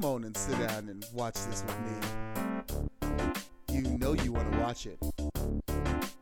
come 0.00 0.10
on 0.10 0.24
and 0.24 0.36
sit 0.36 0.58
down 0.66 0.88
and 0.88 1.04
watch 1.12 1.34
this 1.34 1.64
with 1.66 1.78
me. 1.80 3.74
You 3.74 3.98
know 3.98 4.14
you 4.14 4.32
want 4.32 4.50
to 4.52 4.58
watch 4.58 4.86
it, 4.86 4.98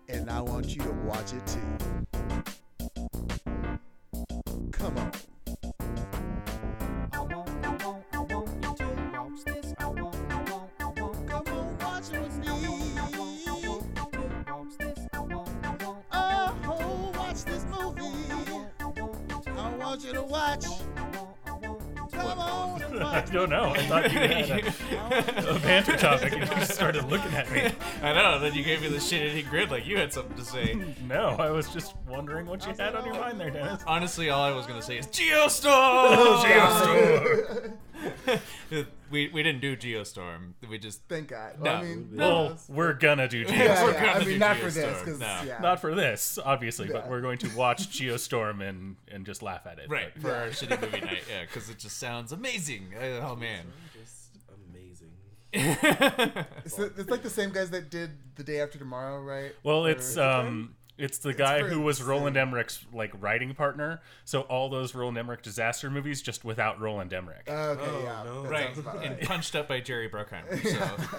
and 0.08 0.28
I 0.30 0.40
want 0.40 0.74
you 0.74 0.82
to 0.82 0.92
watch 1.04 1.32
it 1.32 1.46
too. 1.46 2.47
A, 24.16 24.62
a 25.56 25.58
banter 25.60 25.96
topic 25.96 26.32
and 26.32 26.42
you 26.42 26.46
just 26.56 26.72
started 26.74 27.04
looking 27.04 27.32
at 27.34 27.50
me. 27.50 27.70
I 28.02 28.12
know. 28.12 28.38
Then 28.38 28.54
you 28.54 28.62
gave 28.64 28.80
me 28.82 28.88
the 28.88 28.96
shitty 28.96 29.48
grid 29.48 29.70
like 29.70 29.86
you 29.86 29.96
had 29.98 30.12
something 30.12 30.36
to 30.36 30.44
say. 30.44 30.76
No, 31.08 31.36
I 31.38 31.50
was 31.50 31.68
just 31.68 31.94
wondering 32.06 32.46
what 32.46 32.66
you 32.66 32.74
had 32.78 32.94
on 32.94 33.06
your 33.06 33.14
mind 33.14 33.40
there, 33.40 33.50
Dennis. 33.50 33.82
Honestly, 33.86 34.28
all 34.30 34.42
I 34.42 34.52
was 34.52 34.66
gonna 34.66 34.82
say 34.82 34.98
is 34.98 35.06
Geostorm. 35.06 36.42
Geostorm. 36.42 37.72
we 39.10 39.28
we 39.28 39.42
didn't 39.42 39.60
do 39.60 39.76
Geostorm. 39.76 40.52
We 40.68 40.78
just 40.78 41.00
Thank 41.08 41.28
God. 41.28 41.60
No. 41.60 41.70
I 41.72 41.82
mean, 41.82 42.10
Well, 42.14 42.58
we're 42.68 42.92
gonna 42.92 43.26
do 43.28 43.44
Geostorm. 43.44 43.56
yeah, 43.56 43.76
Geostorm. 43.76 43.84
we're 43.84 43.92
yeah, 43.92 44.00
gonna 44.00 44.12
I 44.12 44.18
do 44.24 44.30
mean, 44.30 44.38
not 44.38 44.56
for 44.58 44.70
this, 44.70 44.76
Geostorm. 44.84 45.04
because 45.04 45.20
No. 45.20 45.40
yeah. 45.46 45.58
Not 45.60 45.80
for 45.80 45.94
this, 45.94 46.38
obviously, 46.44 46.88
but 46.88 47.04
Yeah. 47.04 47.10
we're 47.10 47.20
going 47.22 47.38
to 47.38 47.48
watch 47.56 47.88
Geostorm 47.88 48.66
and 48.68 48.96
and 49.10 49.24
just 49.24 49.42
laugh 49.42 49.66
at 49.66 49.78
it. 49.78 49.88
right 49.88 50.12
But- 50.14 50.22
for 50.22 50.34
our 50.34 50.46
shitty 50.48 50.80
movie 50.80 51.00
night. 51.00 51.24
Yeah, 51.30 51.42
because 51.42 51.70
it 51.70 51.78
just 51.78 51.98
sounds 51.98 52.32
amazing. 52.32 52.94
Uh, 53.00 53.26
Oh 53.26 53.34
man. 53.36 53.64
Just 55.52 55.82
amazing. 55.82 56.44
It's, 56.64 56.74
the- 56.76 56.92
it's 56.96 57.10
like 57.10 57.22
the 57.22 57.30
same 57.30 57.50
guys 57.50 57.70
that 57.70 57.90
did 57.90 58.10
the 58.36 58.44
day 58.44 58.60
after 58.60 58.78
tomorrow, 58.78 59.20
right? 59.22 59.52
Well, 59.62 59.86
Or- 59.86 59.90
it's 59.90 60.16
um, 60.16 60.74
it's 60.98 61.18
the 61.18 61.32
guy 61.32 61.62
who 61.62 61.80
was 61.80 62.02
Roland 62.02 62.34
same- 62.36 62.48
Emmerich's 62.48 62.84
like 62.92 63.12
writing 63.20 63.54
partner. 63.54 64.00
So 64.24 64.42
all 64.42 64.68
those 64.68 64.94
Roland 64.94 65.16
Emmerich 65.18 65.42
disaster 65.42 65.90
movies, 65.90 66.20
just 66.22 66.44
without 66.44 66.80
Roland 66.80 67.12
Emmerich. 67.12 67.48
Uh, 67.48 67.52
okay, 67.52 67.82
Oh, 67.86 68.00
yeah. 68.02 68.22
no. 68.24 68.42
that 68.42 68.50
right, 68.50 69.04
and 69.04 69.20
punched 69.20 69.54
up 69.56 69.68
by 69.68 69.80
Jerry 69.80 70.08
Bruckheimer. 70.08 70.58
So 70.68 71.18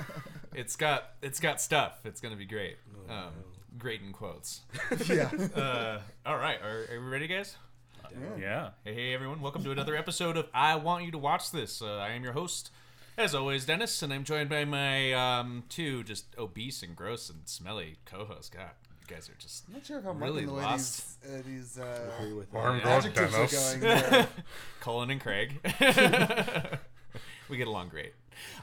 it's 0.53 0.75
got 0.75 1.11
it's 1.21 1.39
got 1.39 1.61
stuff. 1.61 1.99
It's 2.05 2.19
gonna 2.21 2.35
be 2.35 2.45
great. 2.45 2.77
Um, 3.07 3.31
great 3.77 4.01
in 4.01 4.11
quotes. 4.11 4.61
yeah. 5.07 5.29
Uh, 5.55 5.99
all 6.25 6.37
right, 6.37 6.59
are, 6.61 6.85
are 6.93 6.99
we 7.01 7.07
ready, 7.07 7.27
guys? 7.27 7.55
yeah. 8.39 8.71
Hey, 8.83 8.93
hey, 8.95 9.13
everyone! 9.13 9.39
Welcome 9.41 9.63
to 9.63 9.71
another 9.71 9.95
episode 9.95 10.35
of 10.37 10.47
I 10.53 10.75
Want 10.75 11.05
You 11.05 11.11
to 11.11 11.17
Watch 11.19 11.51
This. 11.51 11.81
Uh, 11.81 11.97
I 11.97 12.09
am 12.09 12.23
your 12.23 12.33
host, 12.33 12.71
as 13.19 13.35
always, 13.35 13.65
Dennis, 13.65 14.01
and 14.01 14.13
I'm 14.13 14.23
joined 14.23 14.49
by 14.49 14.63
my 14.65 15.11
um, 15.13 15.63
two 15.69 16.03
just 16.03 16.25
obese 16.37 16.81
and 16.83 16.95
gross 16.95 17.29
and 17.29 17.41
smelly 17.45 17.97
co-hosts. 18.05 18.49
God, 18.49 18.69
you 19.01 19.13
guys 19.13 19.29
are 19.29 19.35
just 19.37 19.65
I'm 19.67 19.73
not 19.73 19.85
sure 19.85 19.99
if 19.99 20.05
I'm 20.07 20.23
Really 20.23 20.45
the 20.45 20.53
way 20.53 20.61
lost. 20.63 21.21
these, 21.21 21.31
uh, 21.33 21.41
these 21.45 21.77
uh, 21.79 22.11
Agree 22.17 22.33
with 22.33 22.55
Arm 22.55 22.77
that. 22.83 23.05
Adjectives 23.05 23.33
Dennis. 23.33 23.75
are 23.75 23.79
going. 23.79 23.99
there. 24.11 24.27
Colin 24.79 25.09
and 25.11 25.19
Craig. 25.19 25.59
we 27.49 27.57
get 27.57 27.67
along 27.67 27.89
great. 27.89 28.13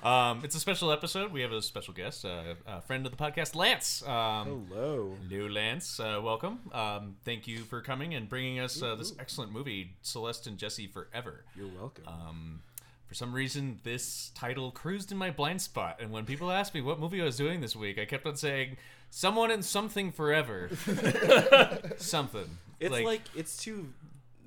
Um, 0.02 0.40
it's 0.42 0.54
a 0.54 0.60
special 0.60 0.90
episode. 0.90 1.32
We 1.32 1.42
have 1.42 1.52
a 1.52 1.60
special 1.60 1.92
guest, 1.92 2.24
uh, 2.24 2.54
a 2.66 2.80
friend 2.80 3.04
of 3.04 3.12
the 3.14 3.18
podcast, 3.22 3.54
Lance. 3.54 4.02
Um, 4.08 4.68
Hello. 4.72 5.12
new 5.28 5.50
Lance. 5.50 6.00
Uh, 6.00 6.18
welcome. 6.24 6.60
Um, 6.72 7.16
thank 7.26 7.46
you 7.46 7.58
for 7.58 7.82
coming 7.82 8.14
and 8.14 8.26
bringing 8.26 8.58
us 8.58 8.82
uh, 8.82 8.94
this 8.94 9.12
excellent 9.20 9.52
movie, 9.52 9.90
Celeste 10.00 10.46
and 10.46 10.56
Jesse 10.56 10.86
Forever. 10.86 11.44
You're 11.54 11.68
welcome. 11.78 12.04
For 13.06 13.14
some 13.14 13.32
reason, 13.32 13.78
this 13.84 14.30
title 14.34 14.70
cruised 14.72 15.12
in 15.12 15.18
my 15.18 15.30
blind 15.30 15.62
spot, 15.62 15.98
and 16.00 16.10
when 16.10 16.24
people 16.24 16.50
asked 16.50 16.74
me 16.74 16.80
what 16.80 16.98
movie 16.98 17.20
I 17.20 17.24
was 17.24 17.36
doing 17.36 17.60
this 17.60 17.76
week, 17.76 17.98
I 17.98 18.04
kept 18.04 18.26
on 18.26 18.36
saying 18.36 18.76
"Someone 19.10 19.50
and 19.50 19.64
Something 19.64 20.10
Forever." 20.10 20.70
something. 21.98 22.48
it's 22.80 22.92
like, 22.92 23.22
it's 23.34 23.56
two 23.56 23.92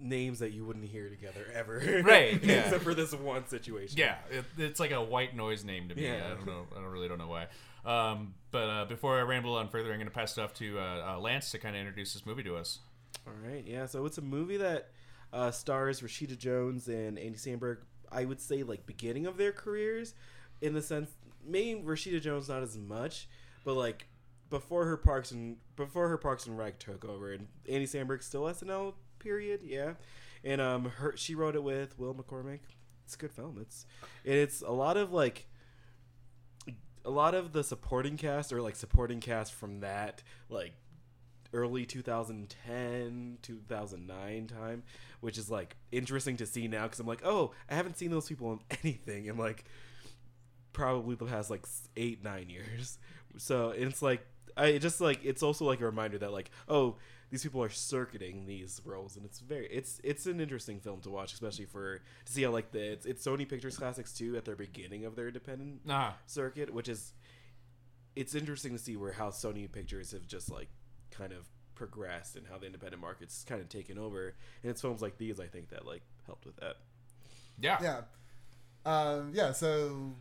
names 0.02 0.40
that 0.40 0.52
you 0.52 0.66
wouldn't 0.66 0.86
hear 0.86 1.10
together 1.10 1.46
ever. 1.54 2.02
Right, 2.04 2.42
yeah. 2.44 2.64
Except 2.64 2.84
for 2.84 2.94
this 2.94 3.14
one 3.14 3.48
situation. 3.48 3.98
yeah, 3.98 4.16
it, 4.30 4.46
it's 4.58 4.80
like 4.80 4.92
a 4.92 5.02
white 5.02 5.36
noise 5.36 5.64
name 5.64 5.90
to 5.90 5.96
me. 5.96 6.06
Yeah. 6.06 6.22
I 6.26 6.36
don't 6.36 6.46
know. 6.46 6.66
I 6.76 6.82
don't 6.82 6.92
really 6.92 7.08
don't 7.08 7.18
know 7.18 7.28
why. 7.28 7.48
Um, 7.86 8.34
but 8.52 8.70
uh, 8.70 8.86
before 8.86 9.18
I 9.20 9.22
ramble 9.22 9.56
on 9.56 9.70
further, 9.70 9.92
I'm 9.92 9.98
going 9.98 10.08
to 10.08 10.14
pass 10.14 10.38
it 10.38 10.42
off 10.42 10.54
to 10.56 10.80
uh, 10.80 11.14
uh, 11.14 11.20
Lance 11.20 11.52
to 11.52 11.60
kind 11.60 11.76
of 11.76 11.80
introduce 11.80 12.14
this 12.14 12.26
movie 12.26 12.44
to 12.44 12.58
us. 12.58 12.80
All 13.28 13.34
right. 13.46 13.64
Yeah. 13.66 13.86
So 13.86 14.06
it's 14.06 14.18
a 14.18 14.22
movie 14.22 14.58
that 14.58 14.90
uh, 15.32 15.52
stars 15.52 16.02
Rashida 16.02 16.38
Jones 16.38 16.88
and 16.88 17.18
Andy 17.18 17.38
Samberg. 17.38 17.78
I 18.12 18.26
would 18.26 18.42
say 18.42 18.64
like 18.64 18.86
beginning 18.86 19.26
of 19.26 19.38
their 19.38 19.52
careers, 19.52 20.14
in 20.62 20.74
the 20.74 20.82
sense, 20.82 21.12
maybe 21.46 21.82
Rashida 21.82 22.22
Jones 22.22 22.50
not 22.50 22.64
as 22.64 22.78
much, 22.78 23.28
but 23.64 23.76
like 23.76 24.08
before 24.50 24.86
her 24.86 24.98
Parks 24.98 25.32
and 25.32 25.58
before 25.76 26.10
her 26.10 26.18
Parks 26.18 26.46
and 26.46 26.58
Rec 26.58 26.80
took 26.80 27.06
over, 27.06 27.32
and 27.32 27.48
Andy 27.68 27.86
Samberg 27.86 28.24
still 28.24 28.44
SNL 28.44 28.94
period. 29.20 29.62
Yeah, 29.64 29.94
and 30.44 30.62
um, 30.62 30.86
her 30.86 31.16
she 31.16 31.36
wrote 31.36 31.56
it 31.56 31.64
with 31.64 31.98
Will 31.98 32.14
McCormack. 32.14 32.60
It's 33.06 33.16
a 33.16 33.18
good 33.18 33.32
film. 33.32 33.58
It's 33.60 33.86
it's 34.24 34.62
a 34.62 34.72
lot 34.72 34.98
of 34.98 35.12
like 35.12 35.48
a 37.06 37.10
lot 37.10 37.34
of 37.34 37.54
the 37.54 37.64
supporting 37.64 38.18
cast 38.18 38.52
or 38.52 38.62
like 38.62 38.76
supporting 38.76 39.20
cast 39.20 39.54
from 39.54 39.80
that 39.80 40.22
like 40.50 40.74
early 41.52 41.86
2010 41.86 43.38
2009 43.42 44.48
time 44.48 44.84
which 45.20 45.38
is 45.38 45.50
like 45.50 45.76
interesting 45.92 46.38
to 46.38 46.46
see 46.46 46.68
now 46.68 46.84
because 46.84 47.00
i'm 47.00 47.08
like 47.08 47.26
oh 47.26 47.52
i 47.70 47.76
haven't 47.76 47.98
seen 47.98 48.12
those 48.12 48.28
people 48.28 48.52
in 48.54 48.60
anything 48.84 49.26
in 49.26 49.38
like 49.38 49.66
probably 50.74 51.16
the 51.16 51.26
past 51.26 51.50
like 51.50 51.66
eight 51.98 52.24
nine 52.24 52.50
years. 52.50 52.98
So 53.38 53.70
it's 53.72 54.02
like 54.02 54.26
i 54.58 54.68
it 54.68 54.80
just 54.80 55.02
like 55.02 55.20
it's 55.24 55.44
also 55.44 55.66
like 55.66 55.82
a 55.82 55.86
reminder 55.86 56.18
that 56.18 56.32
like 56.32 56.52
oh 56.68 56.96
these 57.30 57.44
people 57.44 57.62
are 57.62 57.70
circuiting 57.70 58.46
these 58.46 58.82
roles 58.86 59.16
and 59.16 59.26
it's 59.26 59.40
very 59.40 59.68
it's 59.68 60.00
it's 60.04 60.26
an 60.26 60.40
interesting 60.40 60.80
film 60.80 61.00
to 61.02 61.10
watch 61.10 61.34
especially 61.34 61.66
for 61.66 62.00
to 62.26 62.34
see 62.34 62.44
how 62.44 62.50
like 62.52 62.72
the 62.72 62.94
it's, 62.94 63.06
it's 63.06 63.26
sony 63.26 63.48
pictures 63.48 63.78
classics 63.78 64.14
too 64.14 64.36
at 64.36 64.46
their 64.46 64.56
beginning 64.56 65.06
of 65.06 65.16
their 65.16 65.28
independent 65.28 65.82
Ah, 65.88 66.16
circuit, 66.26 66.74
which 66.74 66.90
is 66.90 67.14
it's 68.16 68.36
interesting 68.36 68.74
to 68.74 68.80
see 68.80 68.98
where 68.98 69.14
how 69.14 69.30
Sony 69.30 69.72
Pictures 69.72 70.12
have 70.12 70.28
just 70.28 70.52
like 70.52 70.68
kind 71.20 71.34
of 71.34 71.46
progressed 71.76 72.36
and 72.36 72.46
how 72.48 72.58
the 72.58 72.66
independent 72.66 73.02
market's 73.02 73.44
kind 73.44 73.62
of 73.62 73.70
taken 73.70 73.98
over. 73.98 74.34
And 74.64 74.70
it's 74.72 74.82
films 74.82 75.02
like 75.02 75.18
these, 75.18 75.40
I 75.40 75.46
think, 75.48 75.70
that 75.70 75.86
like 75.86 76.02
helped 76.26 76.46
with 76.46 76.56
that. 76.58 76.78
yeah. 77.62 77.78
yeah. 77.82 78.02
Um, 78.86 79.32
yeah. 79.34 79.52
So, 79.52 80.14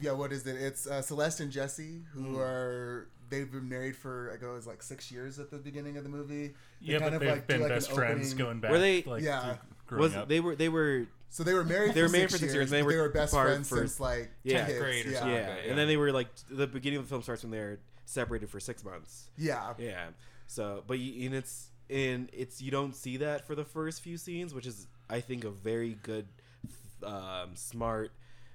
yeah. 0.00 0.12
What 0.12 0.32
is 0.32 0.46
it? 0.46 0.56
It's 0.56 0.86
uh, 0.86 1.02
Celeste 1.02 1.40
and 1.40 1.50
Jesse 1.52 2.02
who 2.12 2.36
Mm. 2.36 2.38
are. 2.38 3.08
They've 3.30 3.50
been 3.50 3.68
married 3.68 3.96
for 3.96 4.32
I 4.34 4.36
go 4.38 4.50
it 4.52 4.54
was 4.56 4.66
like 4.66 4.82
six 4.82 5.12
years 5.12 5.38
at 5.38 5.50
the 5.52 5.58
beginning 5.58 5.96
of 5.96 6.02
the 6.02 6.10
movie. 6.10 6.48
They 6.48 6.54
Yeah, 6.80 6.98
kind 6.98 7.12
but 7.12 7.14
of, 7.14 7.20
they've 7.20 7.30
like, 7.30 7.46
been 7.46 7.60
like, 7.60 7.68
best 7.70 7.92
friends 7.92 8.32
opening- 8.32 8.36
going 8.44 8.60
back. 8.60 8.70
Were 8.72 8.78
they- 8.80 9.02
Like, 9.04 9.22
Yeah. 9.22 9.56
growing 9.86 10.02
Was 10.02 10.16
up. 10.16 10.28
they 10.28 10.40
were 10.40 10.56
they 10.56 10.68
were 10.68 11.06
So 11.28 11.44
they 11.44 11.54
were 11.54 11.62
married. 11.64 11.94
They 11.94 12.02
were 12.02 12.08
for 12.08 12.12
married 12.12 12.30
six 12.30 12.32
for 12.32 12.38
six 12.38 12.54
years. 12.54 12.54
years, 12.54 12.72
and 12.72 12.78
they 12.78 12.82
but 12.82 12.96
were 12.96 13.02
were 13.02 13.08
best 13.10 13.32
friends 13.34 13.68
for- 13.68 13.76
since 13.78 14.00
like 14.00 14.30
yeah, 14.42 14.66
10 14.66 14.78
grade 14.80 15.06
or 15.06 15.10
yeah. 15.10 15.18
something. 15.20 15.36
yeah. 15.36 15.56
Yeah. 15.62 15.70
and 15.70 15.78
then 15.78 15.86
they 15.86 15.96
were 15.96 16.10
like 16.10 16.26
the 16.50 16.66
beginning 16.66 16.98
of 16.98 17.04
the 17.04 17.08
film 17.08 17.22
starts 17.22 17.42
when 17.44 17.52
they're 17.52 17.78
separated 18.10 18.50
for 18.50 18.60
six 18.60 18.84
months. 18.84 19.28
Yeah. 19.36 19.74
Yeah. 19.78 20.08
So, 20.46 20.82
but 20.86 20.98
you, 20.98 21.26
and 21.26 21.34
it's 21.34 21.70
and 21.88 22.28
it's 22.32 22.60
you 22.60 22.70
don't 22.70 22.94
see 22.94 23.16
that 23.18 23.46
for 23.46 23.54
the 23.54 23.64
first 23.64 24.02
few 24.02 24.16
scenes, 24.16 24.52
which 24.54 24.66
is 24.66 24.86
I 25.08 25.20
think 25.20 25.44
a 25.44 25.50
very 25.50 25.94
good, 26.02 26.26
um, 27.04 27.50
smart 27.54 28.12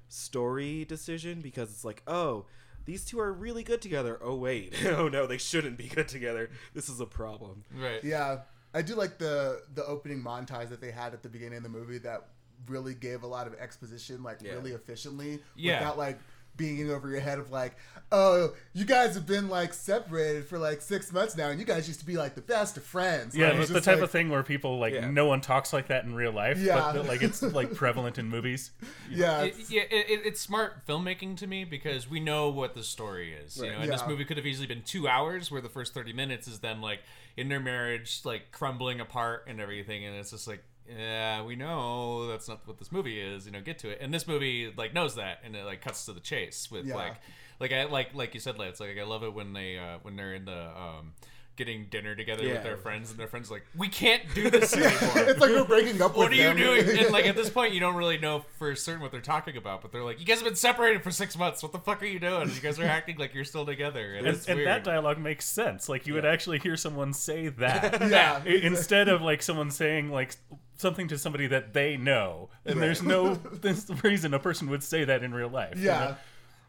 story 0.08 0.86
decision 0.86 1.42
because 1.42 1.70
it's 1.72 1.84
like, 1.86 2.02
oh, 2.08 2.46
these 2.86 3.04
two 3.06 3.20
are 3.20 3.34
really 3.34 3.64
good 3.64 3.82
together. 3.82 4.20
Oh 4.22 4.36
wait, 4.36 4.74
oh 4.86 5.08
no, 5.08 5.26
they 5.28 5.38
shouldn't 5.38 5.78
be 5.78 5.88
good 5.88 6.08
together. 6.08 6.50
This 6.74 6.90
is 6.90 7.00
a 7.00 7.06
problem. 7.06 7.64
Right. 7.76 8.04
Yeah, 8.04 8.40
I 8.74 8.82
do 8.82 8.96
like 8.96 9.18
the 9.18 9.62
the 9.74 9.86
opening 9.86 10.22
montage 10.22 10.70
that 10.70 10.82
they 10.82 10.92
had 10.92 11.14
at 11.14 11.24
the 11.24 11.30
beginning 11.30 11.58
of 11.58 11.64
the 11.64 11.70
movie 11.70 11.98
that 12.00 12.28
really 12.68 12.94
gave 12.94 13.24
a 13.24 13.28
lot 13.28 13.48
of 13.48 13.54
exposition, 13.56 14.24
like 14.24 14.42
Yeah. 14.42 14.54
really 14.54 14.72
efficiently, 14.72 15.40
Yeah. 15.56 15.80
without 15.80 15.98
like 15.98 16.20
being 16.58 16.90
over 16.92 17.10
your 17.10 17.20
head 17.20 17.40
of 17.40 17.52
like, 17.52 17.76
oh, 18.12 18.54
you 18.74 18.86
guys 18.86 19.16
have 19.16 19.26
been 19.26 19.50
like 19.50 19.74
separated 19.74 20.46
for 20.46 20.58
like 20.60 20.82
six 20.82 21.12
months 21.12 21.36
now, 21.36 21.50
and 21.50 21.60
you 21.60 21.66
guys 21.66 21.88
used 21.88 22.00
to 22.00 22.06
be 22.06 22.16
like 22.18 22.36
the 22.36 22.42
best 22.42 22.78
of 22.78 22.84
friends. 22.84 23.36
Yeah, 23.36 23.50
Like, 23.50 23.60
it's 23.62 23.68
the 23.70 23.74
just 23.76 23.86
type 23.86 23.96
like- 23.96 24.04
of 24.04 24.12
thing 24.12 24.30
where 24.30 24.44
people 24.44 24.78
like 24.80 24.94
Yeah. 24.94 25.10
no 25.10 25.26
one 25.26 25.42
talks 25.42 25.74
like 25.74 25.88
that 25.88 26.06
in 26.06 26.14
real 26.16 26.32
life. 26.32 26.58
Yeah. 26.60 26.92
but 26.94 27.08
like 27.08 27.22
it's 27.24 27.42
like 27.42 27.74
prevalent 27.74 28.18
in 28.18 28.30
movies. 28.30 28.72
Yeah, 29.10 29.42
It- 29.42 29.48
it's- 29.48 29.72
yeah, 29.72 29.82
it, 29.84 30.10
it- 30.10 30.26
it's 30.26 30.40
smart 30.42 30.86
filmmaking 30.88 31.38
to 31.38 31.48
me 31.48 31.64
because 31.64 32.10
we 32.10 32.20
know 32.20 32.50
what 32.50 32.74
the 32.76 32.84
story 32.84 33.34
is. 33.34 33.58
You 33.58 33.72
know, 33.72 33.78
and 33.80 33.92
this 33.92 34.04
movie 34.08 34.26
could 34.26 34.38
have 34.38 34.46
easily 34.46 34.68
been 34.68 34.84
two 34.84 35.08
hours, 35.08 35.52
where 35.52 35.62
the 35.62 35.70
first 35.70 35.94
thirty 35.94 36.14
minutes 36.14 36.48
is 36.48 36.60
them 36.60 36.82
like 36.82 37.00
in 37.38 37.50
their 37.50 37.60
marriage, 37.60 38.22
like 38.24 38.52
crumbling 38.52 39.00
apart 39.02 39.46
and 39.48 39.60
everything, 39.60 40.06
and 40.06 40.16
it's 40.16 40.32
just 40.32 40.48
like, 40.48 40.64
yeah, 40.90 41.44
we 41.44 41.56
know 41.56 42.28
that's 42.28 42.48
not 42.48 42.68
what 42.68 42.78
this 42.80 42.92
movie 42.92 43.20
is. 43.20 43.46
You 43.46 43.52
know, 43.52 43.62
get 43.62 43.80
to 43.80 43.90
it. 43.90 44.00
And 44.02 44.14
this 44.14 44.28
movie 44.28 44.72
like 44.76 44.94
knows 44.94 45.16
that, 45.16 45.40
and 45.44 45.56
it 45.56 45.66
like 45.66 45.82
cuts 45.82 46.06
to 46.06 46.14
the 46.14 46.20
chase 46.20 46.70
with 46.72 46.86
Yeah. 46.88 46.96
like, 46.96 47.16
like 47.60 47.72
I 47.72 47.86
like 47.86 48.14
like 48.14 48.34
you 48.34 48.40
said, 48.40 48.58
Lance. 48.60 48.80
Like 48.80 48.98
I 49.00 49.04
love 49.04 49.24
it 49.24 49.34
when 49.34 49.54
they 49.54 49.78
uh, 49.78 49.98
when 50.02 50.16
they're 50.16 50.34
in 50.34 50.46
the 50.46 50.68
um, 50.78 51.14
getting 51.56 51.86
dinner 51.90 52.14
together 52.16 52.44
Yeah. 52.44 52.56
with 52.56 52.64
their 52.64 52.76
friends, 52.76 53.12
and 53.12 53.18
their 53.18 53.28
friends 53.30 53.50
like, 53.50 53.64
"We 53.78 53.88
can't 53.88 54.22
do 54.36 54.50
this 54.50 54.74
anymore." 54.76 55.30
it's 55.30 55.40
like 55.40 55.52
we're 55.52 55.64
breaking 55.64 56.02
up 56.02 56.18
what 56.18 56.30
with 56.30 56.38
are 56.38 56.42
you 56.42 56.44
them. 56.50 56.58
doing? 56.58 57.00
And 57.00 57.12
like 57.12 57.26
at 57.26 57.36
this 57.38 57.50
point, 57.58 57.74
you 57.74 57.80
don't 57.80 57.96
really 57.96 58.18
know 58.18 58.44
for 58.60 58.76
certain 58.76 59.02
what 59.02 59.12
they're 59.14 59.22
talking 59.22 59.56
about, 59.56 59.82
but 59.82 59.94
they're 59.94 60.04
like, 60.04 60.20
"You 60.20 60.26
guys 60.26 60.40
have 60.40 60.46
been 60.46 60.56
separated 60.58 61.02
for 61.02 61.12
six 61.12 61.38
months. 61.38 61.64
What 61.64 61.72
the 61.72 61.80
fuck 61.80 62.04
are 62.04 62.08
you 62.08 62.20
doing? 62.20 62.50
You 62.50 62.60
guys 62.62 62.78
are 62.78 62.84
acting 62.84 63.16
like 63.18 63.34
you're 63.34 63.46
still 63.46 63.66
together." 63.66 64.16
And, 64.16 64.28
And, 64.28 64.36
it's 64.36 64.48
and 64.48 64.58
weird. 64.58 64.68
that 64.68 64.84
dialogue 64.84 65.18
makes 65.18 65.46
sense. 65.46 65.88
Like 65.88 66.06
you 66.08 66.14
would 66.14 66.26
actually 66.26 66.60
hear 66.60 66.76
someone 66.76 67.14
say 67.14 67.48
that 67.48 68.02
Yeah. 68.10 68.42
I- 68.46 68.50
instead 68.50 69.08
of 69.08 69.22
like 69.22 69.42
someone 69.42 69.72
saying 69.72 70.12
like 70.12 70.36
something 70.78 71.08
to 71.10 71.18
somebody 71.18 71.48
that 71.48 71.74
they 71.74 71.98
know. 71.98 72.50
And 72.66 72.82
there's 72.82 73.02
no 73.04 73.36
there's 73.54 73.90
reason 74.04 74.34
a 74.34 74.40
person 74.40 74.70
would 74.70 74.84
say 74.84 75.04
that 75.06 75.24
in 75.24 75.34
real 75.34 75.50
life. 75.50 75.78
you 75.78 75.86
Yeah. 75.86 76.00
know? 76.00 76.16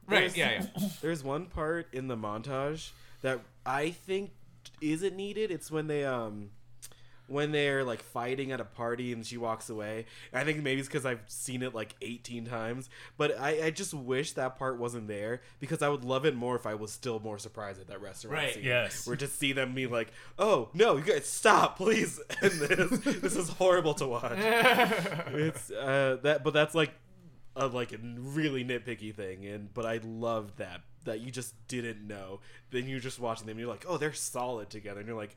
right? 0.09 0.37
Yeah, 0.37 0.67
yeah. 0.77 0.89
There's 1.03 1.25
one 1.25 1.47
part 1.47 1.89
in 1.93 2.07
the 2.07 2.17
montage 2.17 2.91
that 3.23 3.41
I 3.65 3.91
think 3.91 4.31
isn't 4.81 5.17
needed. 5.17 5.51
It's 5.51 5.71
when 5.71 5.87
they 5.89 6.05
um 6.05 6.51
when 7.29 7.51
they're 7.53 7.83
like 7.85 8.03
fighting 8.03 8.53
at 8.53 8.61
a 8.61 8.65
party 8.65 9.13
and 9.13 9.27
she 9.27 9.37
walks 9.37 9.69
away. 9.69 10.07
I 10.33 10.45
think 10.45 10.63
maybe 10.63 10.81
it's 10.81 10.89
because 10.89 11.05
I've 11.05 11.23
seen 11.27 11.63
it 11.63 11.75
like 11.75 11.95
18 12.03 12.47
times, 12.47 12.89
but 13.17 13.39
I, 13.39 13.67
I 13.67 13.71
just 13.71 13.93
wish 13.95 14.33
that 14.33 14.59
part 14.59 14.79
wasn't 14.79 15.09
there 15.09 15.41
because 15.59 15.83
I 15.83 15.89
would 15.89 16.05
love 16.05 16.25
it 16.25 16.35
more 16.37 16.57
if 16.57 16.67
I 16.67 16.75
was 16.75 16.93
still 16.93 17.19
more 17.21 17.39
surprised 17.39 17.81
at 17.81 17.89
that 17.89 18.01
restaurant 18.01 18.35
Right, 18.37 18.55
scene. 18.55 18.65
yes. 18.65 19.07
Where 19.07 19.17
just 19.17 19.39
see 19.39 19.53
them 19.53 19.75
be 19.75 19.87
like, 19.87 20.13
oh 20.39 20.69
no, 20.75 20.97
you 20.97 21.03
guys 21.05 21.27
stop, 21.27 21.77
please. 21.77 22.21
And 22.43 22.53
this 22.61 22.91
this 23.21 23.37
is 23.37 23.49
horrible 23.49 23.95
to 23.95 24.07
watch. 24.07 24.33
it's 24.37 25.71
uh 25.71 26.19
that, 26.23 26.45
but 26.45 26.53
that's 26.55 26.75
like 26.75 26.93
a 27.57 27.67
like 27.67 27.93
a 27.93 27.99
really 27.99 28.65
nitpicky 28.65 29.15
thing, 29.15 29.47
and 29.47 29.73
but 29.73 29.87
I 29.87 30.01
love 30.05 30.57
that 30.57 30.83
that 31.05 31.21
you 31.21 31.31
just 31.31 31.55
didn't 31.69 32.07
know. 32.07 32.41
Then 32.71 32.89
you're 32.89 33.01
just 33.01 33.19
watching 33.19 33.47
them, 33.47 33.53
and 33.53 33.61
you're 33.61 33.69
like, 33.73 33.85
oh, 33.89 33.97
they're 33.97 34.13
solid 34.13 34.71
together, 34.71 35.01
and 35.01 35.09
you're 35.09 35.17
like, 35.17 35.37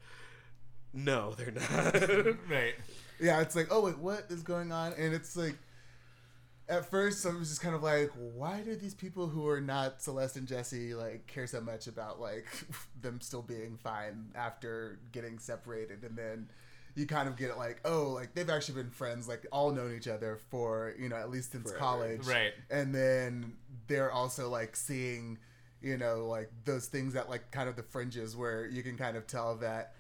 no, 0.93 1.33
they're 1.37 1.51
not. 1.51 1.93
right. 2.49 2.75
Yeah, 3.19 3.41
it's 3.41 3.55
like, 3.55 3.67
oh 3.71 3.81
wait, 3.81 3.97
what 3.97 4.25
is 4.29 4.41
going 4.43 4.71
on? 4.71 4.93
And 4.93 5.13
it's 5.13 5.35
like, 5.35 5.57
at 6.67 6.89
first, 6.89 7.25
I 7.25 7.31
was 7.31 7.49
just 7.49 7.61
kind 7.61 7.75
of 7.75 7.81
like, 7.81 8.11
why 8.15 8.61
do 8.61 8.75
these 8.75 8.93
people 8.93 9.27
who 9.27 9.47
are 9.47 9.59
not 9.59 10.01
Celeste 10.01 10.37
and 10.37 10.47
Jesse 10.47 10.93
like 10.93 11.25
care 11.27 11.47
so 11.47 11.59
much 11.61 11.87
about 11.87 12.21
like 12.21 12.45
them 13.01 13.19
still 13.21 13.41
being 13.41 13.77
fine 13.77 14.31
after 14.35 14.99
getting 15.11 15.39
separated? 15.39 16.03
And 16.03 16.17
then 16.17 16.49
you 16.95 17.05
kind 17.05 17.27
of 17.27 17.37
get 17.37 17.49
it 17.49 17.57
like, 17.57 17.81
oh, 17.85 18.09
like 18.09 18.35
they've 18.35 18.49
actually 18.49 18.81
been 18.81 18.91
friends, 18.91 19.27
like 19.27 19.45
all 19.51 19.71
known 19.71 19.95
each 19.95 20.07
other 20.07 20.37
for 20.49 20.93
you 20.99 21.09
know 21.09 21.15
at 21.15 21.29
least 21.29 21.51
since 21.51 21.71
Forever. 21.71 21.79
college, 21.79 22.25
Right. 22.27 22.53
And 22.69 22.93
then 22.93 23.53
they're 23.87 24.11
also 24.11 24.49
like 24.49 24.75
seeing, 24.75 25.39
you 25.81 25.97
know, 25.97 26.27
like 26.27 26.51
those 26.65 26.85
things 26.85 27.13
that 27.13 27.29
like 27.29 27.51
kind 27.51 27.67
of 27.67 27.75
the 27.75 27.83
fringes 27.83 28.35
where 28.35 28.67
you 28.67 28.83
can 28.83 28.97
kind 28.97 29.17
of 29.17 29.25
tell 29.27 29.55
that 29.57 29.93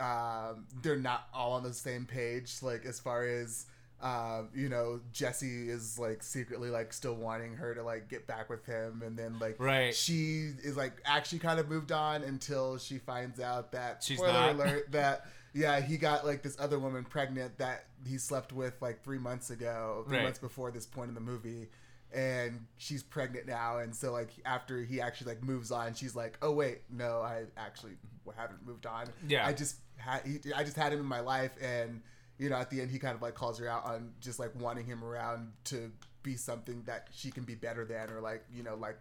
um, 0.00 0.66
they're 0.82 0.96
not 0.96 1.28
all 1.34 1.52
on 1.52 1.62
the 1.62 1.72
same 1.72 2.06
page. 2.06 2.56
Like 2.62 2.84
as 2.84 3.00
far 3.00 3.24
as 3.26 3.66
um, 4.02 4.50
you 4.54 4.68
know, 4.68 5.00
Jesse 5.12 5.70
is 5.70 5.98
like 5.98 6.22
secretly 6.22 6.68
like 6.68 6.92
still 6.92 7.14
wanting 7.14 7.54
her 7.56 7.74
to 7.74 7.82
like 7.82 8.08
get 8.10 8.26
back 8.26 8.50
with 8.50 8.64
him, 8.66 9.02
and 9.04 9.16
then 9.18 9.38
like 9.38 9.56
Right. 9.58 9.94
she 9.94 10.50
is 10.62 10.76
like 10.76 10.92
actually 11.06 11.38
kind 11.38 11.58
of 11.58 11.68
moved 11.68 11.92
on 11.92 12.22
until 12.22 12.76
she 12.78 12.98
finds 12.98 13.40
out 13.40 13.72
that 13.72 14.02
She's 14.04 14.18
spoiler 14.18 14.32
not. 14.32 14.54
alert 14.54 14.86
that 14.92 15.26
yeah 15.54 15.80
he 15.80 15.96
got 15.96 16.26
like 16.26 16.42
this 16.42 16.56
other 16.60 16.78
woman 16.78 17.04
pregnant 17.04 17.56
that 17.56 17.86
he 18.06 18.18
slept 18.18 18.52
with 18.52 18.74
like 18.82 19.02
three 19.02 19.18
months 19.18 19.48
ago, 19.48 20.04
three 20.06 20.18
Right. 20.18 20.24
months 20.24 20.38
before 20.38 20.70
this 20.70 20.84
point 20.86 21.08
in 21.08 21.14
the 21.14 21.20
movie. 21.22 21.68
And 22.14 22.66
she's 22.78 23.02
pregnant 23.02 23.46
now, 23.46 23.78
and 23.78 23.94
so 23.94 24.12
like 24.12 24.30
after 24.44 24.82
he 24.82 25.00
actually 25.00 25.34
like 25.34 25.42
moves 25.42 25.70
on, 25.70 25.92
she's 25.94 26.14
like, 26.14 26.38
"Oh 26.40 26.52
wait, 26.52 26.82
no, 26.90 27.20
I 27.20 27.44
actually 27.56 27.92
haven't 28.36 28.64
moved 28.66 28.86
on. 28.86 29.06
Yeah. 29.28 29.46
I 29.46 29.52
just 29.52 29.76
had 29.96 30.22
he, 30.24 30.38
I 30.54 30.62
just 30.62 30.76
had 30.76 30.92
him 30.92 31.00
in 31.00 31.04
my 31.06 31.20
life, 31.20 31.52
and 31.60 32.00
you 32.38 32.48
know, 32.48 32.56
at 32.56 32.70
the 32.70 32.80
end, 32.80 32.90
he 32.90 32.98
kind 32.98 33.14
of 33.14 33.22
like 33.22 33.34
calls 33.34 33.58
her 33.58 33.68
out 33.68 33.84
on 33.84 34.12
just 34.20 34.38
like 34.38 34.52
wanting 34.58 34.86
him 34.86 35.02
around 35.04 35.52
to 35.64 35.90
be 36.22 36.36
something 36.36 36.82
that 36.86 37.08
she 37.12 37.30
can 37.30 37.42
be 37.44 37.54
better 37.54 37.84
than, 37.84 38.10
or 38.10 38.20
like 38.20 38.44
you 38.54 38.62
know, 38.62 38.76
like 38.76 38.98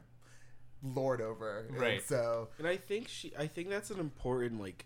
lord 0.84 1.22
over. 1.22 1.66
And 1.69 1.78
Right. 1.80 2.04
so 2.04 2.50
and 2.58 2.68
I 2.68 2.78
think 2.78 3.08
she, 3.08 3.34
I 3.38 3.48
think 3.48 3.69
that's 3.69 3.92
an 3.92 4.00
important 4.00 4.60
like. 4.60 4.86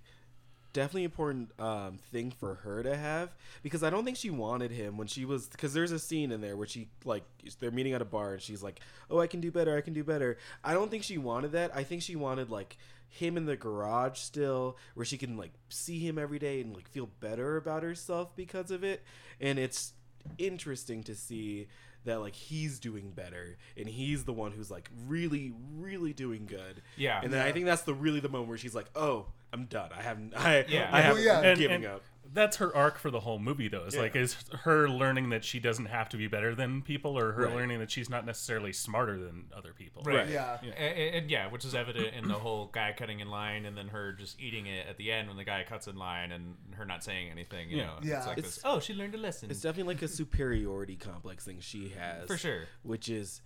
Definitely 0.71 1.03
important 1.05 1.51
um, 1.59 1.97
thing 2.11 2.31
for 2.31 2.55
her 2.55 2.83
to 2.83 2.95
have 2.95 3.35
because 3.63 3.81
I 3.81 3.89
don't 3.89 4.05
think 4.05 4.17
she 4.17 4.29
wanted 4.29 4.69
him 4.69 4.97
when 4.97 5.07
she 5.07 5.25
was 5.25 5.47
because 5.47 5.73
there's 5.73 5.91
a 5.91 5.97
scene 5.97 6.31
in 6.31 6.41
there 6.41 6.55
where 6.55 6.67
she 6.67 6.89
like 7.05 7.23
they're 7.59 7.71
meeting 7.71 7.93
at 7.93 8.01
a 8.03 8.05
bar 8.05 8.33
and 8.33 8.41
she's 8.41 8.61
like 8.61 8.79
oh 9.09 9.19
I 9.19 9.25
can 9.25 9.41
do 9.41 9.51
better 9.51 9.75
I 9.75 9.81
can 9.81 9.93
do 9.93 10.03
better. 10.03 10.37
I 10.63 10.73
don't 10.73 10.91
think 10.91 11.03
she 11.03 11.17
wanted 11.17 11.53
that. 11.53 11.75
I 11.75 11.83
think 11.83 12.03
she 12.03 12.15
wanted 12.15 12.51
like 12.51 12.77
him 13.09 13.35
in 13.35 13.45
the 13.45 13.55
garage 13.55 14.19
still 14.19 14.77
where 14.93 15.05
she 15.05 15.17
can 15.17 15.35
like 15.35 15.51
see 15.69 15.99
him 15.99 16.19
every 16.19 16.39
day 16.39 16.61
and 16.61 16.75
like 16.75 16.87
feel 16.87 17.09
better 17.19 17.57
about 17.57 17.83
herself 17.83 18.35
because 18.35 18.69
of 18.69 18.83
it. 18.83 19.03
And 19.41 19.57
it's 19.57 19.93
interesting 20.37 21.03
to 21.03 21.15
see 21.15 21.67
that 22.05 22.19
like 22.21 22.33
he's 22.35 22.79
doing 22.79 23.11
better 23.11 23.57
and 23.77 23.87
he's 23.87 24.23
the 24.23 24.33
one 24.33 24.51
who's 24.51 24.71
like 24.71 24.89
really 25.07 25.51
really 25.77 26.13
doing 26.13 26.45
good 26.45 26.81
Yeah. 26.97 27.19
and 27.23 27.31
then 27.33 27.45
I 27.45 27.51
think 27.51 27.65
that's 27.65 27.81
the 27.83 27.93
really 27.93 28.19
the 28.19 28.29
moment 28.29 28.49
where 28.49 28.57
she's 28.57 28.73
like, 28.75 28.87
"Oh, 28.95 29.27
I'm 29.51 29.65
done. 29.65 29.89
I 29.97 30.01
haven't. 30.01 30.33
I 30.37 30.65
Yeah. 30.69 30.89
I 30.91 31.01
have. 31.01 31.15
Well, 31.15 31.23
yeah. 31.23 31.39
I'm 31.39 31.45
And- 31.45 31.59
giving 31.59 31.85
and 31.85 31.95
up." 31.95 32.01
That's 32.31 32.57
her 32.57 32.75
arc 32.75 32.99
for 32.99 33.09
the 33.09 33.21
whole 33.21 33.39
movie, 33.39 33.67
though. 33.67 33.85
Is 33.85 33.97
like 33.97 34.15
is 34.15 34.35
her 34.61 34.87
learning 34.87 35.29
that 35.29 35.43
she 35.43 35.59
doesn't 35.59 35.87
have 35.87 36.09
to 36.09 36.17
be 36.17 36.27
better 36.27 36.53
than 36.53 36.81
people, 36.83 37.17
or 37.17 37.31
her 37.31 37.45
Right. 37.45 37.55
learning 37.55 37.79
that 37.79 37.89
she's 37.89 38.09
not 38.09 38.25
necessarily 38.25 38.71
smarter 38.71 39.17
than 39.17 39.45
other 39.55 39.73
people. 39.73 40.03
Right. 40.03 40.29
yeah, 40.29 40.59
And, 40.61 40.73
and- 40.75 41.15
and 41.15 41.31
yeah, 41.31 41.47
which 41.47 41.65
is 41.65 41.73
evident 41.73 42.13
in 42.13 42.27
the 42.27 42.35
whole 42.35 42.67
guy 42.67 42.93
cutting 42.95 43.19
in 43.19 43.29
line 43.29 43.65
and 43.65 43.75
then 43.75 43.87
her 43.87 44.11
just 44.13 44.39
eating 44.39 44.67
it 44.67 44.85
at 44.87 44.97
the 44.97 45.11
end 45.11 45.27
when 45.27 45.37
the 45.37 45.43
guy 45.43 45.63
cuts 45.63 45.87
in 45.87 45.95
line 45.95 46.31
and 46.31 46.55
her 46.75 46.85
not 46.85 47.03
saying 47.03 47.29
anything. 47.31 47.69
You 47.71 47.77
Yeah. 47.77 47.85
know, 47.85 47.99
Yeah. 48.03 48.17
it's 48.19 48.27
like 48.27 48.37
It's- 48.37 48.55
this. 48.55 48.63
Oh, 48.63 48.79
she 48.79 48.93
learned 48.93 49.15
a 49.15 49.17
lesson. 49.17 49.49
It's 49.49 49.61
definitely 49.61 49.95
like 49.95 50.03
a 50.03 50.07
superiority 50.07 50.97
complex 50.97 51.45
thing 51.45 51.59
she 51.61 51.89
has 51.89 52.27
For 52.27 52.37
sure. 52.37 52.67
which 52.83 53.09
is 53.09 53.41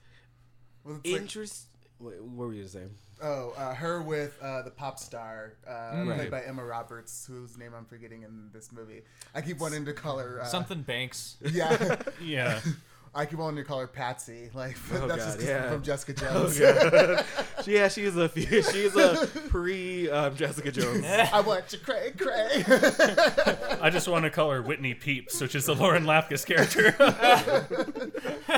Well, 0.83 0.97
it's 1.03 1.11
like- 1.11 1.21
interest. 1.21 1.67
Wait, 1.72 1.72
what 2.03 2.47
were 2.47 2.53
you 2.53 2.67
saying? 2.67 2.89
oh, 3.21 3.53
uh, 3.57 3.73
her 3.73 4.01
with 4.01 4.37
uh, 4.41 4.63
the 4.63 4.71
pop 4.71 4.99
star 4.99 5.53
uh, 5.65 5.71
Mm. 5.93 6.15
played 6.15 6.31
by 6.31 6.41
Emma 6.41 6.63
Roberts, 6.65 7.25
whose 7.25 7.57
name 7.57 7.71
I'm 7.77 7.85
forgetting 7.85 8.23
in 8.23 8.49
this 8.51 8.71
movie. 8.73 9.03
I 9.33 9.39
keep 9.41 9.59
wanting 9.59 9.85
to 9.85 9.93
call 9.93 10.17
her 10.17 10.41
uh, 10.41 10.45
Something 10.45 10.81
Banks. 10.81 11.37
Yeah, 11.53 12.01
Yeah. 12.21 12.59
I 13.15 13.27
keep 13.27 13.37
wanting 13.37 13.57
to 13.57 13.63
call 13.63 13.79
her 13.79 13.85
Patsy. 13.87 14.49
Like 14.55 14.75
Oh, 14.91 15.07
that's 15.07 15.07
God, 15.07 15.17
just 15.17 15.37
'cause 15.37 15.47
yeah. 15.47 15.69
from 15.69 15.83
Jessica 15.83 16.13
Jones. 16.13 16.57
She, 17.63 17.73
yeah, 17.75 17.87
she's 17.87 18.17
a 18.17 18.27
she's 18.29 18.95
a 18.97 19.27
pre 19.49 20.09
um, 20.09 20.35
Jessica 20.35 20.71
Jones. 20.71 21.05
I 21.05 21.39
want 21.41 21.71
you 21.71 21.77
cray 21.79 22.11
cray. 22.17 22.63
I 23.79 23.89
just 23.91 24.07
want 24.09 24.23
to 24.25 24.31
call 24.31 24.49
her 24.51 24.61
Whitney 24.63 24.95
Peeps, 24.95 25.39
which 25.39 25.53
is 25.55 25.65
the 25.65 25.75
Lauren 25.75 26.03
Lapkus 26.05 26.43
character. 26.45 26.93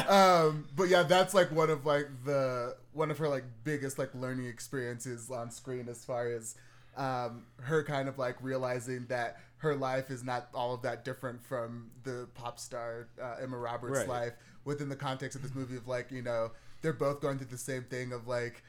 um, 0.08 0.66
but 0.76 0.86
yeah, 0.90 1.04
that's 1.04 1.34
like 1.34 1.52
one 1.52 1.70
of 1.70 1.86
like 1.86 2.08
the 2.24 2.76
one 2.96 3.12
of 3.12 3.18
her 3.20 3.28
like 3.30 3.44
biggest 3.64 4.00
like 4.00 4.14
learning 4.16 4.46
experiences 4.48 5.30
on 5.30 5.52
screen 5.52 5.88
as 5.90 6.04
far 6.04 6.28
as 6.32 6.56
um, 6.98 7.44
her 7.62 7.84
kind 7.84 8.08
of 8.08 8.18
like 8.18 8.38
realizing 8.42 9.06
that 9.10 9.38
her 9.58 9.76
life 9.76 10.10
is 10.10 10.24
not 10.24 10.48
all 10.54 10.74
of 10.74 10.82
that 10.84 11.04
different 11.06 11.44
from 11.44 11.92
the 12.04 12.28
pop 12.36 12.58
star 12.60 13.08
uh, 13.22 13.36
Emma 13.42 13.58
Roberts' 13.58 14.00
Right. 14.00 14.08
life 14.08 14.34
within 14.64 14.90
the 14.90 14.96
context 14.96 15.36
of 15.36 15.42
this 15.44 15.54
movie 15.54 15.76
of 15.76 15.88
like 15.88 16.10
you 16.12 16.22
know 16.22 16.52
they're 16.82 16.94
both 16.94 17.20
going 17.22 17.38
through 17.38 17.48
the 17.48 17.58
same 17.58 17.84
thing 17.84 18.14
of 18.14 18.28
like 18.28 18.64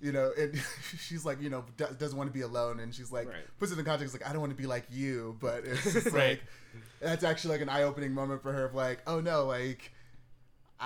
you 0.00 0.12
know 0.12 0.30
and 0.38 0.54
she's 1.00 1.24
like 1.24 1.40
you 1.42 1.50
know 1.50 1.64
do- 1.76 1.86
doesn't 1.98 2.16
want 2.16 2.28
to 2.28 2.34
be 2.34 2.42
alone 2.42 2.78
and 2.80 2.94
she's 2.94 3.10
like 3.10 3.26
Right. 3.28 3.36
puts 3.58 3.72
it 3.72 3.78
in 3.78 3.84
context 3.84 4.14
like 4.14 4.28
I 4.28 4.32
don't 4.32 4.40
want 4.40 4.52
to 4.52 4.56
be 4.60 4.66
like 4.66 4.84
you 4.90 5.36
but 5.40 5.64
it's 5.64 5.94
Right. 6.12 6.14
like 6.14 6.42
that's 7.00 7.24
actually 7.24 7.52
like 7.54 7.60
an 7.62 7.68
eye-opening 7.68 8.12
moment 8.12 8.40
for 8.42 8.52
her 8.52 8.64
of 8.66 8.74
like 8.74 9.00
oh 9.06 9.20
no 9.20 9.44
like 9.46 9.92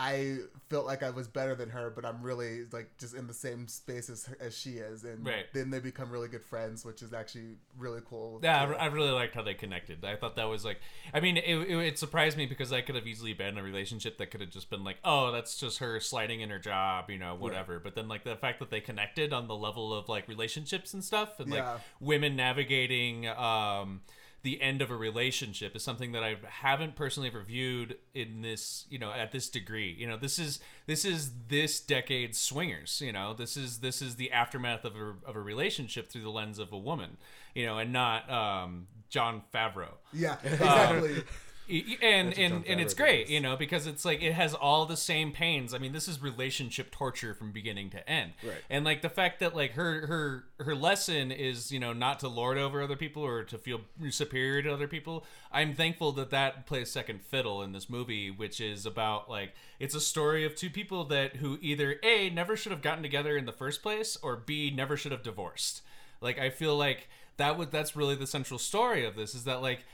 I 0.01 0.37
felt 0.71 0.87
like 0.87 1.03
I 1.03 1.11
was 1.11 1.27
better 1.27 1.57
than 1.57 1.71
her, 1.71 1.91
but 1.91 2.05
I'm 2.05 2.23
really 2.23 2.67
like 2.71 2.97
just 2.99 3.17
in 3.17 3.27
the 3.27 3.35
same 3.35 3.67
space 3.67 4.09
as, 4.09 4.29
as 4.39 4.57
she 4.57 4.75
is, 4.75 5.03
and 5.03 5.27
Right. 5.27 5.47
then 5.53 5.71
they 5.71 5.81
become 5.81 6.09
really 6.13 6.29
good 6.29 6.45
friends, 6.45 6.85
which 6.85 7.03
is 7.03 7.13
actually 7.13 7.57
really 7.77 8.01
cool. 8.09 8.39
Yeah, 8.41 8.63
I, 8.63 8.85
I 8.85 8.87
really 8.87 9.11
liked 9.11 9.35
how 9.35 9.43
they 9.43 9.55
connected. 9.55 10.05
I 10.05 10.15
thought 10.15 10.37
that 10.37 10.45
was 10.45 10.65
like, 10.65 10.79
I 11.13 11.19
mean, 11.19 11.37
it, 11.37 11.43
it, 11.43 11.77
it 11.79 11.99
surprised 11.99 12.39
me 12.39 12.47
because 12.47 12.73
I 12.73 12.81
could 12.81 12.95
have 12.95 13.09
easily 13.09 13.33
been 13.33 13.59
a 13.59 13.63
relationship 13.63 14.19
that 14.19 14.31
could 14.31 14.41
have 14.41 14.51
just 14.51 14.71
been 14.71 14.85
like, 14.85 14.99
oh, 15.05 15.33
that's 15.33 15.59
just 15.59 15.79
her 15.79 15.99
sliding 15.99 16.43
in 16.43 16.51
her 16.51 16.61
job, 16.61 17.11
you 17.11 17.19
know, 17.19 17.35
whatever. 17.35 17.81
But 17.81 17.97
then 17.97 18.07
like 18.07 18.23
the 18.23 18.37
fact 18.37 18.61
that 18.61 18.71
they 18.71 18.81
connected 18.81 19.33
on 19.33 19.49
the 19.49 19.57
level 19.57 19.93
of 19.93 20.09
like 20.09 20.29
relationships 20.29 20.95
and 20.95 21.03
stuff, 21.03 21.41
and 21.41 21.51
like 21.51 21.65
women 21.99 22.37
navigating 22.37 23.27
um, 23.27 24.03
the 24.43 24.63
end 24.63 24.81
of 24.83 24.91
a 24.91 24.97
relationship 24.97 25.75
is 25.75 25.83
something 25.83 26.13
that 26.13 26.23
I 26.23 26.37
haven't 26.49 26.95
personally 26.95 27.29
reviewed 27.31 27.97
in 28.15 28.41
this, 28.43 28.87
you 28.89 28.99
know, 28.99 29.11
at 29.11 29.33
this 29.33 29.49
degree. 29.49 29.95
You 29.99 30.07
know, 30.07 30.17
this 30.17 30.39
is 30.39 30.61
this 30.87 31.05
is 31.05 31.33
this 31.49 31.81
decade's 31.81 32.39
swingers. 32.39 33.01
You 33.05 33.13
know, 33.13 33.35
this 33.35 33.57
is 33.57 33.79
this 33.81 34.01
is 34.01 34.17
the 34.17 34.31
aftermath 34.31 34.85
of 34.85 34.95
a 34.97 35.15
of 35.27 35.35
a 35.37 35.41
relationship 35.41 36.09
through 36.11 36.23
the 36.23 36.31
lens 36.31 36.59
of 36.59 36.73
a 36.73 36.79
woman. 36.79 37.17
You 37.55 37.67
know, 37.67 37.79
and 37.79 37.93
not 37.93 38.31
um, 38.31 38.87
Jon 39.11 39.43
Favreau. 39.53 39.95
yeah, 40.13 40.37
exactly. 40.45 41.15
Y- 41.15 41.23
and 41.69 42.39
and 42.39 42.67
and 42.67 42.81
it's 42.81 42.95
great 42.95 43.29
you 43.29 43.41
know 43.41 43.57
because 43.57 43.87
it's 43.87 44.05
like 44.05 44.23
it 44.23 44.33
has 44.33 44.55
all 44.55 44.87
the 44.87 44.97
same 44.97 45.33
pains. 45.33 45.75
I 45.75 45.79
mean 45.79 45.93
this 45.93 46.09
is 46.09 46.21
relationship 46.23 46.91
torture 46.91 47.35
from 47.35 47.53
beginning 47.53 47.91
to 47.91 48.09
end. 48.09 48.33
Right. 48.43 48.57
and 48.71 48.85
like 48.85 49.03
the 49.03 49.09
fact 49.09 49.41
that 49.41 49.55
like 49.55 49.73
her 49.73 50.07
her 50.07 50.45
her 50.65 50.75
lesson 50.75 51.31
is 51.31 51.71
you 51.71 51.79
know 51.79 51.93
not 51.93 52.21
to 52.21 52.29
lord 52.29 52.59
over 52.59 52.83
other 52.83 52.97
people 52.97 53.23
or 53.23 53.45
to 53.45 53.59
feel 53.59 53.81
superior 54.11 54.63
to 54.63 54.73
other 54.73 54.89
people 54.89 55.25
i'm 55.53 55.75
thankful 55.75 56.13
that 56.13 56.31
that 56.31 56.67
plays 56.67 56.91
second 56.91 57.23
fiddle 57.23 57.63
in 57.63 57.73
this 57.73 57.89
movie 57.89 58.31
which 58.31 58.61
is 58.61 58.87
about 58.87 59.31
like 59.31 59.55
it's 59.79 59.95
a 59.95 60.01
story 60.01 60.45
of 60.45 60.55
two 60.55 60.71
people 60.71 61.05
that 61.05 61.37
who 61.37 61.59
either 61.61 61.97
a 62.03 62.31
never 62.31 62.57
should 62.57 62.73
have 62.73 62.83
gotten 62.83 63.03
together 63.03 63.37
in 63.37 63.45
the 63.45 63.53
first 63.53 63.83
place 63.83 64.17
or 64.23 64.37
b 64.37 64.71
never 64.71 64.97
should 64.97 65.13
have 65.13 65.23
divorced. 65.23 65.83
Like 66.21 66.39
i 66.39 66.51
feel 66.51 66.77
like 66.77 67.09
that 67.37 67.57
would 67.57 67.71
that's 67.71 67.97
really 67.97 68.15
the 68.15 68.27
central 68.27 68.59
story 68.59 69.05
of 69.07 69.17
this 69.17 69.35
is 69.35 69.45
that 69.45 69.63
like 69.63 69.85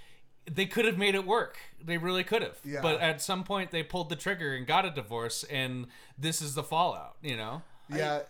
they 0.50 0.66
could 0.66 0.84
have 0.84 0.98
made 0.98 1.14
it 1.14 1.26
work. 1.26 1.58
They 1.82 1.98
really 1.98 2.24
could 2.24 2.42
have. 2.42 2.58
Yeah. 2.64 2.80
But 2.82 3.00
at 3.00 3.20
some 3.22 3.44
point 3.44 3.70
they 3.70 3.82
pulled 3.82 4.08
the 4.08 4.16
trigger 4.16 4.54
and 4.54 4.66
got 4.66 4.84
a 4.84 4.90
divorce 4.90 5.44
and 5.44 5.86
this 6.18 6.42
is 6.42 6.54
the 6.54 6.62
fallout, 6.62 7.16
you 7.22 7.36
know? 7.36 7.62
Yeah, 7.88 8.20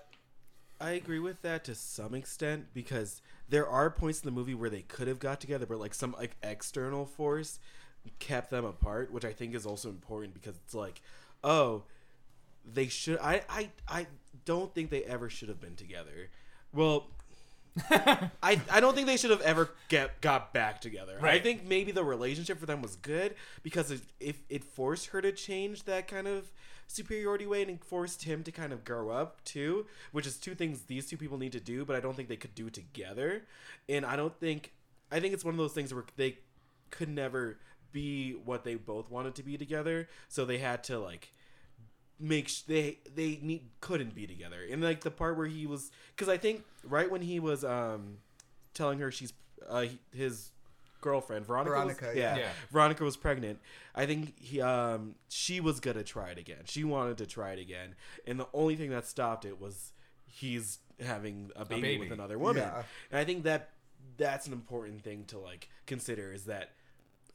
I 0.80 0.90
agree 0.90 1.18
with 1.18 1.42
that 1.42 1.64
to 1.64 1.75
some 1.75 2.14
extent 2.14 2.66
because 2.75 3.23
there 3.49 3.68
are 3.68 3.90
points 3.90 4.21
in 4.21 4.26
the 4.26 4.33
movie 4.33 4.54
where 4.54 4.71
they 4.71 4.83
could 4.83 5.09
have 5.09 5.18
got 5.18 5.40
together, 5.40 5.66
but 5.66 5.78
like 5.78 5.94
some 5.94 6.12
like 6.18 6.37
external 6.42 7.06
force 7.06 7.59
kept 8.18 8.50
them 8.50 8.64
apart, 8.64 9.12
which 9.12 9.25
I 9.25 9.33
think 9.33 9.54
is 9.54 9.66
also 9.66 9.88
important 9.88 10.35
because 10.35 10.56
it's 10.56 10.75
like, 10.75 11.00
oh, 11.42 11.85
they 12.64 12.88
should. 12.88 13.18
I 13.21 13.42
I 13.49 13.71
I 13.88 14.06
don't 14.44 14.75
think 14.75 14.90
they 14.90 15.04
ever 15.04 15.28
should 15.28 15.49
have 15.49 15.61
been 15.61 15.76
together. 15.76 16.30
Well. 16.73 17.06
I, 17.90 18.61
I 18.71 18.81
don't 18.81 18.95
think 18.95 19.07
they 19.07 19.16
should 19.16 19.31
have 19.31 19.40
ever 19.40 19.71
get 19.88 20.21
got 20.21 20.52
back 20.52 20.81
together. 20.81 21.19
I 21.21 21.40
think 21.40 21.66
maybe 21.66 21.90
the 21.90 22.04
relationship 22.04 22.59
for 22.59 22.66
them 22.66 22.83
was 22.83 22.97
good 22.97 23.35
because 23.62 23.90
it, 23.90 24.00
if 24.21 24.37
it 24.49 24.62
forced 24.62 25.09
her 25.09 25.21
to 25.21 25.33
change 25.33 25.85
that 25.85 26.07
kind 26.07 26.28
of 26.28 26.52
superiority 26.87 27.47
way 27.47 27.62
and 27.62 27.71
it 27.71 27.85
forced 27.85 28.25
him 28.25 28.43
to 28.45 28.52
kind 28.52 28.73
of 28.73 28.85
grow 28.85 29.11
up 29.11 29.43
too, 29.45 29.87
which 30.12 30.26
is 30.26 30.37
two 30.37 30.54
things 30.54 30.83
these 30.83 31.07
two 31.07 31.16
people 31.16 31.37
need 31.37 31.52
to 31.52 31.61
do, 31.61 31.85
but 31.85 31.97
I 31.97 32.00
don't 32.00 32.14
think 32.14 32.28
they 32.28 32.37
could 32.37 32.54
do 32.54 32.71
together. 32.71 33.43
And 33.88 34.07
I 34.07 34.14
don't 34.14 34.38
think 34.38 34.73
I 35.11 35.19
think 35.19 35.35
it's 35.35 35.45
one 35.45 35.54
of 35.54 35.59
those 35.59 35.73
things 35.73 35.93
where 35.93 36.04
they 36.16 36.38
could 36.90 37.09
never 37.09 37.59
be 37.90 38.33
what 38.33 38.64
they 38.64 38.76
both 38.76 39.11
wanted 39.11 39.35
to 39.37 39.43
be 39.43 39.57
together, 39.59 40.09
so 40.28 40.45
they 40.45 40.59
had 40.59 40.85
to 40.85 40.99
like 40.99 41.34
make 42.21 42.49
sh- 42.49 42.61
they 42.62 42.99
they 43.14 43.38
need 43.42 43.68
couldn't 43.80 44.14
be 44.14 44.26
together 44.26 44.59
and 44.71 44.83
like 44.83 45.00
the 45.00 45.11
part 45.11 45.37
where 45.37 45.47
he 45.47 45.66
was 45.66 45.90
because 46.14 46.28
i 46.28 46.37
think 46.37 46.62
right 46.85 47.11
when 47.11 47.23
he 47.23 47.40
was 47.40 47.64
um 47.64 48.18
telling 48.73 48.99
her 49.00 49.11
she's 49.11 49.33
uh 49.68 49.85
his 50.14 50.50
girlfriend 51.00 51.44
veronica, 51.44 51.85
was- 51.87 51.97
Veronica, 51.97 52.18
yeah. 52.18 52.35
yeah. 52.37 52.42
Yeah. 52.42 52.49
veronica 52.71 53.04
was 53.04 53.16
pregnant 53.16 53.59
i 53.94 54.06
think 54.06 54.38
he 54.40 54.61
um 54.61 55.16
she 55.28 55.61
was 55.61 55.80
gonna 55.80 56.04
try 56.04 56.30
it 56.30 56.38
again 56.38 56.62
she 56.66 56.85
wanted 56.85 57.18
to 57.18 57.26
try 57.26 57.50
it 57.52 57.59
again 57.59 57.94
and 58.26 58.38
the 58.40 58.47
only 58.54 58.76
thing 58.76 58.90
that 58.90 59.06
stopped 59.06 59.44
it 59.44 59.61
was 59.61 59.92
he's 60.26 60.78
having 61.04 61.50
a 61.56 61.64
baby, 61.64 61.83
baby. 61.83 61.99
with 62.00 62.12
another 62.12 62.38
woman 62.38 62.62
Yeah. 62.62 62.83
and 63.11 63.18
i 63.21 63.25
think 63.25 63.42
that 63.44 63.71
that's 64.16 64.47
an 64.47 64.52
important 64.52 65.02
thing 65.02 65.25
to 65.26 65.38
like 65.38 65.68
consider 65.87 66.33
is 66.33 66.44
that 66.44 66.71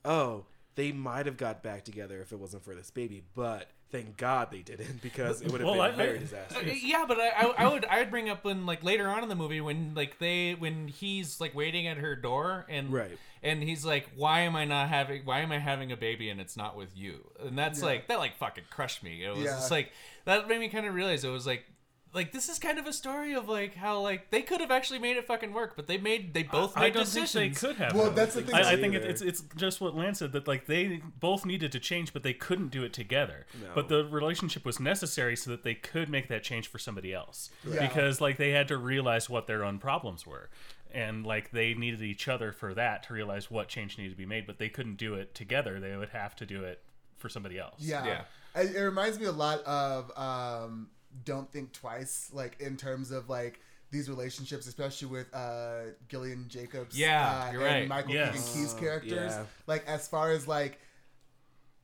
oh, 0.05 0.45
they 0.75 0.93
might 0.93 1.25
have 1.25 1.35
got 1.35 1.61
back 1.61 1.83
together 1.83 2.21
if 2.21 2.31
it 2.31 2.39
wasn't 2.39 2.63
for 2.63 2.73
this 2.73 2.89
baby, 2.89 3.21
but 3.35 3.69
thank 3.91 4.17
God 4.17 4.49
they 4.51 4.61
didn't 4.61 5.01
because 5.01 5.41
it 5.41 5.51
would 5.51 5.61
have 5.61 5.65
Well, 5.69 5.75
been 5.75 5.93
I- 5.93 5.97
very 6.05 6.17
I- 6.17 6.19
disastrous. 6.21 6.83
Yeah, 6.83 7.05
but 7.07 7.19
I, 7.19 7.29
I, 7.29 7.53
I 7.65 7.67
would 7.73 7.85
I 7.85 7.99
would 7.99 8.11
bring 8.11 8.29
up 8.29 8.43
when 8.43 8.65
like 8.65 8.83
later 8.83 9.07
on 9.07 9.23
in 9.23 9.29
the 9.29 9.35
movie 9.35 9.61
when 9.61 9.93
like 9.95 10.19
they 10.19 10.53
when 10.53 10.87
he's 10.87 11.39
like 11.41 11.55
waiting 11.55 11.87
at 11.87 11.97
her 11.97 12.15
door 12.15 12.65
and 12.69 12.91
Right. 12.93 13.17
and 13.43 13.61
he's 13.63 13.83
like 13.85 14.09
why 14.15 14.41
am 14.41 14.55
I 14.55 14.65
not 14.65 14.89
having 14.89 15.25
why 15.25 15.39
am 15.39 15.51
I 15.51 15.57
having 15.59 15.91
a 15.91 15.97
baby 15.97 16.29
and 16.29 16.39
it's 16.39 16.55
not 16.57 16.75
with 16.77 16.95
you 16.95 17.29
and 17.45 17.57
that's 17.57 17.81
like 17.81 18.07
that 18.07 18.19
like 18.19 18.35
fucking 18.37 18.65
crushed 18.69 19.01
me 19.03 19.23
it 19.25 19.29
was 19.29 19.39
Yeah. 19.39 19.51
just 19.51 19.71
like 19.71 19.91
that 20.25 20.47
made 20.47 20.59
me 20.59 20.69
kind 20.69 20.85
of 20.85 20.93
realize 20.93 21.23
it 21.23 21.29
was 21.29 21.47
like 21.47 21.65
like 22.13 22.31
this 22.31 22.49
is 22.49 22.57
kind 22.57 22.79
of 22.79 22.87
a 22.87 22.93
story 22.93 23.33
of 23.33 23.47
like 23.47 23.75
how 23.75 23.99
like 23.99 24.31
they 24.31 24.41
could 24.41 24.61
have 24.61 24.71
actually 24.71 24.99
made 24.99 25.15
it 25.15 25.27
fucking 25.27 25.53
work 25.53 25.75
but 25.75 25.87
they 25.87 25.97
made 25.97 26.33
they 26.33 26.43
both 26.43 26.75
I 26.75 26.81
made 26.81 26.93
don't 26.93 27.03
decisions 27.03 27.31
think 27.31 27.53
they 27.53 27.67
could 27.67 27.75
have. 27.77 27.93
Well, 27.93 28.05
though. 28.05 28.11
that's 28.11 28.35
the 28.35 28.41
thing 28.41 28.55
I, 28.55 28.71
I 28.71 28.75
think 28.77 28.95
it, 28.95 29.03
it's 29.03 29.21
it's 29.21 29.43
just 29.55 29.79
what 29.79 29.95
Lance 29.95 30.19
said 30.19 30.31
that 30.31 30.47
like 30.47 30.65
they 30.65 31.01
both 31.19 31.45
needed 31.45 31.71
to 31.73 31.79
change, 31.79 32.13
but 32.13 32.23
they 32.23 32.33
couldn't 32.33 32.69
do 32.69 32.83
it 32.83 32.93
together. 32.93 33.45
No. 33.61 33.69
But 33.75 33.89
the 33.89 34.05
relationship 34.05 34.65
was 34.65 34.79
necessary 34.79 35.35
so 35.35 35.51
that 35.51 35.63
they 35.63 35.75
could 35.75 36.09
make 36.09 36.27
that 36.29 36.43
change 36.43 36.67
for 36.67 36.79
somebody 36.79 37.13
else. 37.13 37.49
Yeah. 37.67 37.87
Because 37.87 38.21
like 38.21 38.37
they 38.37 38.51
had 38.51 38.67
to 38.69 38.77
realize 38.77 39.29
what 39.29 39.47
their 39.47 39.63
own 39.63 39.77
problems 39.77 40.25
were, 40.25 40.49
and 40.91 41.25
like 41.25 41.51
they 41.51 41.73
needed 41.73 42.01
each 42.01 42.27
other 42.27 42.51
for 42.51 42.73
that 42.73 43.03
to 43.03 43.13
realize 43.13 43.51
what 43.51 43.67
change 43.67 43.97
needed 43.97 44.11
to 44.11 44.17
be 44.17 44.25
made. 44.25 44.47
But 44.47 44.57
they 44.57 44.69
couldn't 44.69 44.97
do 44.97 45.13
it 45.13 45.35
together. 45.35 45.79
They 45.79 45.95
would 45.95 46.09
have 46.09 46.35
to 46.37 46.45
do 46.45 46.63
it 46.63 46.81
for 47.17 47.29
somebody 47.29 47.59
else. 47.59 47.75
Yeah. 47.79 48.05
Yeah. 48.05 48.21
It, 48.61 48.75
it 48.75 48.81
reminds 48.81 49.19
me 49.19 49.25
a 49.25 49.31
lot 49.31 49.61
of 49.63 50.11
um, 50.17 50.87
Don't 51.25 51.51
Think 51.51 51.71
Twice, 51.73 52.29
like 52.33 52.57
in 52.59 52.77
terms 52.77 53.11
of 53.11 53.29
like 53.29 53.59
these 53.91 54.09
relationships, 54.09 54.67
especially 54.67 55.07
with 55.07 55.33
uh, 55.33 55.91
Gillian 56.07 56.45
Jacobs. 56.47 56.97
Yeah, 56.97 57.45
uh, 57.47 57.49
and 57.49 57.57
right. 57.59 57.87
Michael 57.87 58.11
Yes. 58.13 58.33
Keegan 58.53 58.61
Key's 58.63 58.73
characters. 58.73 59.31
yeah. 59.31 59.43
Like 59.67 59.85
as 59.87 60.07
far 60.07 60.31
as 60.31 60.47
like, 60.47 60.79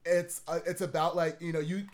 it's 0.06 0.42
uh, 0.48 0.60
it's 0.66 0.82
about 0.82 1.16
like 1.16 1.42
you 1.42 1.52
know 1.54 1.60
you. 1.60 1.86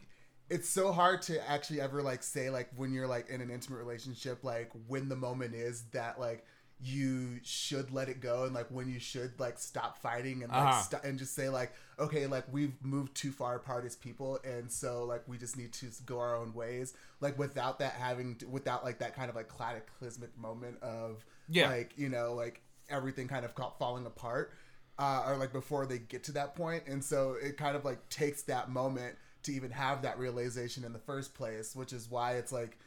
It's 0.49 0.67
so 0.67 0.91
hard 0.91 1.21
to 1.23 1.49
actually 1.49 1.79
ever 1.79 2.01
like 2.01 2.23
say 2.23 2.49
like 2.49 2.69
when 2.75 2.91
you're 2.91 3.07
like 3.07 3.29
in 3.29 3.39
an 3.39 3.49
intimate 3.49 3.77
relationship 3.77 4.43
like 4.43 4.69
when 4.87 5.07
the 5.07 5.15
moment 5.15 5.55
is 5.55 5.83
that 5.93 6.19
like 6.19 6.43
you 6.83 7.39
should 7.43 7.91
let 7.93 8.09
it 8.09 8.19
go 8.21 8.45
and 8.45 8.55
like 8.55 8.65
when 8.71 8.89
you 8.89 8.99
should 8.99 9.39
like 9.39 9.59
stop 9.59 10.01
fighting 10.01 10.41
and 10.43 10.51
like 10.51 10.61
Uh-huh. 10.61 10.81
st- 10.81 11.03
and 11.03 11.19
just 11.19 11.35
say 11.35 11.47
like 11.49 11.73
okay 11.99 12.25
like 12.25 12.43
we've 12.51 12.73
moved 12.83 13.13
too 13.13 13.31
far 13.31 13.55
apart 13.55 13.85
as 13.85 13.95
people 13.95 14.39
and 14.43 14.71
so 14.71 15.03
like 15.05 15.21
we 15.27 15.37
just 15.37 15.57
need 15.57 15.71
to 15.73 15.85
go 16.05 16.19
our 16.19 16.35
own 16.35 16.53
ways 16.53 16.93
like 17.19 17.37
without 17.37 17.77
that 17.79 17.93
having 17.93 18.35
to, 18.37 18.47
without 18.47 18.83
like 18.83 18.97
that 18.99 19.15
kind 19.15 19.29
of 19.29 19.35
like 19.35 19.47
cataclysmic 19.55 20.35
moment 20.37 20.81
of 20.81 21.23
Yeah. 21.49 21.69
like 21.69 21.93
you 21.97 22.09
know 22.09 22.33
like 22.33 22.61
everything 22.89 23.27
kind 23.27 23.45
of 23.45 23.53
falling 23.77 24.05
apart 24.07 24.51
uh, 24.97 25.23
or 25.27 25.37
like 25.37 25.53
before 25.53 25.85
they 25.85 25.99
get 25.99 26.23
to 26.25 26.31
that 26.33 26.55
point 26.55 26.83
and 26.87 27.03
so 27.03 27.35
it 27.41 27.57
kind 27.57 27.75
of 27.75 27.85
like 27.85 28.09
takes 28.09 28.41
that 28.43 28.69
moment 28.69 29.15
to 29.43 29.51
even 29.53 29.71
have 29.71 30.01
that 30.01 30.17
realization 30.19 30.83
in 30.83 30.93
the 30.93 30.99
first 30.99 31.33
place 31.35 31.75
which 31.75 31.93
is 31.93 32.09
why 32.09 32.33
it's 32.33 32.51
like 32.51 32.77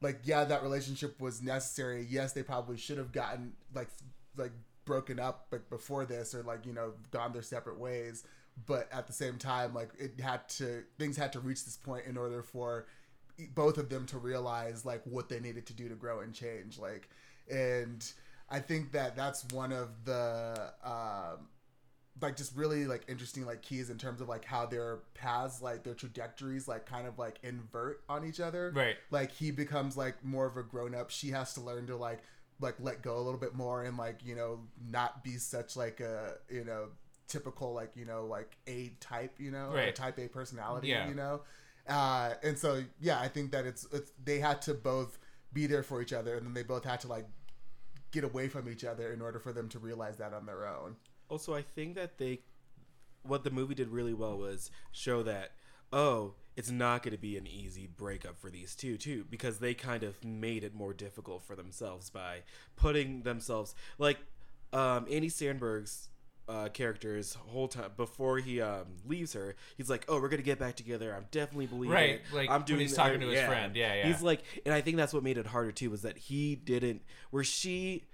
like 0.00 0.20
yeah 0.24 0.44
that 0.44 0.62
relationship 0.62 1.20
was 1.20 1.42
necessary. 1.42 2.06
Yes 2.08 2.32
they 2.32 2.42
probably 2.42 2.76
should 2.76 2.98
have 2.98 3.12
gotten 3.12 3.52
like 3.74 3.88
like 4.36 4.52
broken 4.84 5.18
up 5.18 5.46
like 5.52 5.68
before 5.70 6.04
this 6.04 6.34
or 6.34 6.42
like 6.42 6.66
you 6.66 6.72
know 6.72 6.92
gone 7.10 7.32
their 7.32 7.42
separate 7.42 7.78
ways. 7.78 8.24
But 8.66 8.88
at 8.92 9.06
the 9.06 9.12
same 9.12 9.38
time 9.38 9.74
like 9.74 9.90
it 9.98 10.20
had 10.20 10.48
to 10.50 10.84
things 10.98 11.16
had 11.16 11.32
to 11.34 11.40
reach 11.40 11.64
this 11.64 11.76
point 11.76 12.06
in 12.06 12.16
order 12.16 12.42
for 12.42 12.86
both 13.54 13.78
of 13.78 13.88
them 13.88 14.04
to 14.06 14.18
realize 14.18 14.84
like 14.84 15.02
what 15.04 15.28
they 15.28 15.40
needed 15.40 15.66
to 15.66 15.72
do 15.72 15.88
to 15.88 15.94
grow 15.94 16.20
and 16.20 16.34
change 16.34 16.78
like. 16.78 17.08
And 17.50 18.04
i 18.52 18.58
think 18.58 18.90
that 18.92 19.14
that's 19.14 19.44
one 19.52 19.72
of 19.72 19.88
the 20.04 20.72
um 20.84 21.48
like 22.22 22.36
just 22.36 22.54
really 22.56 22.84
like 22.86 23.02
interesting 23.08 23.44
like 23.46 23.62
keys 23.62 23.90
in 23.90 23.98
terms 23.98 24.20
of 24.20 24.28
like 24.28 24.44
how 24.44 24.66
their 24.66 24.98
paths 25.14 25.60
like 25.62 25.82
their 25.84 25.94
trajectories 25.94 26.66
like 26.68 26.86
kind 26.86 27.06
of 27.06 27.18
like 27.18 27.38
invert 27.42 28.02
on 28.08 28.24
each 28.26 28.40
other 28.40 28.72
Right. 28.74 28.96
like 29.10 29.30
he 29.32 29.50
becomes 29.50 29.96
like 29.96 30.24
more 30.24 30.46
of 30.46 30.56
a 30.56 30.62
grown 30.62 30.94
up 30.94 31.10
she 31.10 31.28
has 31.30 31.54
to 31.54 31.60
learn 31.60 31.86
to 31.86 31.96
like 31.96 32.20
like 32.60 32.74
let 32.80 33.00
go 33.02 33.16
a 33.18 33.22
little 33.22 33.40
bit 33.40 33.54
more 33.54 33.84
and 33.84 33.96
like 33.96 34.20
you 34.24 34.34
know 34.34 34.60
not 34.90 35.24
be 35.24 35.36
such 35.38 35.76
like 35.76 36.00
a 36.00 36.34
you 36.50 36.64
know 36.64 36.88
typical 37.26 37.72
like 37.72 37.92
you 37.96 38.04
know 38.04 38.26
like 38.26 38.56
a 38.66 38.92
type 39.00 39.34
you 39.38 39.50
know 39.50 39.70
Right. 39.72 39.88
a 39.88 39.92
type 39.92 40.18
a 40.18 40.28
personality 40.28 40.88
Yeah. 40.88 41.08
you 41.08 41.14
know 41.14 41.42
uh 41.88 42.34
and 42.42 42.58
so 42.58 42.82
yeah 43.00 43.18
i 43.20 43.28
think 43.28 43.52
that 43.52 43.64
it's 43.66 43.86
it's 43.92 44.12
they 44.22 44.38
had 44.40 44.60
to 44.62 44.74
both 44.74 45.18
be 45.52 45.66
there 45.66 45.82
for 45.82 46.02
each 46.02 46.12
other 46.12 46.34
and 46.36 46.44
then 46.46 46.54
they 46.54 46.62
both 46.62 46.84
had 46.84 47.00
to 47.00 47.08
like 47.08 47.26
get 48.10 48.24
away 48.24 48.48
from 48.48 48.68
each 48.68 48.84
other 48.84 49.12
in 49.12 49.22
order 49.22 49.38
for 49.38 49.52
them 49.52 49.68
to 49.68 49.78
realize 49.78 50.16
that 50.18 50.32
on 50.34 50.44
their 50.44 50.66
own 50.66 50.96
Also, 51.30 51.54
I 51.54 51.62
think 51.62 51.94
that 51.94 52.18
they, 52.18 52.40
what 53.22 53.44
the 53.44 53.50
movie 53.50 53.74
did 53.74 53.88
really 53.88 54.14
well 54.14 54.36
was 54.36 54.70
show 54.92 55.22
that, 55.22 55.52
oh, 55.92 56.34
it's 56.56 56.70
not 56.70 57.02
going 57.02 57.12
to 57.14 57.20
be 57.20 57.36
an 57.38 57.46
easy 57.46 57.86
breakup 57.86 58.38
for 58.38 58.50
these 58.50 58.74
two, 58.74 58.96
too, 58.98 59.24
because 59.30 59.58
they 59.58 59.72
kind 59.72 60.02
of 60.02 60.22
made 60.24 60.64
it 60.64 60.74
more 60.74 60.92
difficult 60.92 61.42
for 61.42 61.54
themselves 61.56 62.10
by 62.10 62.42
putting 62.76 63.22
themselves, 63.22 63.74
like, 63.98 64.18
um, 64.72 65.06
Andy 65.10 65.28
Samberg's 65.28 66.08
uh, 66.48 66.68
character's 66.68 67.34
whole 67.34 67.68
time 67.68 67.90
before 67.96 68.38
he 68.38 68.60
um, 68.60 68.86
leaves 69.06 69.34
her, 69.34 69.54
he's 69.76 69.88
like, 69.88 70.04
"Oh, 70.08 70.20
we're 70.20 70.28
gonna 70.28 70.42
get 70.42 70.58
back 70.58 70.74
together. 70.74 71.14
I'm 71.14 71.26
definitely 71.30 71.66
believing 71.66 71.94
Right, 71.94 72.10
it. 72.14 72.22
like, 72.32 72.48
I'm 72.50 72.60
when 72.62 72.66
doing." 72.66 72.80
he's 72.80 72.92
it." 72.92 72.96
talking 72.96 73.20
to 73.20 73.28
his 73.28 73.44
friend. 73.44 73.76
Yeah, 73.76 73.94
yeah. 73.94 74.06
He's 74.08 74.20
like, 74.20 74.42
and 74.66 74.74
I 74.74 74.80
think 74.80 74.96
that's 74.96 75.14
what 75.14 75.22
made 75.22 75.38
it 75.38 75.46
harder 75.46 75.70
too 75.70 75.90
was 75.90 76.02
that 76.02 76.18
he 76.18 76.56
didn't. 76.56 77.02
Where 77.30 77.44
she, 77.44 78.04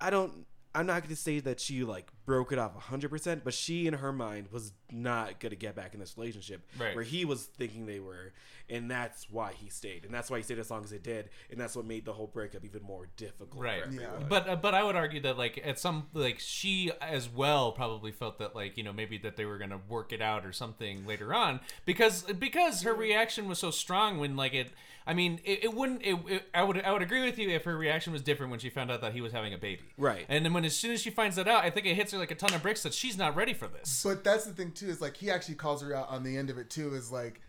I 0.00 0.10
don't. 0.10 0.46
I'm 0.74 0.86
not 0.86 1.02
going 1.02 1.14
to 1.14 1.20
say 1.20 1.40
that 1.40 1.60
she 1.60 1.82
like 1.84 2.10
broke 2.24 2.52
it 2.52 2.58
off 2.58 2.72
100%, 2.88 3.42
but 3.44 3.54
she 3.54 3.86
in 3.86 3.94
her 3.94 4.12
mind 4.12 4.48
was 4.52 4.72
not 4.92 5.40
gonna 5.40 5.54
get 5.56 5.74
back 5.74 5.94
in 5.94 6.00
this 6.00 6.16
relationship. 6.16 6.60
Right. 6.78 6.94
Where 6.94 7.04
he 7.04 7.24
was 7.24 7.44
thinking 7.44 7.86
they 7.86 8.00
were, 8.00 8.32
and 8.68 8.90
that's 8.90 9.28
why 9.30 9.52
he 9.52 9.68
stayed, 9.68 10.04
and 10.04 10.12
that's 10.14 10.30
why 10.30 10.38
he 10.38 10.42
stayed 10.42 10.58
as 10.58 10.70
long 10.70 10.84
as 10.84 10.90
he 10.90 10.98
did, 10.98 11.28
and 11.50 11.60
that's 11.60 11.74
what 11.76 11.84
made 11.84 12.04
the 12.04 12.12
whole 12.12 12.26
breakup 12.26 12.64
even 12.64 12.82
more 12.82 13.08
difficult. 13.16 13.62
Right. 13.62 13.84
For 13.84 13.90
Yeah. 13.92 14.08
But 14.28 14.48
uh, 14.48 14.56
but 14.56 14.74
I 14.74 14.82
would 14.82 14.96
argue 14.96 15.20
that 15.22 15.36
like 15.38 15.60
at 15.64 15.78
some 15.78 16.06
like 16.14 16.38
she 16.40 16.90
as 17.00 17.28
well 17.28 17.72
probably 17.72 18.12
felt 18.12 18.38
that 18.38 18.54
like 18.54 18.76
you 18.76 18.84
know 18.84 18.92
maybe 18.92 19.18
that 19.18 19.36
they 19.36 19.44
were 19.44 19.58
gonna 19.58 19.80
work 19.88 20.12
it 20.12 20.20
out 20.22 20.44
or 20.46 20.52
something 20.52 21.06
later 21.06 21.32
on 21.34 21.60
because 21.86 22.22
because 22.24 22.82
her 22.82 22.94
reaction 22.94 23.48
was 23.48 23.58
so 23.58 23.70
strong 23.70 24.18
when 24.18 24.36
like 24.36 24.54
it 24.54 24.68
I 25.06 25.14
mean 25.14 25.40
it, 25.44 25.64
it 25.64 25.74
wouldn't 25.74 26.02
it, 26.02 26.16
it 26.28 26.42
I 26.54 26.62
would 26.62 26.80
I 26.82 26.92
would 26.92 27.02
agree 27.02 27.24
with 27.24 27.38
you 27.38 27.48
if 27.50 27.64
her 27.64 27.76
reaction 27.76 28.12
was 28.12 28.22
different 28.22 28.50
when 28.50 28.60
she 28.60 28.70
found 28.70 28.90
out 28.90 29.00
that 29.00 29.12
he 29.12 29.20
was 29.20 29.32
having 29.32 29.52
a 29.54 29.58
baby 29.58 29.82
Right. 29.96 30.26
and 30.28 30.44
then 30.44 30.52
when 30.52 30.64
as 30.64 30.76
soon 30.76 30.92
as 30.92 31.00
she 31.00 31.10
finds 31.10 31.36
that 31.36 31.48
out 31.48 31.64
I 31.64 31.70
think 31.70 31.86
it 31.86 31.94
hits 31.94 32.12
her 32.12 32.18
like 32.18 32.30
a 32.30 32.34
ton 32.34 32.52
of 32.54 32.62
bricks 32.62 32.82
that 32.82 32.94
she's 32.94 33.16
not 33.18 33.34
ready 33.36 33.54
for 33.54 33.66
this 33.66 34.02
But 34.04 34.22
that's 34.24 34.44
the 34.44 34.52
thing 34.52 34.72
too 34.72 34.79
is 34.88 35.00
like 35.00 35.16
he 35.16 35.30
actually 35.30 35.54
calls 35.54 35.82
her 35.82 35.94
out 35.94 36.08
on 36.08 36.22
the 36.22 36.36
end 36.36 36.50
of 36.50 36.58
it 36.58 36.70
too 36.70 36.94
is 36.94 37.10
like 37.10 37.40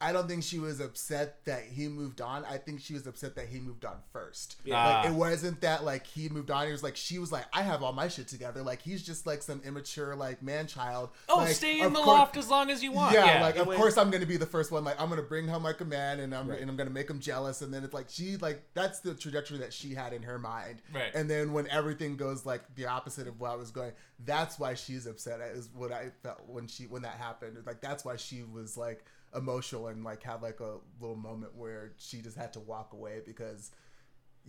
I 0.00 0.12
don't 0.12 0.28
think 0.28 0.44
she 0.44 0.60
was 0.60 0.78
upset 0.80 1.44
that 1.46 1.64
he 1.64 1.88
moved 1.88 2.20
on. 2.20 2.44
I 2.44 2.56
think 2.56 2.80
she 2.80 2.94
was 2.94 3.06
upset 3.08 3.34
that 3.34 3.48
he 3.48 3.58
moved 3.58 3.84
on 3.84 3.96
first. 4.12 4.54
Ah. 4.72 5.00
Like 5.02 5.10
it 5.10 5.14
wasn't 5.16 5.60
that 5.62 5.84
like 5.84 6.06
he 6.06 6.28
moved 6.28 6.52
on. 6.52 6.68
It 6.68 6.70
was 6.72 6.84
like 6.84 6.94
she 6.96 7.18
was 7.18 7.32
like, 7.32 7.46
I 7.52 7.62
have 7.62 7.82
all 7.82 7.92
my 7.92 8.06
shit 8.06 8.28
together. 8.28 8.62
Like 8.62 8.80
he's 8.80 9.02
just 9.02 9.26
like 9.26 9.42
some 9.42 9.60
immature 9.64 10.14
like 10.14 10.40
man 10.40 10.68
child. 10.68 11.10
oh 11.28 11.38
Like, 11.38 11.48
stay 11.54 11.80
in 11.80 11.86
of 11.86 11.92
the 11.94 11.98
course- 11.98 12.06
loft 12.06 12.36
as 12.36 12.48
long 12.48 12.70
as 12.70 12.80
you 12.80 12.92
want 12.92 13.12
Yeah, 13.14 13.42
like 13.42 13.56
of 13.56 13.66
when- 13.66 13.76
course 13.76 13.98
I'm 13.98 14.10
gonna 14.10 14.24
be 14.24 14.36
the 14.36 14.46
first 14.46 14.70
one. 14.70 14.84
Like 14.84 15.00
I'm 15.00 15.08
gonna 15.08 15.20
bring 15.22 15.48
home 15.48 15.64
like 15.64 15.80
a 15.80 15.84
man, 15.84 16.20
and 16.20 16.32
I'm 16.32 16.48
Right. 16.48 16.60
and 16.60 16.70
I'm 16.70 16.76
gonna 16.76 16.90
make 16.90 17.10
him 17.10 17.18
jealous. 17.18 17.60
And 17.62 17.74
then 17.74 17.82
it's 17.82 17.92
like 17.94 18.06
she 18.08 18.36
like 18.36 18.62
that's 18.74 19.00
the 19.00 19.14
trajectory 19.14 19.58
that 19.58 19.72
she 19.72 19.94
had 19.94 20.12
in 20.12 20.22
her 20.22 20.38
mind. 20.38 20.80
Right. 20.94 21.12
And 21.12 21.28
then 21.28 21.52
when 21.52 21.66
everything 21.70 22.16
goes 22.16 22.46
like 22.46 22.62
the 22.76 22.86
opposite 22.86 23.26
of 23.26 23.40
what 23.40 23.50
I 23.50 23.56
was 23.56 23.72
going, 23.72 23.92
that's 24.24 24.60
why 24.60 24.74
she's 24.74 25.06
upset. 25.06 25.40
Is 25.40 25.68
what 25.74 25.90
I 25.90 26.10
felt 26.22 26.40
when 26.48 26.68
she 26.68 26.84
when 26.86 27.02
that 27.02 27.14
happened. 27.14 27.56
Like 27.66 27.80
that's 27.80 28.04
why 28.04 28.14
she 28.14 28.44
was 28.44 28.76
like 28.76 29.04
emotional 29.36 29.88
and 29.88 30.04
like 30.04 30.22
had 30.22 30.42
like 30.42 30.60
a 30.60 30.76
little 31.00 31.16
moment 31.16 31.54
where 31.56 31.92
she 31.98 32.20
just 32.22 32.36
had 32.36 32.52
to 32.54 32.60
walk 32.60 32.92
away 32.92 33.20
because. 33.24 33.70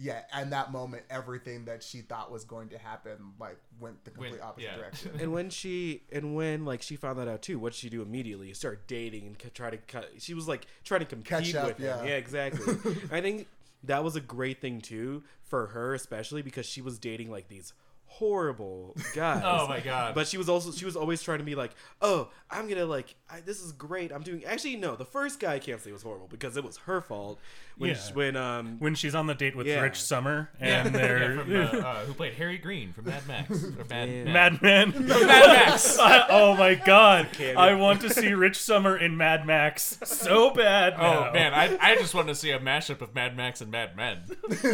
Yeah, 0.01 0.21
and 0.31 0.53
that 0.53 0.71
moment, 0.71 1.03
everything 1.09 1.65
that 1.65 1.83
she 1.83 1.99
thought 1.99 2.31
was 2.31 2.45
going 2.45 2.69
to 2.69 2.77
happen, 2.77 3.17
like 3.37 3.57
went 3.81 4.01
the 4.05 4.11
complete 4.11 4.31
Went- 4.31 4.43
opposite 4.43 4.69
yeah. 4.69 4.77
direction. 4.77 5.11
and 5.19 5.33
when 5.33 5.49
she 5.49 6.03
and 6.09 6.35
when 6.35 6.63
like 6.63 6.81
she 6.81 6.95
found 6.95 7.19
that 7.19 7.27
out 7.27 7.41
too, 7.41 7.59
what 7.59 7.73
did 7.73 7.79
she 7.79 7.89
do 7.89 8.01
immediately? 8.01 8.53
Start 8.53 8.87
dating 8.87 9.27
and 9.27 9.53
try 9.53 9.69
to 9.69 9.75
cut. 9.75 10.09
She 10.19 10.33
was 10.33 10.47
like 10.47 10.67
trying 10.85 11.01
to 11.01 11.05
compete 11.05 11.27
Catch 11.27 11.55
up, 11.55 11.67
with 11.67 11.77
him. 11.79 11.85
yeah. 11.87 12.03
Yeah, 12.03 12.15
exactly. 12.15 12.75
I 13.11 13.19
think 13.19 13.47
that 13.83 14.01
was 14.01 14.15
a 14.15 14.21
great 14.21 14.61
thing 14.61 14.79
too 14.79 15.23
for 15.43 15.67
her, 15.67 15.93
especially 15.93 16.43
because 16.43 16.65
she 16.65 16.81
was 16.81 16.97
dating 16.97 17.29
like 17.29 17.49
these 17.49 17.73
horrible 18.11 18.95
guys. 19.15 19.41
oh 19.45 19.67
my 19.67 19.79
god 19.79 20.13
But 20.15 20.27
she 20.27 20.37
was 20.37 20.49
also 20.49 20.71
she 20.71 20.83
was 20.83 20.95
always 20.95 21.21
trying 21.21 21.37
to 21.39 21.43
be 21.45 21.55
like, 21.55 21.71
oh, 22.01 22.29
I'm 22.49 22.67
gonna 22.67 22.85
like 22.85 23.15
I, 23.29 23.39
this 23.41 23.61
is 23.61 23.71
great. 23.71 24.11
I'm 24.11 24.23
doing 24.23 24.43
actually 24.45 24.75
no. 24.75 24.95
The 24.95 25.05
first 25.05 25.39
guy 25.39 25.53
I 25.53 25.59
can't 25.59 25.79
say 25.79 25.91
was 25.91 26.01
horrible 26.01 26.27
because 26.27 26.57
it 26.57 26.63
was 26.63 26.77
her 26.79 27.01
fault 27.01 27.39
when 27.77 27.91
Yeah. 27.91 27.95
she- 27.95 28.13
when 28.13 28.35
um 28.35 28.77
when 28.79 28.95
she's 28.95 29.13
on 29.15 29.27
the 29.27 29.35
date 29.35 29.55
with 29.55 29.67
Yeah. 29.67 29.81
Rich 29.81 30.01
Sommer 30.01 30.49
yeah, 30.59 30.85
and 30.85 30.95
they're 30.95 31.35
yeah, 31.47 31.67
from, 31.69 31.79
uh, 31.79 31.87
uh, 31.87 31.95
who 32.05 32.13
played 32.13 32.33
Harry 32.33 32.57
Green 32.57 32.91
from 32.93 33.05
Mad 33.05 33.27
Max 33.27 33.51
or 33.63 33.85
Mad, 33.89 34.09
Yeah. 34.09 34.23
Mad 34.33 34.61
Men. 34.61 34.89
Mad 35.07 35.27
Max 35.27 35.97
oh 35.99 36.55
my 36.57 36.75
god! 36.75 37.27
I 37.55 37.73
want 37.75 38.01
to 38.01 38.09
see 38.09 38.33
Rich 38.33 38.57
Sommer 38.57 38.97
in 38.97 39.15
Mad 39.17 39.45
Max 39.45 39.99
so 40.03 40.49
bad. 40.49 40.95
Oh 40.97 41.31
man, 41.31 41.53
I, 41.53 41.77
I 41.79 41.95
just 41.95 42.13
want 42.15 42.27
to 42.27 42.35
see 42.35 42.51
a 42.51 42.59
mashup 42.59 43.01
of 43.01 43.13
Mad 43.13 43.37
Max 43.37 43.61
and 43.61 43.71
Mad 43.71 43.95
Men. 43.95 44.23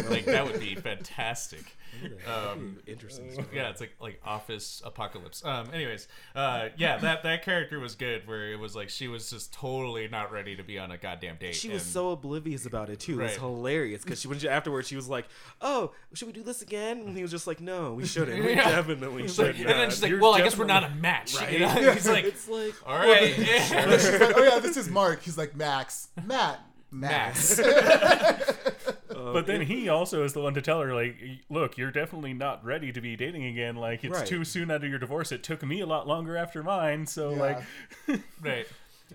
Like 0.08 0.24
that 0.24 0.46
would 0.46 0.58
be 0.58 0.74
fantastic. 0.74 1.76
Um, 2.26 2.78
interesting. 2.86 3.30
yeah, 3.52 3.70
it's 3.70 3.80
like 3.80 3.94
like 4.00 4.20
Office 4.24 4.82
Apocalypse. 4.84 5.44
Um, 5.44 5.68
anyways, 5.72 6.08
uh, 6.34 6.68
yeah, 6.76 6.96
that 6.98 7.22
that 7.22 7.42
character 7.44 7.78
was 7.80 7.94
good. 7.94 8.26
Where 8.26 8.52
it 8.52 8.58
was 8.58 8.74
like 8.76 8.88
she 8.88 9.08
was 9.08 9.30
just 9.30 9.52
totally 9.52 10.08
not 10.08 10.32
ready 10.32 10.56
to 10.56 10.62
be 10.62 10.78
on 10.78 10.90
a 10.90 10.96
goddamn 10.98 11.36
date. 11.36 11.54
She 11.54 11.68
was 11.68 11.82
and- 11.82 11.90
so 11.92 12.10
oblivious 12.10 12.66
about 12.66 12.90
it 12.90 13.00
too. 13.00 13.20
It 13.20 13.24
was 13.24 13.36
hilarious 13.36 14.02
because 14.02 14.20
she 14.20 14.28
when 14.28 14.38
she, 14.38 14.48
afterwards 14.48 14.88
she 14.88 14.96
was 14.96 15.08
like, 15.08 15.26
"Oh, 15.60 15.92
should 16.14 16.26
we 16.26 16.32
do 16.32 16.42
this 16.42 16.62
again?" 16.62 17.00
And 17.06 17.16
he 17.16 17.22
was 17.22 17.30
just 17.30 17.46
like, 17.46 17.60
"No, 17.60 17.94
we 17.94 18.06
shouldn't. 18.06 18.44
We 18.44 18.50
Yeah. 18.54 18.68
definitely 18.70 19.24
It's 19.24 19.34
should." 19.34 19.46
like- 19.46 19.58
and 19.58 19.68
then 19.68 19.90
she's 19.90 20.02
like, 20.02 20.10
You're 20.10 20.20
"Well, 20.20 20.34
I 20.34 20.40
guess 20.42 20.56
we're 20.56 20.64
not 20.66 20.84
a 20.84 20.90
match." 20.90 21.34
Right? 21.36 21.52
You 21.52 21.58
know? 21.60 21.68
He's 21.92 22.08
like, 22.08 22.24
it's 22.24 22.48
like, 22.48 22.74
"All 22.86 22.96
right, 22.98 23.34
She's 23.36 23.70
like, 24.20 24.36
oh 24.36 24.42
yeah, 24.42 24.58
this 24.58 24.76
is 24.76 24.88
Mark. 24.88 25.22
He's 25.22 25.38
like 25.38 25.54
Max, 25.56 26.08
Matt, 26.24 26.60
Max. 26.90 27.58
Max." 27.58 28.52
But 29.32 29.46
then 29.46 29.62
he 29.62 29.88
also 29.88 30.24
is 30.24 30.32
the 30.32 30.40
one 30.40 30.54
to 30.54 30.62
tell 30.62 30.80
her, 30.80 30.94
like, 30.94 31.16
look, 31.48 31.76
you're 31.78 31.90
definitely 31.90 32.34
not 32.34 32.64
ready 32.64 32.92
to 32.92 33.00
be 33.00 33.16
dating 33.16 33.44
again. 33.44 33.76
Like, 33.76 34.04
it's 34.04 34.18
Right. 34.18 34.26
too 34.26 34.44
soon 34.44 34.70
out 34.70 34.84
of 34.84 34.90
your 34.90 34.98
divorce. 34.98 35.32
It 35.32 35.42
took 35.42 35.62
me 35.64 35.80
a 35.80 35.86
lot 35.86 36.06
longer 36.06 36.36
after 36.36 36.62
mine. 36.62 37.06
So, 37.06 37.30
Yeah. 37.30 37.36
like, 37.40 38.20
right. 38.42 38.66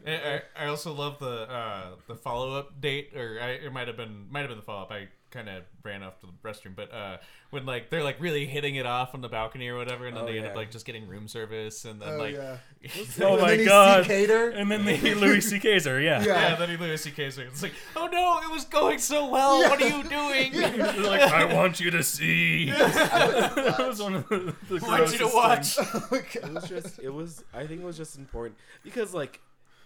I, 0.08 0.12
I- 0.12 0.42
I 0.56 0.66
also 0.68 0.94
love 0.94 1.20
the 1.20 1.50
uh, 1.52 1.96
the 2.08 2.16
follow 2.16 2.54
up 2.58 2.80
date, 2.80 3.12
or 3.16 3.40
I, 3.42 3.50
it 3.52 3.74
might 3.74 3.88
have 3.88 3.98
been 3.98 4.28
might 4.32 4.40
have 4.42 4.50
been 4.50 4.58
the 4.60 4.64
follow 4.64 4.84
up. 4.84 4.92
I 4.92 5.08
kind 5.32 5.50
of 5.50 5.64
ran 5.84 6.04
off 6.04 6.20
to 6.20 6.28
the 6.28 6.34
restroom, 6.48 6.76
but 6.76 6.94
uh, 6.94 7.18
when 7.50 7.66
like 7.66 7.90
they're 7.90 8.04
like 8.04 8.20
really 8.20 8.46
hitting 8.46 8.76
it 8.76 8.86
off 8.86 9.16
on 9.16 9.22
the 9.22 9.30
balcony 9.30 9.68
or 9.70 9.78
whatever, 9.78 10.06
and 10.06 10.16
then 10.16 10.24
Oh, 10.24 10.28
they 10.28 10.38
end 10.38 10.48
up 10.48 10.56
like 10.56 10.70
just 10.72 10.86
getting 10.86 11.08
room 11.08 11.28
service, 11.28 11.86
and 11.86 12.02
then 12.02 12.10
Oh 12.10 12.18
like 12.18 12.36
yeah. 12.36 12.58
oh 13.22 13.40
my 13.40 13.52
then 13.52 13.60
he 13.60 13.66
god. 13.66 14.10
And 14.12 14.70
then 14.70 14.86
they 14.86 15.16
Louis 15.16 15.42
C.K.'s 15.50 15.86
her, 15.86 16.00
yeah. 16.00 16.22
Yeah. 16.24 16.50
yeah, 16.50 16.56
then 16.56 16.70
he 16.70 16.78
Louis 16.78 17.02
C.K.'s 17.02 17.38
her. 17.38 17.44
It's 17.44 17.64
like, 17.64 17.74
oh 17.96 18.08
no, 18.08 18.40
it 18.42 18.52
was 18.52 18.66
going 18.66 19.00
so 19.00 19.28
well. 19.30 19.60
What 19.60 19.82
are 19.82 19.88
you 19.88 20.04
doing? 20.04 20.52
She's 20.54 21.08
like, 21.08 21.22
I 21.22 21.54
want 21.54 21.80
you 21.80 21.92
to 21.92 22.04
see. 22.04 22.70
that 22.70 23.76
was 23.80 24.02
one 24.02 24.16
of 24.16 24.30
the, 24.30 24.56
the 24.70 24.86
I 24.86 25.00
want 25.02 25.12
you 25.14 25.18
to 25.20 25.28
watch. 25.28 25.78
Oh 25.80 26.10
it 26.12 26.54
was 26.54 26.68
just 26.68 27.00
it 27.00 27.10
was 27.10 27.44
I 27.54 27.66
think 27.66 27.82
it 27.82 27.86
was 27.86 27.98
just 27.98 28.18
important 28.18 28.58
because 28.84 29.14
like 29.14 29.40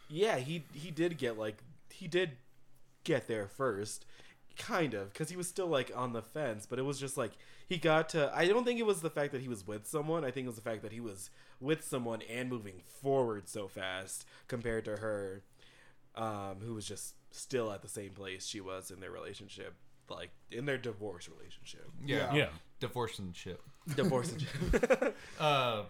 yeah 0.09 0.37
he 0.37 0.63
he 0.73 0.91
did 0.91 1.17
get 1.17 1.37
like 1.37 1.57
he 1.89 2.07
did 2.07 2.31
get 3.03 3.27
there 3.27 3.47
first 3.47 4.05
kind 4.57 4.93
of 4.93 5.11
because 5.13 5.29
he 5.29 5.35
was 5.35 5.47
still 5.47 5.67
like 5.67 5.91
on 5.95 6.13
the 6.13 6.21
fence 6.21 6.65
but 6.65 6.79
it 6.79 6.83
was 6.83 6.99
just 6.99 7.17
like 7.17 7.31
he 7.67 7.77
got 7.77 8.09
to 8.09 8.31
I 8.35 8.47
don't 8.47 8.63
think 8.63 8.79
it 8.79 8.85
was 8.85 9.01
the 9.01 9.09
fact 9.09 9.31
that 9.33 9.41
he 9.41 9.47
was 9.47 9.65
with 9.67 9.85
someone 9.87 10.23
I 10.25 10.31
think 10.31 10.45
it 10.45 10.47
was 10.49 10.55
the 10.55 10.61
fact 10.61 10.81
that 10.83 10.91
he 10.91 10.99
was 11.01 11.29
with 11.59 11.83
someone 11.83 12.21
and 12.29 12.49
moving 12.49 12.81
forward 13.01 13.47
so 13.49 13.67
fast 13.67 14.25
compared 14.47 14.85
to 14.85 14.97
her 14.97 15.43
um 16.15 16.57
who 16.65 16.73
was 16.73 16.87
just 16.87 17.15
still 17.31 17.71
at 17.71 17.81
the 17.81 17.89
same 17.89 18.11
place 18.11 18.45
she 18.45 18.61
was 18.61 18.91
in 18.91 18.99
their 19.01 19.11
relationship 19.11 19.73
like 20.09 20.29
in 20.51 20.65
their 20.65 20.77
divorce 20.77 21.27
relationship 21.27 21.89
Yeah, 22.05 22.33
Yeah. 22.33 22.49
divorce 22.79 23.19
and 23.19 23.35
shit. 23.35 23.59
divorce 23.95 24.31
Um, 25.39 25.85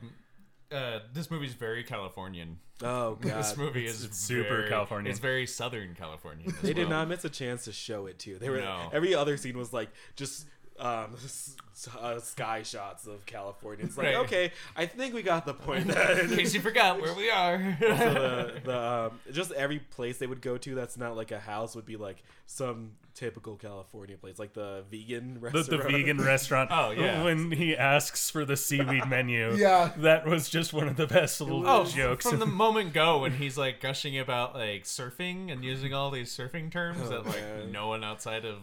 uh, 0.76 1.00
this 1.14 1.32
movie's 1.32 1.54
very 1.54 1.84
Californian. 1.84 2.60
oh 2.84 3.16
god 3.22 3.40
this 3.40 3.56
movie 3.58 3.82
It's- 3.86 4.00
is 4.00 4.06
it's 4.06 4.18
super 4.20 4.58
very- 4.58 4.70
Californian. 4.70 5.10
It's 5.12 5.20
very 5.20 5.46
Southern 5.48 5.96
Californian. 5.96 6.50
as 6.50 6.62
They 6.62 6.74
did 6.74 6.90
not 6.90 7.08
miss 7.08 7.24
a 7.26 7.30
chance 7.30 7.64
to 7.66 7.72
show 7.72 8.06
it 8.08 8.20
too. 8.20 8.38
They 8.38 8.50
were 8.50 8.58
No. 8.58 8.90
every 8.92 9.16
other 9.16 9.38
scene 9.38 9.58
was 9.58 9.72
like 9.74 9.90
just 10.16 10.46
um, 10.80 11.16
uh, 12.02 12.20
sky 12.20 12.64
shots 12.64 13.08
of 13.08 13.26
California. 13.26 13.86
It's 13.86 13.98
like 13.98 14.08
Right. 14.08 14.16
okay, 14.18 14.52
I 14.76 14.86
think 14.86 15.14
we 15.14 15.22
got 15.24 15.46
the 15.46 15.54
point. 15.54 15.88
That 15.88 16.20
In 16.26 16.30
case 16.36 16.54
you 16.54 16.62
forgot 16.62 17.02
where 17.02 17.14
we 17.14 17.30
are. 17.30 17.78
so 17.82 17.88
the, 17.88 18.62
the 18.64 18.80
um, 18.80 19.20
just 19.32 19.52
every 19.54 19.80
place 19.80 20.18
they 20.18 20.28
would 20.28 20.42
go 20.42 20.58
to 20.58 20.76
that's 20.76 20.98
not 20.98 21.16
like 21.16 21.32
a 21.32 21.40
house 21.40 21.76
would 21.76 21.86
be 21.86 21.96
like 21.98 22.24
some 22.46 22.92
typical 23.14 23.56
California 23.56 24.18
place, 24.18 24.38
like 24.38 24.54
the 24.54 24.84
vegan 24.92 25.36
The, 25.36 25.40
restaurant. 25.40 25.70
the 25.70 25.78
vegan 25.90 26.18
restaurant. 26.22 26.70
Oh, 26.74 26.92
yeah. 26.92 27.24
When 27.24 27.50
he 27.52 27.76
asks 27.78 28.30
for 28.30 28.44
the 28.44 28.58
seaweed 28.58 29.08
menu. 29.08 29.56
Yeah. 29.56 29.92
That 29.98 30.26
was 30.26 30.50
just 30.50 30.74
one 30.74 30.90
of 30.90 30.98
the 30.98 31.08
best 31.08 31.40
little 31.40 31.66
Oh, 31.66 31.86
jokes. 31.86 32.28
from 32.30 32.40
the 32.40 32.46
moment 32.46 32.92
go 32.94 33.20
when 33.20 33.32
he's 33.34 33.58
like 33.58 33.80
gushing 33.80 34.20
about 34.20 34.54
like 34.54 34.84
surfing 34.84 35.50
and 35.52 35.64
using 35.64 35.94
all 35.94 36.12
these 36.12 36.36
surfing 36.36 36.70
terms 36.70 37.00
Oh, 37.06 37.10
that 37.10 37.26
like 37.26 37.40
man. 37.40 37.72
no 37.72 37.88
one 37.88 38.04
outside 38.04 38.44
of 38.44 38.58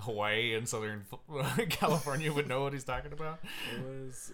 Hawaii 0.00 0.54
and 0.54 0.68
Southern 0.68 1.04
California 1.70 2.32
would 2.32 2.48
know 2.48 2.62
what 2.62 2.72
he's 2.72 2.84
talking 2.84 3.12
about. 3.12 3.40
It 3.76 3.82
was 3.84 4.32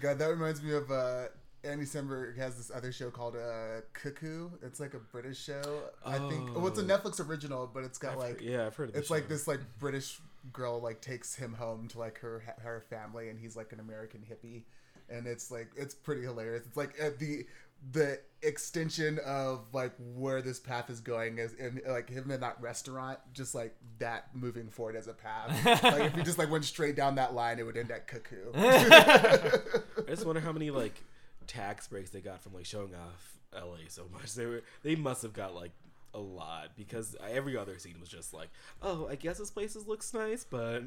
God, 0.00 0.18
that 0.18 0.26
reminds 0.26 0.62
me 0.62 0.72
of 0.72 0.90
uh, 0.90 1.24
Andy 1.64 1.84
Samberg 1.84 2.36
has 2.38 2.56
this 2.56 2.70
other 2.74 2.90
show 2.92 3.10
called 3.10 3.36
uh, 3.36 3.82
Cuckoo. 3.92 4.50
It's 4.62 4.80
like 4.80 4.94
a 4.94 4.98
British 4.98 5.42
show. 5.42 5.82
I 6.04 6.18
think. 6.18 6.54
Well, 6.56 6.66
it's 6.66 6.78
a 6.78 6.82
Oh. 6.82 6.86
Netflix 6.86 7.26
original, 7.26 7.70
but 7.72 7.84
it's 7.84 7.98
got 7.98 8.18
like 8.18 8.40
yeah, 8.40 8.66
I've 8.66 8.76
heard 8.76 8.88
of 8.90 8.96
it's 8.96 9.08
the 9.08 9.14
like 9.14 9.28
this 9.28 9.46
like 9.46 9.60
British 9.78 10.20
girl 10.52 10.80
like 10.80 11.00
takes 11.00 11.34
him 11.34 11.52
home 11.54 11.88
to 11.88 11.98
like 11.98 12.18
her 12.20 12.42
her 12.62 12.82
family, 12.90 13.28
and 13.28 13.38
he's 13.38 13.54
like 13.56 13.72
an 13.72 13.80
American 13.80 14.20
hippie, 14.28 14.62
and 15.10 15.26
it's 15.26 15.50
like 15.50 15.68
it's 15.76 15.94
pretty 15.94 16.22
hilarious. 16.22 16.64
It's 16.66 16.76
like 16.76 16.94
uh, 17.00 17.10
the 17.18 17.46
the 17.90 18.20
extension 18.42 19.18
of 19.24 19.60
like 19.72 19.92
where 20.14 20.42
this 20.42 20.58
path 20.58 20.90
is 20.90 21.00
going 21.00 21.38
is 21.38 21.52
in, 21.54 21.80
like 21.86 22.08
him 22.08 22.30
in 22.30 22.40
that 22.40 22.60
restaurant, 22.60 23.18
just 23.32 23.54
like 23.54 23.74
that 23.98 24.28
moving 24.34 24.68
forward 24.68 24.96
as 24.96 25.08
a 25.08 25.12
path. 25.12 25.82
like 25.82 26.02
if 26.02 26.14
he 26.14 26.22
just 26.22 26.38
like 26.38 26.50
went 26.50 26.64
straight 26.64 26.96
down 26.96 27.16
that 27.16 27.34
line, 27.34 27.58
it 27.58 27.64
would 27.64 27.76
end 27.76 27.90
at 27.90 28.06
Cuckoo. 28.06 28.52
I 28.54 29.60
just 30.08 30.26
wonder 30.26 30.40
how 30.40 30.52
many 30.52 30.70
like 30.70 31.02
tax 31.46 31.88
breaks 31.88 32.10
they 32.10 32.20
got 32.20 32.42
from 32.42 32.54
like 32.54 32.66
showing 32.66 32.94
off 32.94 33.38
LA 33.54 33.88
so 33.88 34.06
much. 34.12 34.34
They 34.34 34.46
were 34.46 34.62
they 34.82 34.94
must 34.94 35.22
have 35.22 35.32
got 35.32 35.54
like 35.54 35.72
a 36.14 36.18
lot 36.18 36.70
because 36.76 37.16
every 37.30 37.56
other 37.56 37.78
scene 37.78 37.96
was 38.00 38.08
just 38.08 38.34
like, 38.34 38.50
oh, 38.82 39.08
I 39.08 39.14
guess 39.14 39.38
this 39.38 39.50
place 39.50 39.76
looks 39.86 40.12
nice, 40.12 40.44
but 40.44 40.82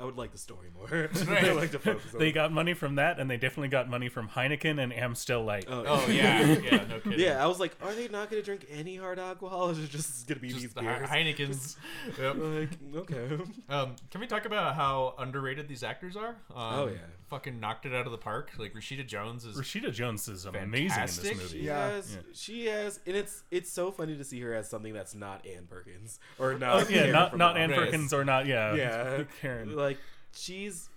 I 0.00 0.04
would 0.04 0.16
like 0.16 0.30
the 0.30 0.38
story 0.38 0.68
more. 0.76 0.86
I 1.28 1.50
like 1.52 1.72
to 1.72 1.78
focus 1.80 2.14
on. 2.14 2.20
They 2.20 2.30
got 2.30 2.52
money 2.52 2.72
from 2.74 2.94
that, 2.96 3.18
and 3.18 3.28
they 3.28 3.36
definitely 3.36 3.68
got 3.68 3.90
money 3.90 4.08
from 4.08 4.28
Heineken 4.28 4.80
and 4.80 4.92
Amstel 4.92 5.42
Light. 5.44 5.64
Oh, 5.68 5.82
Oh 5.86 6.06
yeah, 6.08 6.44
yeah, 6.62 6.84
no 6.86 7.00
kidding. 7.00 7.18
yeah. 7.18 7.42
I 7.42 7.46
was 7.48 7.58
like, 7.58 7.74
are 7.82 7.92
they 7.92 8.06
not 8.06 8.30
going 8.30 8.40
to 8.40 8.44
drink 8.46 8.66
any 8.70 8.96
hard 8.96 9.18
alcohol? 9.18 9.68
Or 9.70 9.72
is 9.72 9.80
it 9.80 9.90
just 9.90 10.28
going 10.28 10.36
to 10.36 10.42
be 10.42 10.48
Just 10.50 10.60
these 10.60 10.72
the 10.74 10.82
beers? 10.82 11.08
Heineken's. 11.08 11.76
Yep. 12.18 12.36
like, 12.38 12.68
okay. 12.96 13.38
Um, 13.68 13.96
can 14.10 14.20
we 14.20 14.26
talk 14.28 14.44
about 14.44 14.74
how 14.76 15.14
underrated 15.18 15.66
these 15.68 15.82
actors 15.82 16.16
are? 16.16 16.36
Um, 16.54 16.78
Oh, 16.78 16.86
yeah. 16.86 16.98
fucking 17.28 17.58
knocked 17.58 17.84
it 17.86 17.92
out 17.92 18.06
of 18.06 18.12
the 18.12 18.18
park. 18.18 18.52
Like 18.56 18.74
Rashida 18.74 19.04
Jones 19.06 19.44
is. 19.44 19.56
Rashida 19.56 19.92
Jones 19.92 20.28
is 20.28 20.44
amazing 20.44 20.96
in 21.00 21.06
this 21.06 21.24
movie. 21.24 21.48
She 21.48 21.58
Yeah. 21.64 21.88
has, 21.90 22.14
Yeah. 22.14 22.20
she 22.34 22.66
has, 22.66 23.00
and 23.04 23.16
it's 23.16 23.42
it's 23.50 23.70
so 23.70 23.90
funny 23.90 24.16
to 24.16 24.22
see 24.24 24.40
her 24.42 24.54
as 24.54 24.68
something 24.70 24.92
that's 24.92 25.14
not 25.16 25.44
Ann 25.44 25.66
Perkins 25.68 26.20
or 26.38 26.54
not. 26.56 26.76
Oh, 26.76 26.78
yeah, 26.88 26.98
Karen 27.00 27.12
not 27.12 27.36
not 27.36 27.54
The 27.54 27.60
Ann 27.60 27.70
Perkins 27.72 28.12
or 28.12 28.24
not 28.24 28.46
yeah 28.46 28.74
yeah 28.74 29.22
Karen. 29.40 29.74
like 29.74 29.87
she's 30.34 30.88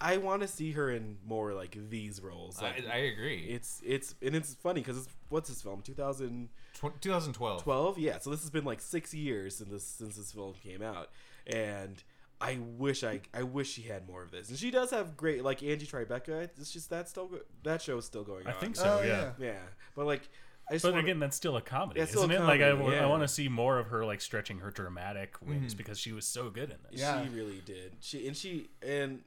i 0.00 0.16
want 0.16 0.42
to 0.42 0.48
see 0.48 0.72
her 0.72 0.90
in 0.90 1.16
more 1.26 1.54
like 1.54 1.78
these 1.88 2.20
roles 2.20 2.60
like 2.60 2.84
I, 2.88 2.92
I 2.92 2.96
agree. 2.96 3.46
it's 3.48 3.80
it's 3.84 4.14
and 4.20 4.34
it's 4.34 4.52
funny 4.54 4.80
because 4.80 4.98
it's 4.98 5.08
what's 5.30 5.48
this 5.48 5.62
film 5.62 5.80
2012 5.82 6.50
Tw- 6.96 7.00
2012. 7.00 7.98
yeah 7.98 8.18
so 8.18 8.30
this 8.30 8.40
has 8.40 8.50
been 8.50 8.64
like 8.64 8.80
six 8.80 9.14
years 9.14 9.56
since 9.56 9.70
this 9.70 9.84
since 9.86 10.16
this 10.16 10.32
film 10.32 10.54
came 10.62 10.82
out 10.82 11.10
and 11.46 12.02
i 12.40 12.58
wish 12.76 13.04
i 13.04 13.20
i 13.32 13.42
wish 13.42 13.70
she 13.70 13.82
had 13.82 14.06
more 14.08 14.22
of 14.22 14.30
this 14.30 14.48
and 14.50 14.58
she 14.58 14.70
does 14.70 14.90
have 14.90 15.16
great 15.16 15.44
like 15.44 15.62
angie 15.62 15.86
tribeca 15.86 16.42
it's 16.58 16.72
just 16.72 16.90
that 16.90 17.08
still 17.08 17.26
go- 17.28 17.40
that 17.62 17.80
show's 17.80 18.04
still 18.04 18.24
going 18.24 18.46
on. 18.46 18.52
I 18.52 18.54
on 18.56 18.60
think 18.60 18.76
so 18.76 18.98
Oh, 19.00 19.06
yeah. 19.06 19.30
yeah. 19.38 19.46
yeah 19.46 19.58
but 19.94 20.06
like 20.06 20.28
i 20.68 20.74
just 20.74 20.82
But 20.82 20.92
wanna- 20.92 21.04
again, 21.04 21.18
that's 21.18 21.36
still 21.36 21.56
a 21.56 21.62
comedy, 21.62 21.98
Yeah, 21.98 22.04
it's 22.04 22.12
still 22.12 22.24
isn't 22.24 22.36
a 22.36 22.44
it? 22.44 22.46
Like 22.46 22.60
I, 22.60 22.70
comedy, 22.70 22.96
yeah. 22.96 23.06
want 23.06 23.22
to 23.22 23.28
see 23.28 23.48
more 23.48 23.78
of 23.78 23.88
her 23.88 24.04
like 24.04 24.20
stretching 24.20 24.58
her 24.58 24.70
dramatic 24.70 25.36
wings 25.42 25.72
mm-hmm. 25.72 25.76
because 25.78 25.98
she 25.98 26.12
was 26.12 26.26
so 26.26 26.50
good 26.50 26.70
in 26.70 26.76
this. 26.90 27.00
Yeah. 27.00 27.22
She 27.22 27.28
really 27.30 27.62
did. 27.64 27.92
She 28.00 28.26
and 28.26 28.36
she 28.36 28.68
and 28.82 29.20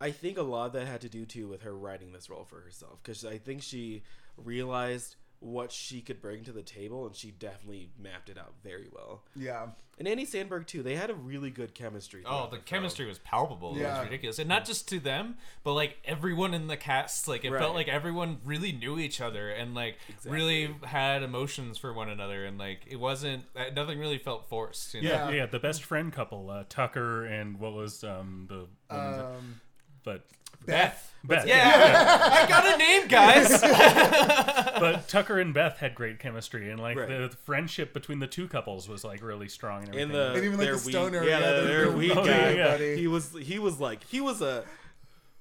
I 0.00 0.10
think 0.10 0.38
a 0.38 0.42
lot 0.42 0.66
of 0.66 0.72
that 0.72 0.86
had 0.86 1.00
to 1.02 1.08
do 1.08 1.24
too 1.24 1.46
with 1.48 1.62
her 1.62 1.76
writing 1.76 2.12
this 2.12 2.28
role 2.28 2.44
for 2.44 2.60
herself 2.60 2.98
because 3.02 3.24
I 3.24 3.38
think 3.38 3.62
she 3.62 4.02
realized 4.36 5.16
what 5.42 5.72
she 5.72 6.00
could 6.00 6.22
bring 6.22 6.44
to 6.44 6.52
the 6.52 6.62
table 6.62 7.04
and 7.06 7.16
she 7.16 7.30
definitely 7.32 7.90
mapped 7.98 8.28
it 8.28 8.38
out 8.38 8.54
very 8.62 8.86
well. 8.92 9.24
Yeah. 9.34 9.66
And 9.98 10.06
Andy 10.08 10.24
Samberg 10.24 10.66
too. 10.66 10.82
They 10.82 10.94
had 10.94 11.10
a 11.10 11.14
really 11.14 11.50
good 11.50 11.74
chemistry. 11.74 12.22
Oh, 12.24 12.30
throughout 12.30 12.50
the 12.52 12.58
chemistry 12.58 13.06
was 13.06 13.18
palpable. 13.18 13.76
It 13.76 13.80
Yeah. 13.80 13.98
was 13.98 14.04
ridiculous, 14.06 14.38
and 14.38 14.48
not 14.48 14.64
just 14.64 14.88
to 14.88 14.98
them, 15.00 15.36
but 15.64 15.74
like 15.74 15.98
everyone 16.04 16.54
in 16.54 16.66
the 16.68 16.76
cast. 16.76 17.28
Like 17.28 17.44
it 17.44 17.50
Right. 17.50 17.60
felt 17.60 17.74
like 17.74 17.88
everyone 17.88 18.40
really 18.44 18.72
knew 18.72 18.98
each 18.98 19.20
other 19.20 19.50
and 19.50 19.74
like 19.74 19.98
really 20.24 20.74
had 20.84 21.22
emotions 21.22 21.76
for 21.76 21.92
one 21.92 22.08
another, 22.08 22.44
and 22.44 22.56
like 22.58 22.80
it 22.88 22.96
wasn't 22.96 23.44
uh, 23.54 23.64
nothing 23.74 23.98
really 23.98 24.18
felt 24.18 24.48
forced. 24.48 24.94
You 24.94 25.02
know? 25.02 25.08
Yeah, 25.10 25.28
Yeah. 25.28 25.34
yeah, 25.36 25.46
the 25.46 25.60
best 25.60 25.82
friend 25.84 26.12
couple, 26.12 26.50
uh, 26.50 26.64
Tucker 26.68 27.24
and 27.26 27.58
what 27.60 27.72
was 27.74 28.02
um 28.04 28.46
the 28.48 28.68
Um, 28.96 29.60
but 30.04 30.24
Beth. 30.66 31.08
Beth. 31.24 31.46
Yeah, 31.46 32.30
I 32.32 32.48
got 32.48 32.74
a 32.74 32.76
name, 32.78 33.06
guys. 33.06 33.60
but 34.80 35.06
Tucker 35.08 35.38
and 35.38 35.54
Beth 35.54 35.78
had 35.78 35.94
great 35.94 36.18
chemistry, 36.18 36.70
and 36.70 36.80
like 36.80 36.96
Right. 36.96 37.08
the 37.08 37.28
friendship 37.44 37.92
between 37.94 38.18
the 38.18 38.26
two 38.26 38.48
couples 38.48 38.88
was 38.88 39.04
like 39.04 39.22
really 39.22 39.48
strong 39.48 39.82
and 39.84 39.88
everything. 39.90 40.10
And 40.10 40.14
the 40.14 40.32
And 40.34 40.44
even, 40.44 40.58
like, 40.58 40.66
their 40.66 40.76
the 40.76 40.86
weed- 40.86 40.92
stoner, 40.92 41.22
yeah, 41.24 41.38
yeah, 41.38 41.50
the- 41.52 41.60
the- 41.60 41.66
their 41.68 41.84
the 41.90 41.96
weed 41.96 42.08
weed 42.10 42.14
guy. 42.16 42.54
guy, 42.56 42.64
buddy. 42.64 42.96
He 42.96 43.06
was 43.06 43.32
he 43.40 43.58
was 43.60 43.78
like 43.78 44.02
he 44.08 44.20
was 44.20 44.42
a. 44.42 44.64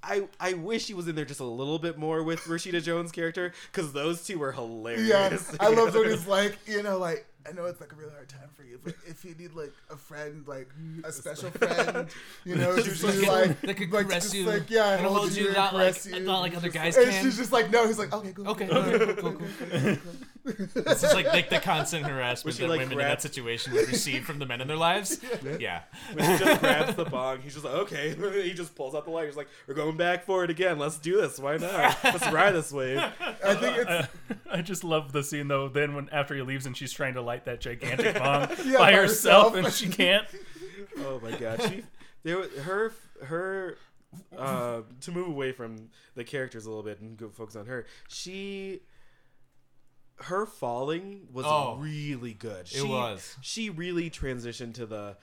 I, 0.04 0.28
I 0.40 0.54
wish 0.54 0.88
he 0.88 0.96
was 0.96 1.08
in 1.08 1.16
there 1.16 1.26
just 1.26 1.42
a 1.42 1.46
little 1.46 1.78
bit 1.78 1.96
more 1.96 2.24
with 2.24 2.40
Rashida 2.46 2.82
Jones' 2.82 3.12
character 3.12 3.54
because 3.72 3.94
those 3.94 4.24
two 4.26 4.40
were 4.40 4.52
hilarious. 4.52 5.08
Yeah, 5.08 5.38
I 5.60 5.68
love 5.68 5.94
when 5.94 6.04
together. 6.06 6.10
he's 6.10 6.26
like, 6.26 6.58
you 6.66 6.82
know, 6.82 6.98
like 6.98 7.28
I 7.48 7.54
know 7.54 7.66
it's 7.66 7.82
like 7.82 7.92
a 7.92 7.96
really 7.96 8.12
hard 8.12 8.30
time 8.30 8.50
for 8.54 8.64
you, 8.64 8.80
but 8.84 8.94
if 9.08 9.26
you 9.26 9.36
need 9.36 9.54
like 9.54 9.74
a 9.90 9.98
friend, 9.98 10.48
like 10.48 10.70
a 11.04 11.12
special 11.12 11.50
friend, 11.52 12.08
you 12.46 12.56
know, 12.56 12.76
just 12.82 13.04
like, 13.04 13.28
like, 13.28 13.62
that 13.62 13.78
could 13.78 13.92
like, 13.92 14.08
caress 14.08 14.24
just 14.24 14.36
you, 14.36 14.46
like 14.46 14.70
yeah, 14.70 14.94
and 14.94 15.06
hold, 15.06 15.18
hold 15.18 15.36
you, 15.36 15.46
you, 15.46 15.54
not 15.54 15.74
like 15.74 16.06
you. 16.06 16.20
not 16.20 16.42
like 16.42 16.56
other 16.56 16.70
guys 16.70 16.96
and 16.98 17.10
can. 17.10 17.24
she's 17.24 17.38
just 17.38 17.52
like, 17.52 17.72
no. 17.72 17.88
He's 17.88 18.00
like, 18.00 18.14
okay, 18.14 18.32
cool. 18.34 18.48
Okay, 18.50 18.68
cool, 18.68 18.78
okay, 18.78 18.98
cool, 18.98 19.16
cool, 19.16 19.32
cool, 19.34 19.96
cool. 19.96 19.98
This 20.44 21.04
is 21.04 21.14
like, 21.14 21.28
like 21.28 21.50
the 21.50 21.60
constant 21.60 22.06
harassment 22.06 22.58
that 22.58 22.68
like, 22.68 22.80
women 22.80 22.94
in 22.94 22.98
that 23.00 23.22
situation 23.22 23.74
would 23.74 23.88
receive 23.88 24.26
from 24.26 24.40
the 24.40 24.46
men 24.46 24.62
in 24.62 24.68
their 24.68 24.78
lives. 24.78 25.20
Yeah. 25.60 25.82
when 26.14 26.32
he 26.32 26.38
just 26.38 26.62
grabs 26.62 26.96
the 26.96 27.06
bong, 27.06 27.42
he's 27.42 27.54
just 27.54 27.66
like, 27.66 27.76
okay. 27.76 28.16
he 28.44 28.54
just 28.54 28.76
pulls 28.76 28.96
out 28.96 29.06
the 29.06 29.12
light. 29.12 29.28
He's 29.28 29.38
like, 29.38 29.48
we're 29.68 29.76
going 29.76 29.98
back 29.98 30.26
for 30.26 30.44
it 30.44 30.50
again. 30.50 30.80
Let's 30.80 30.98
do 30.98 31.22
this. 31.22 31.38
Why 31.38 31.58
not? 31.58 31.98
Let's 32.04 32.32
ride 32.32 32.54
this 32.54 32.72
wave. 32.72 32.98
I 32.98 33.54
think 33.56 33.78
it's 33.78 33.90
Uh, 33.90 34.08
I 34.52 34.62
just 34.62 34.84
love 34.84 35.12
the 35.12 35.24
scene 35.24 35.48
though. 35.48 35.68
Then 35.68 35.96
when 35.96 36.10
after 36.10 36.36
he 36.36 36.42
leaves 36.42 36.66
and 36.66 36.76
she's 36.76 36.92
trying 36.92 37.14
to 37.14 37.22
light 37.32 37.46
that 37.46 37.62
gigantic 37.62 38.16
bomb 38.16 38.50
Yeah, 38.66 38.78
by 38.78 38.92
by 38.92 38.94
herself 38.94 39.54
herself. 39.54 39.56
and 39.56 39.74
she 39.74 39.88
can't. 39.88 40.28
Oh 40.98 41.22
my 41.24 41.32
god, 41.32 41.62
she, 41.64 41.84
there, 42.24 42.44
her, 42.64 42.92
her, 43.24 43.78
uh, 44.38 44.82
to 45.02 45.12
move 45.12 45.30
away 45.30 45.54
from 45.54 45.90
the 46.16 46.24
characters 46.26 46.66
a 46.66 46.70
little 46.70 46.84
bit 46.84 47.00
and 47.00 47.16
go 47.16 47.30
focus 47.30 47.56
on 47.56 47.66
her. 47.68 47.86
She, 48.10 48.82
her 50.18 50.46
falling 50.46 51.28
was 51.32 51.46
Oh, 51.48 51.78
really 51.80 52.34
good. 52.34 52.62
it 52.66 52.68
She, 52.68 52.86
was. 52.88 53.38
She 53.42 53.70
really 53.70 54.10
transitioned 54.10 54.74
to 54.76 54.86
the, 54.86 55.16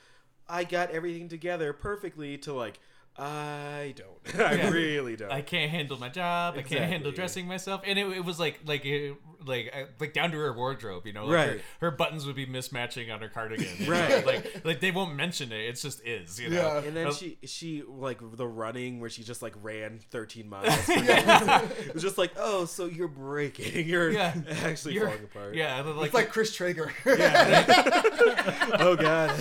I 0.49 0.65
got 0.65 0.91
everything 0.91 1.29
together 1.29 1.75
perfectly 1.75 2.39
to 2.39 2.55
like, 2.55 2.81
I 3.19 3.95
don't. 3.97 4.41
I 4.41 4.55
Yeah. 4.55 4.71
really 4.71 5.17
don't. 5.17 5.33
I 5.33 5.41
can't 5.43 5.71
handle 5.71 5.99
my 5.99 6.09
job. 6.09 6.55
I 6.57 6.63
can't 6.63 6.85
handle 6.85 7.11
dressing 7.13 7.47
myself, 7.47 7.83
and 7.87 7.99
it, 7.99 8.07
it 8.09 8.25
was 8.25 8.39
like 8.39 8.61
like 8.67 8.85
it, 8.85 9.17
like 9.47 9.73
uh, 9.75 9.85
like 9.99 10.13
down 10.13 10.31
to 10.33 10.37
her 10.39 10.53
wardrobe. 10.53 11.07
You 11.07 11.13
know, 11.13 11.25
like 11.27 11.35
Right. 11.35 11.51
Her, 11.51 11.61
her 11.81 11.91
buttons 11.91 12.27
would 12.27 12.37
be 12.37 12.47
mismatching 12.47 13.13
on 13.13 13.21
her 13.21 13.29
cardigan. 13.29 13.67
you 13.79 13.87
know? 13.87 13.93
Right. 13.93 14.25
Like 14.27 14.65
like 14.65 14.81
they 14.81 14.91
won't 14.93 15.17
mention 15.17 15.51
it. 15.53 15.61
It 15.61 15.73
just 15.81 16.01
is. 16.07 16.39
You 16.39 16.51
know. 16.51 16.57
Yeah. 16.57 16.79
And 16.85 16.97
then 16.97 17.07
Uh, 17.09 17.13
she 17.13 17.39
she 17.45 17.83
like 17.89 18.19
the 18.37 18.47
running 18.47 19.01
where 19.01 19.11
she 19.11 19.25
just 19.25 19.43
like 19.43 19.55
ran 19.63 19.99
13 20.11 20.49
miles. 20.49 20.73
for 20.85 20.93
no 20.93 21.01
reason. 21.01 21.49
it 21.89 21.95
was 21.95 22.03
just 22.03 22.19
like, 22.19 22.33
oh, 22.37 22.67
so 22.67 22.85
you're 22.87 23.09
breaking. 23.09 23.87
You're 23.89 24.11
Yeah. 24.11 24.35
actually 24.63 24.95
You're- 24.95 25.07
falling 25.07 25.25
apart. 25.25 25.55
Yeah, 25.55 25.81
like, 25.83 26.07
it's 26.07 26.15
like 26.15 26.31
Chris 26.31 26.55
Traeger. 26.55 26.93
yeah. 27.05 28.03
Oh 28.81 28.95
god. 28.97 29.33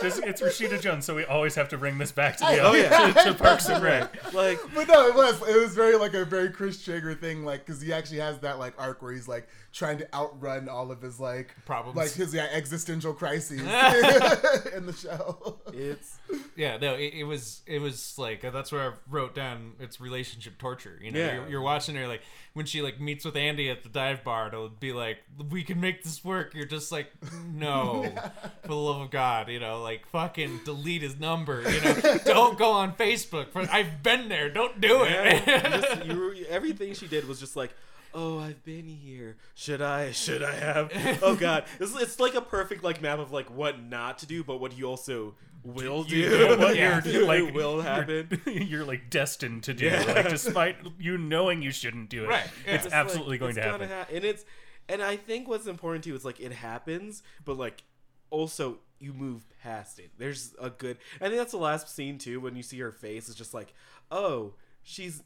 This, 0.00 0.18
it's 0.18 0.40
Rashida 0.40 0.80
Jones, 0.80 1.04
so 1.04 1.14
we 1.14 1.24
always 1.24 1.54
have 1.56 1.68
to 1.70 1.78
bring 1.78 1.98
this 1.98 2.12
back 2.12 2.36
to 2.38 2.44
the 2.44 2.60
oh, 2.60 2.72
yeah. 2.72 3.12
to, 3.24 3.24
to 3.24 3.34
Parks 3.34 3.68
and 3.68 3.82
Rec. 3.82 4.32
like 4.32 4.58
But 4.74 4.88
no, 4.88 5.08
it 5.08 5.14
was. 5.14 5.40
It 5.48 5.60
was 5.60 5.74
very 5.74 5.96
like 5.96 6.14
a 6.14 6.24
very 6.24 6.50
Chris 6.50 6.82
Traeger 6.82 7.14
thing, 7.14 7.44
like 7.44 7.64
because 7.66 7.80
he 7.80 7.92
actually 7.92 8.18
has 8.20 8.38
that 8.40 8.58
like 8.58 8.74
arc 8.78 9.02
where 9.02 9.12
he's 9.12 9.26
like 9.28 9.48
trying 9.72 9.98
to 9.98 10.14
outrun 10.14 10.68
all 10.68 10.90
of 10.90 11.02
his 11.02 11.18
like 11.20 11.54
Problems. 11.66 11.96
like 11.96 12.12
his 12.12 12.32
yeah, 12.32 12.46
existential 12.52 13.12
crises 13.12 13.60
in 14.74 14.86
the 14.86 14.92
show. 14.98 15.58
it's 15.72 16.18
yeah, 16.56 16.76
no, 16.78 16.94
it, 16.94 17.14
it 17.14 17.24
was 17.24 17.62
it 17.66 17.80
was 17.80 18.14
like 18.18 18.44
uh, 18.44 18.50
that's 18.50 18.70
where 18.72 18.90
I 18.90 18.94
wrote 19.10 19.34
down 19.34 19.72
it's 19.80 20.00
relationship 20.00 20.58
torture. 20.58 20.98
You 21.02 21.10
know, 21.10 21.18
Yeah. 21.18 21.34
you're, 21.34 21.48
you're 21.48 21.62
watching 21.62 21.96
her 21.96 22.06
like 22.06 22.22
when 22.58 22.66
she 22.66 22.82
like 22.82 23.00
meets 23.00 23.24
with 23.24 23.36
Andy 23.36 23.70
at 23.70 23.84
the 23.84 23.88
dive 23.88 24.24
bar, 24.24 24.48
it'll 24.48 24.68
be 24.68 24.92
like 24.92 25.18
we 25.48 25.62
can 25.62 25.80
make 25.80 26.02
this 26.02 26.24
work. 26.24 26.54
You're 26.54 26.66
just 26.66 26.90
like 26.90 27.06
no, 27.54 28.02
for 28.62 28.68
the 28.68 28.74
love 28.74 29.00
of 29.00 29.10
God, 29.12 29.48
you 29.48 29.60
know, 29.60 29.80
like 29.80 30.04
fucking 30.08 30.62
delete 30.64 31.02
his 31.02 31.20
number. 31.20 31.62
You 31.62 31.80
know, 31.80 32.18
don't 32.24 32.58
go 32.58 32.72
on 32.72 32.94
Facebook. 32.94 33.52
For, 33.52 33.60
I've 33.70 34.02
been 34.02 34.28
there. 34.28 34.50
Don't 34.50 34.80
do 34.80 34.88
yeah, 34.88 35.40
it. 35.46 35.80
just, 35.80 36.04
you 36.04 36.46
everything 36.50 36.94
she 36.94 37.06
did 37.06 37.28
was 37.28 37.38
just 37.38 37.54
like 37.54 37.70
Oh, 38.14 38.38
I've 38.40 38.64
been 38.64 38.88
here. 38.88 39.36
Should 39.54 39.82
I? 39.82 40.10
Should 40.12 40.42
I 40.42 40.54
have? 40.54 40.90
Oh 41.22 41.36
God, 41.36 41.64
it's, 41.78 41.94
it's 41.94 42.18
like 42.18 42.34
a 42.34 42.40
perfect 42.40 42.82
like 42.82 43.00
map 43.00 43.20
of 43.20 43.30
like 43.30 43.54
what 43.54 43.80
not 43.80 44.18
to 44.18 44.26
do, 44.26 44.42
but 44.42 44.60
what 44.60 44.76
you 44.76 44.86
also 44.86 45.34
will 45.64 46.04
do. 46.04 46.16
You 46.16 46.30
know 46.30 46.56
what 46.56 46.76
Yeah. 46.76 47.02
you're 47.04 47.26
like 47.26 47.42
it 47.44 47.54
will 47.54 47.74
you're- 47.74 47.82
happen. 47.84 48.40
You're, 48.46 48.84
like 48.84 49.10
destined 49.10 49.64
to 49.64 49.74
do. 49.74 49.86
Yeah. 49.86 50.02
Like 50.04 50.28
despite 50.28 50.76
you 50.98 51.18
knowing 51.18 51.62
you 51.62 51.70
shouldn't 51.72 52.08
do 52.10 52.24
it, 52.24 52.28
Right, 52.28 52.46
yeah. 52.66 52.74
it's 52.74 52.84
It's 52.86 52.94
absolutely 52.94 53.32
like, 53.34 53.40
going 53.40 53.50
it's 53.50 53.58
to 53.58 53.62
happen. 53.70 53.88
ha- 53.88 54.06
and 54.12 54.24
it's 54.24 54.44
and 54.88 55.02
I 55.02 55.16
think 55.16 55.48
what's 55.48 55.66
important 55.66 56.04
too 56.04 56.14
is 56.14 56.24
like 56.24 56.40
it 56.40 56.52
happens, 56.52 57.22
but 57.44 57.58
like 57.58 57.82
also 58.30 58.78
you 59.00 59.12
move 59.12 59.44
past 59.62 59.98
it. 59.98 60.10
There's 60.18 60.54
a 60.60 60.70
good. 60.70 60.96
I 61.20 61.24
think 61.26 61.36
that's 61.36 61.52
the 61.52 61.58
last 61.58 61.94
scene 61.94 62.18
too 62.18 62.40
when 62.40 62.56
you 62.56 62.62
see 62.62 62.78
her 62.80 62.90
face. 62.92 63.28
It's 63.28 63.36
just 63.38 63.54
like, 63.54 63.74
oh, 64.10 64.54
she's 64.82 65.22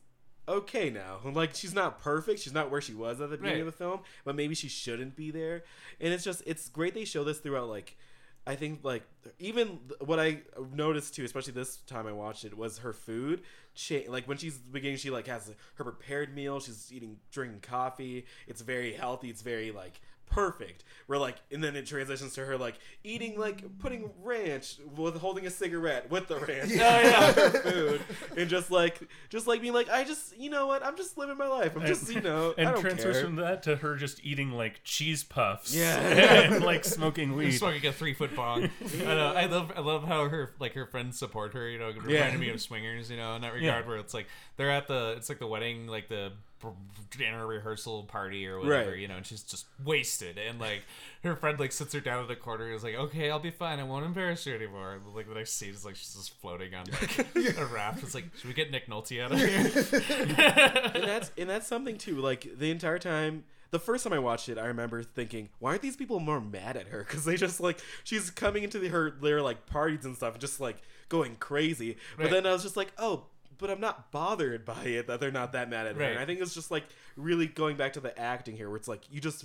okay 0.49 0.91
now. 0.91 1.19
Like 1.33 1.55
she's 1.55 1.73
not 1.75 2.01
perfect. 2.03 2.41
She's 2.41 2.53
not 2.53 2.71
where 2.71 2.81
she 2.81 2.95
was 2.95 3.21
at 3.21 3.31
the 3.31 3.37
beginning 3.37 3.61
Right. 3.61 3.67
of 3.69 3.73
the 3.73 3.79
film, 3.79 4.01
but 4.25 4.35
maybe 4.35 4.55
she 4.55 4.69
shouldn't 4.69 5.15
be 5.17 5.31
there. 5.31 5.63
And 6.01 6.13
it's 6.13 6.25
just 6.25 6.43
it's 6.47 6.69
great 6.69 6.95
they 6.95 7.05
show 7.05 7.23
this 7.25 7.39
throughout 7.39 7.69
like. 7.69 7.97
I 8.45 8.57
think 8.57 8.81
like 8.83 9.05
even 9.39 9.79
what 10.01 10.19
I 10.19 10.39
noticed 10.75 11.15
too, 11.15 11.25
especially 11.25 11.53
this 11.53 11.77
time 11.77 12.07
I 12.09 12.13
watched 12.13 12.45
it, 12.45 12.57
was 12.57 12.79
her 12.79 12.93
food. 12.93 13.43
Like 14.09 14.27
when 14.27 14.37
she's 14.37 14.59
beginning, 14.59 14.97
she 14.97 15.11
like 15.11 15.29
has 15.29 15.53
her 15.75 15.85
prepared 15.85 16.35
meal. 16.35 16.59
She's 16.59 16.93
eating, 16.93 17.19
drinking 17.31 17.61
coffee. 17.61 18.27
It's 18.49 18.61
very 18.61 18.93
healthy. 18.95 19.31
It's 19.31 19.43
very 19.43 19.71
like 19.71 20.01
perfect. 20.33 20.85
We're 21.09 21.19
like, 21.19 21.37
and 21.51 21.63
then 21.63 21.77
it 21.77 21.87
transitions 21.87 22.35
to 22.35 22.45
her 22.47 22.57
like 22.57 22.79
eating 23.05 23.39
like 23.39 23.79
putting 23.81 24.11
ranch 24.23 24.79
with 24.97 25.17
holding 25.17 25.47
a 25.47 25.51
cigarette 25.51 26.11
with 26.11 26.29
the 26.29 26.39
ranch. 26.39 26.71
yeah. 26.73 27.27
on 27.29 27.35
her 27.35 27.51
food 27.51 28.01
and 28.37 28.49
just 28.49 28.71
like 28.71 29.01
just 29.29 29.47
like 29.47 29.61
being 29.61 29.75
like, 29.75 29.91
I 29.91 30.05
just 30.05 30.39
you 30.39 30.49
know 30.51 30.67
what, 30.67 30.85
I'm 30.85 30.97
just 30.97 31.19
living 31.19 31.37
my 31.37 31.47
life. 31.49 31.77
I'm 31.77 31.87
just 31.87 32.11
you 32.13 32.21
know, 32.21 32.55
I 32.59 32.63
and 32.63 32.71
don't 32.73 32.81
transfers 32.81 33.17
care. 33.17 33.25
from 33.25 33.37
that 33.37 33.63
to 33.65 33.77
her 33.77 33.97
just 33.97 34.25
eating 34.25 34.53
like 34.53 34.81
cheese 34.85 35.23
puffs 35.25 35.75
Yeah. 35.75 35.97
and 35.99 36.65
like 36.65 36.85
smoking 36.85 37.35
weed 37.35 37.53
smoking 37.53 37.85
a 37.87 37.93
three 37.93 38.15
foot 38.15 38.35
bong. 38.35 38.71
I 39.01 39.05
know. 39.05 39.33
I 39.37 39.47
love. 39.47 39.73
I 39.77 39.81
love 39.81 40.05
how 40.05 40.29
her 40.29 40.55
like 40.61 40.73
her 40.75 40.87
friends 40.87 41.19
support 41.19 41.53
her. 41.55 41.69
You 41.69 41.79
know, 41.79 41.89
it 41.89 41.97
reminded 42.03 42.33
Yeah. 42.33 42.37
me 42.39 42.51
of 42.51 42.61
Swingers. 42.61 43.11
You 43.11 43.17
know, 43.17 43.35
in 43.37 43.43
that 43.43 43.53
regard, 43.53 43.85
Yeah. 43.85 43.89
where 43.89 43.99
it's 43.99 44.15
like 44.15 44.29
they're 44.57 44.71
at 44.71 44.87
the. 44.89 45.15
It's 45.17 45.29
like 45.29 45.39
the 45.41 45.47
wedding, 45.47 45.87
like 45.89 46.09
the 46.09 46.33
dinner 47.11 47.47
rehearsal 47.47 48.05
party 48.05 48.47
or 48.47 48.59
whatever. 48.59 48.91
Right. 48.91 48.99
You 48.99 49.09
know, 49.09 49.17
and 49.17 49.27
she's 49.27 49.43
just 49.43 49.67
wasted, 49.85 50.39
and 50.39 50.61
like 50.61 50.83
her 51.25 51.37
friend 51.37 51.59
like 51.59 51.73
sits 51.73 51.93
her 51.95 52.01
down 52.01 52.23
in 52.23 52.29
the 52.29 52.37
corner. 52.37 52.67
and 52.67 52.75
is 52.75 52.83
like, 52.83 52.95
okay, 52.95 53.31
I'll 53.31 53.39
be 53.39 53.51
fine. 53.51 53.79
I 53.81 53.85
won't 53.85 54.05
embarrass 54.05 54.47
you 54.47 54.55
anymore. 54.55 54.95
And, 54.95 55.15
like 55.15 55.29
the 55.29 55.35
next 55.35 55.53
scene 55.55 55.71
is 55.71 55.85
like 55.85 55.97
she's 55.97 56.15
just 56.15 56.39
floating 56.41 56.75
on 56.75 56.87
like 57.01 57.19
a 57.59 57.67
raft. 57.67 58.03
It's 58.03 58.15
like, 58.15 58.25
should 58.37 58.49
we 58.49 58.55
get 58.55 58.71
Nick 58.71 58.89
Nolte 58.89 59.23
out 59.23 59.33
of 59.33 59.39
here? 59.39 60.93
and 60.95 61.05
that's 61.05 61.31
and 61.37 61.49
that's 61.49 61.67
something 61.67 61.99
too. 61.99 62.17
Like 62.17 62.47
the 62.59 62.71
entire 62.71 62.99
time, 62.99 63.45
the 63.71 63.79
first 63.79 64.05
time 64.05 64.13
I 64.13 64.19
watched 64.19 64.49
it, 64.49 64.59
I 64.59 64.67
remember 64.67 65.03
thinking, 65.03 65.49
why 65.59 65.71
aren't 65.71 65.83
these 65.83 65.97
people 65.97 66.21
more 66.21 66.41
mad 66.41 66.77
at 66.77 66.89
her? 66.89 67.05
Because 67.05 67.25
they 67.25 67.37
just 67.37 67.61
like 67.61 67.81
she's 68.05 68.31
coming 68.31 68.65
into 68.65 68.79
the, 68.79 68.89
her 68.89 69.11
their 69.11 69.43
like 69.43 69.67
parties 69.67 70.05
and 70.05 70.17
stuff, 70.17 70.39
just 70.39 70.61
like 70.61 70.77
going 71.09 71.37
crazy. 71.37 71.97
But 72.17 72.31
then 72.31 72.47
I 72.47 72.53
was 72.53 72.63
just 72.63 72.77
like, 72.77 72.93
oh. 72.99 73.25
But 73.59 73.71
I'm 73.71 73.81
not 73.81 74.11
bothered 74.11 74.65
by 74.65 74.85
it 74.85 75.07
that 75.07 75.21
they're 75.21 75.31
not 75.31 75.53
that 75.53 75.69
mad 75.71 75.87
at 75.87 75.95
her. 75.97 76.01
Right. 76.01 76.11
And 76.11 76.19
I 76.19 76.25
think 76.25 76.41
it's 76.41 76.55
just 76.55 76.71
like 76.71 76.85
really 77.17 77.47
going 77.47 77.77
back 77.77 77.93
to 77.95 78.01
the 78.01 78.19
acting 78.19 78.57
here, 78.57 78.69
where 78.69 78.77
it's 78.77 78.89
like 78.89 79.03
you 79.11 79.21
just 79.21 79.45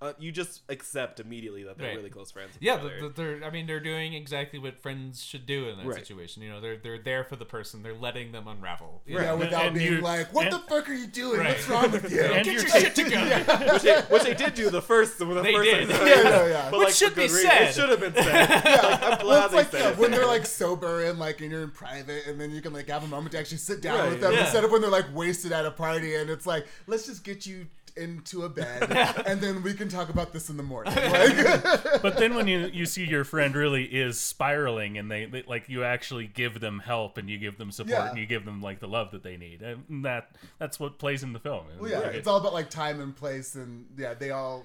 uh, 0.00 0.12
you 0.18 0.30
just 0.30 0.62
accept 0.68 1.18
immediately 1.18 1.64
that 1.64 1.76
they're 1.76 1.88
Right. 1.88 1.96
really 1.96 2.10
close 2.10 2.30
friends. 2.30 2.54
With 2.54 2.62
Yeah, 2.62 2.76
each 2.76 2.80
other. 3.02 3.08
they're. 3.08 3.44
I 3.44 3.50
mean, 3.50 3.66
they're 3.66 3.80
doing 3.80 4.14
exactly 4.14 4.58
what 4.60 4.78
friends 4.78 5.22
should 5.24 5.44
do 5.44 5.68
in 5.68 5.76
that 5.78 5.86
Right. 5.86 5.98
situation. 5.98 6.42
You 6.42 6.50
know, 6.50 6.60
they're 6.60 6.76
they're 6.76 6.98
there 6.98 7.24
for 7.24 7.34
the 7.36 7.44
person. 7.44 7.82
They're 7.82 7.94
letting 7.94 8.30
them 8.30 8.46
unravel. 8.46 9.02
Yeah, 9.06 9.22
know? 9.22 9.36
without 9.38 9.64
And 9.66 9.74
being 9.76 10.00
like, 10.00 10.32
"What 10.32 10.46
and- 10.46 10.54
the 10.54 10.60
fuck 10.60 10.88
are 10.88 10.94
you 10.94 11.08
doing? 11.08 11.40
Right. 11.40 11.48
What's 11.56 11.68
wrong 11.68 11.90
with 11.90 12.12
you?" 12.12 12.20
And 12.22 12.44
Get 12.44 12.46
you're- 12.46 12.62
your 12.70 12.80
shit 12.80 12.94
together. 12.94 13.68
which, 13.72 13.82
they, 13.82 14.00
which 14.02 14.22
they 14.22 14.34
did 14.34 14.54
do 14.54 14.70
the 14.70 14.82
first. 14.82 15.18
The 15.18 15.24
They 15.24 15.52
first 15.52 15.70
did. 15.70 15.90
time. 15.90 16.06
Yeah, 16.06 16.22
no, 16.22 16.46
yeah. 16.46 16.70
But 16.70 16.78
Which 16.78 16.86
like, 16.88 16.94
should 16.94 17.14
be 17.16 17.22
reason. 17.22 17.40
said. 17.50 17.62
It 17.68 17.74
should 17.74 17.88
have 17.88 18.00
been 18.00 18.14
said. 18.14 18.48
Like, 18.50 18.64
I'm 19.02 19.18
glad 19.18 19.24
Well, 19.24 19.48
they 19.48 19.56
like 19.56 19.70
said 19.72 19.80
yeah, 19.80 19.90
it. 19.90 19.98
when 19.98 20.10
they're 20.12 20.26
like 20.26 20.46
sober 20.46 21.04
and 21.04 21.18
like 21.18 21.40
and 21.40 21.50
you're 21.50 21.62
in 21.64 21.70
private, 21.72 22.26
and 22.26 22.40
then 22.40 22.50
you 22.52 22.60
can 22.62 22.72
like 22.72 22.88
have 22.88 23.02
a 23.02 23.08
moment 23.08 23.32
to 23.32 23.38
actually 23.40 23.58
sit 23.58 23.80
down 23.80 23.98
Right. 23.98 24.10
with 24.10 24.20
them 24.20 24.32
Yeah. 24.32 24.44
instead 24.44 24.62
of 24.62 24.70
when 24.70 24.80
they're 24.80 24.90
like 24.90 25.06
wasted 25.12 25.50
at 25.50 25.66
a 25.66 25.70
party 25.72 26.14
and 26.14 26.30
it's 26.30 26.46
like, 26.46 26.66
let's 26.86 27.06
just 27.06 27.24
get 27.24 27.46
you 27.46 27.66
into 27.98 28.44
a 28.44 28.48
bed 28.48 28.90
and 29.26 29.40
then 29.40 29.62
we 29.62 29.74
can 29.74 29.88
talk 29.88 30.08
about 30.08 30.32
this 30.32 30.48
in 30.48 30.56
the 30.56 30.62
morning. 30.62 30.94
Like, 30.94 31.62
but 32.02 32.16
then 32.16 32.34
when 32.34 32.46
you 32.48 32.70
you 32.72 32.86
see 32.86 33.04
your 33.04 33.24
friend 33.24 33.54
really 33.54 33.84
is 33.84 34.18
spiraling 34.20 34.96
and 34.96 35.10
they, 35.10 35.24
they 35.26 35.42
like 35.42 35.68
you 35.68 35.84
actually 35.84 36.26
give 36.26 36.60
them 36.60 36.78
help 36.78 37.18
and 37.18 37.28
you 37.28 37.36
give 37.38 37.58
them 37.58 37.70
support 37.72 37.90
Yeah. 37.98 38.08
and 38.10 38.18
you 38.18 38.26
give 38.26 38.44
them 38.44 38.62
like 38.62 38.80
the 38.80 38.88
love 38.88 39.10
that 39.10 39.22
they 39.22 39.36
need 39.36 39.60
and 39.62 40.04
that 40.04 40.30
that's 40.58 40.78
what 40.80 40.98
plays 40.98 41.22
in 41.22 41.32
the 41.32 41.38
film 41.40 41.66
well, 41.80 41.90
yeah, 41.90 42.00
it's 42.00 42.28
all 42.28 42.38
about 42.38 42.52
like 42.52 42.70
time 42.70 43.00
and 43.00 43.14
place, 43.14 43.54
and 43.54 43.86
yeah, 43.96 44.14
they 44.14 44.30
all, 44.30 44.64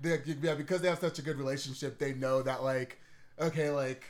they 0.00 0.20
yeah, 0.40 0.54
because 0.54 0.80
they 0.80 0.88
have 0.88 0.98
such 1.00 1.18
a 1.18 1.22
good 1.22 1.36
relationship, 1.38 1.98
they 1.98 2.14
know 2.14 2.42
that 2.42 2.62
like, 2.62 2.98
okay, 3.40 3.70
like. 3.70 4.04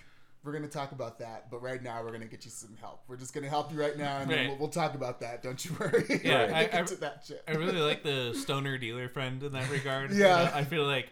We're 0.44 0.53
gonna 0.53 0.68
talk 0.68 0.92
about 0.92 1.18
that, 1.18 1.51
but 1.51 1.61
right 1.62 1.83
now 1.83 2.03
we're 2.03 2.12
gonna 2.12 2.24
get 2.27 2.44
you 2.44 2.51
some 2.51 2.77
help. 2.81 3.03
We're 3.09 3.16
just 3.16 3.35
gonna 3.35 3.48
help 3.48 3.72
you 3.72 3.81
right 3.81 3.96
now, 3.98 4.18
and 4.18 4.31
then 4.31 4.48
we'll, 4.48 4.59
we'll 4.59 4.68
talk 4.68 4.94
about 4.94 5.20
that. 5.20 5.42
Don't 5.42 5.62
you 5.64 5.77
worry. 5.79 6.20
Yeah, 6.24 6.51
I- 6.72 6.79
I- 6.79 6.83
that 6.83 7.24
shit. 7.27 7.42
I 7.48 7.53
really 7.53 7.81
like 7.81 8.03
the 8.03 8.33
stoner 8.35 8.79
dealer 8.79 9.09
friend 9.09 9.42
in 9.42 9.53
that 9.53 9.68
regard. 9.70 10.12
You 10.12 10.18
Yeah. 10.20 10.44
know, 10.44 10.51
I 10.55 10.64
feel 10.64 10.85
like 10.85 11.09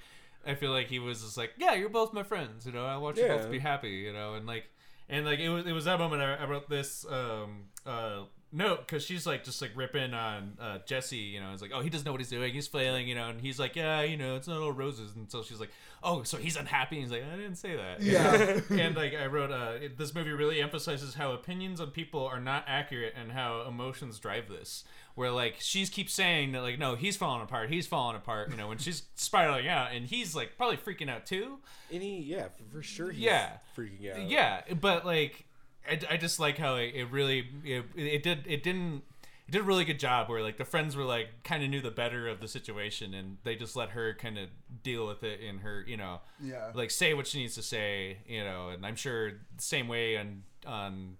I 0.46 0.54
feel 0.54 0.70
like 0.70 0.86
he 0.86 0.98
was 1.00 1.22
just 1.22 1.36
like, 1.36 1.52
yeah, 1.58 1.74
you're 1.74 1.88
both 1.88 2.12
my 2.12 2.22
friends. 2.22 2.64
You 2.66 2.72
know, 2.72 2.86
I 2.86 2.96
want 2.98 3.16
you 3.16 3.24
Yeah. 3.24 3.36
both 3.36 3.46
to 3.46 3.50
be 3.50 3.58
happy. 3.58 3.90
You 3.90 4.12
know, 4.12 4.34
and 4.34 4.46
like, 4.46 4.64
and 5.08 5.26
like 5.26 5.40
it 5.40 5.48
was 5.48 5.66
it 5.66 5.72
was 5.72 5.84
that 5.86 5.98
moment 5.98 6.22
I, 6.22 6.34
I 6.36 6.44
wrote 6.46 6.70
this 6.70 7.04
um 7.10 7.64
uh 7.84 8.22
note 8.56 8.80
because 8.86 9.04
she's 9.04 9.26
like 9.26 9.44
just 9.44 9.60
like 9.62 9.70
ripping 9.74 10.14
on 10.14 10.56
uh 10.60 10.78
Jesse. 10.86 11.16
You 11.16 11.40
know, 11.40 11.52
it's 11.52 11.62
like, 11.62 11.70
oh, 11.74 11.80
he 11.80 11.90
doesn't 11.90 12.04
know 12.04 12.12
what 12.12 12.20
he's 12.20 12.30
doing. 12.30 12.52
He's 12.52 12.66
flailing. 12.66 13.06
You 13.06 13.14
know, 13.14 13.28
and 13.28 13.40
he's 13.40 13.58
like, 13.58 13.76
yeah, 13.76 14.02
you 14.02 14.16
know, 14.16 14.36
it's 14.36 14.48
not 14.48 14.60
all 14.60 14.72
roses. 14.72 15.14
And 15.14 15.30
so 15.30 15.42
she's 15.42 15.60
like, 15.60 15.70
oh, 16.02 16.22
so 16.22 16.36
he's 16.38 16.56
unhappy. 16.56 16.96
And 16.96 17.04
he's 17.04 17.12
like, 17.12 17.24
I 17.32 17.36
didn't 17.36 17.56
say 17.56 17.76
that. 17.76 18.00
Yeah. 18.02 18.60
and 18.70 18.96
like 18.96 19.14
I 19.14 19.26
wrote, 19.26 19.50
uh, 19.52 19.74
it, 19.80 19.98
this 19.98 20.14
movie 20.14 20.32
really 20.32 20.60
emphasizes 20.60 21.14
how 21.14 21.32
opinions 21.32 21.80
on 21.80 21.90
people 21.90 22.24
are 22.26 22.40
not 22.40 22.64
accurate 22.66 23.14
and 23.20 23.32
how 23.32 23.62
emotions 23.68 24.18
drive 24.18 24.48
this. 24.48 24.84
Where 25.14 25.30
like 25.30 25.56
she's 25.60 25.88
keeps 25.88 26.12
saying 26.12 26.52
that 26.52 26.60
like 26.60 26.78
no, 26.78 26.94
he's 26.94 27.16
falling 27.16 27.40
apart, 27.42 27.70
he's 27.70 27.86
falling 27.86 28.16
apart. 28.16 28.50
You 28.50 28.56
know, 28.58 28.68
when 28.68 28.76
she's 28.78 29.02
spiraling 29.14 29.66
out, 29.66 29.92
and 29.92 30.04
he's 30.06 30.34
like 30.36 30.58
probably 30.58 30.76
freaking 30.76 31.08
out 31.08 31.24
too. 31.24 31.58
And 31.90 32.02
he, 32.02 32.18
yeah, 32.18 32.48
for 32.70 32.82
sure. 32.82 33.10
He's 33.10 33.22
Yeah. 33.22 33.52
freaking 33.76 34.12
out. 34.14 34.28
Yeah, 34.28 34.60
but 34.78 35.06
like 35.06 35.46
I, 35.88 36.14
I 36.14 36.16
just 36.16 36.38
like 36.40 36.58
how 36.58 36.76
it, 36.76 36.92
it 36.94 37.10
really 37.10 37.46
it, 37.64 37.84
it 37.96 38.22
did 38.22 38.44
it 38.46 38.62
didn't. 38.62 39.02
It 39.48 39.52
did 39.52 39.60
a 39.60 39.64
really 39.64 39.84
good 39.84 40.00
job 40.00 40.28
where 40.28 40.42
like 40.42 40.56
the 40.56 40.64
friends 40.64 40.96
were 40.96 41.04
like 41.04 41.28
kind 41.44 41.62
of 41.62 41.70
knew 41.70 41.80
the 41.80 41.92
better 41.92 42.26
of 42.26 42.40
the 42.40 42.48
situation 42.48 43.14
and 43.14 43.36
they 43.44 43.54
just 43.54 43.76
let 43.76 43.90
her 43.90 44.12
kind 44.14 44.38
of 44.38 44.48
deal 44.82 45.06
with 45.06 45.22
it 45.22 45.38
in 45.38 45.58
her 45.58 45.84
you 45.86 45.96
know 45.96 46.20
Yeah. 46.42 46.72
like 46.74 46.90
say 46.90 47.14
what 47.14 47.28
she 47.28 47.38
needs 47.38 47.54
to 47.54 47.62
say, 47.62 48.16
you 48.26 48.42
know, 48.42 48.70
and 48.70 48.84
I'm 48.84 48.96
sure 48.96 49.30
the 49.30 49.62
same 49.62 49.86
way 49.86 50.18
on 50.18 50.42
on 50.66 51.16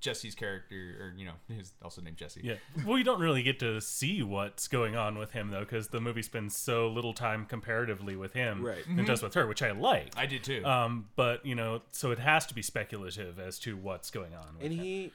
Jesse's 0.00 0.34
character, 0.34 0.74
or 1.00 1.14
you 1.16 1.26
know, 1.26 1.34
he's 1.48 1.72
also 1.82 2.00
named 2.00 2.16
Jesse. 2.16 2.40
Yeah. 2.42 2.54
Well, 2.86 2.96
you 2.98 3.04
don't 3.04 3.20
really 3.20 3.42
get 3.42 3.58
to 3.60 3.80
see 3.80 4.22
what's 4.22 4.66
going 4.66 4.96
on 4.96 5.18
with 5.18 5.32
him 5.32 5.50
though, 5.50 5.60
because 5.60 5.88
the 5.88 6.00
movie 6.00 6.22
spends 6.22 6.56
so 6.56 6.88
little 6.88 7.12
time 7.12 7.44
comparatively 7.46 8.16
with 8.16 8.32
him 8.32 8.62
Right. 8.64 8.86
and 8.86 9.06
does 9.06 9.22
with 9.22 9.34
her, 9.34 9.46
which 9.46 9.62
I 9.62 9.72
like. 9.72 10.16
I 10.16 10.26
did 10.26 10.42
too. 10.42 10.64
Um, 10.64 11.08
but 11.16 11.44
you 11.44 11.54
know, 11.54 11.82
so 11.90 12.10
it 12.10 12.18
has 12.18 12.46
to 12.46 12.54
be 12.54 12.62
speculative 12.62 13.38
as 13.38 13.58
to 13.60 13.76
what's 13.76 14.10
going 14.10 14.34
on. 14.34 14.54
With 14.56 14.64
and 14.64 14.72
him. 14.72 14.80
he 14.84 15.12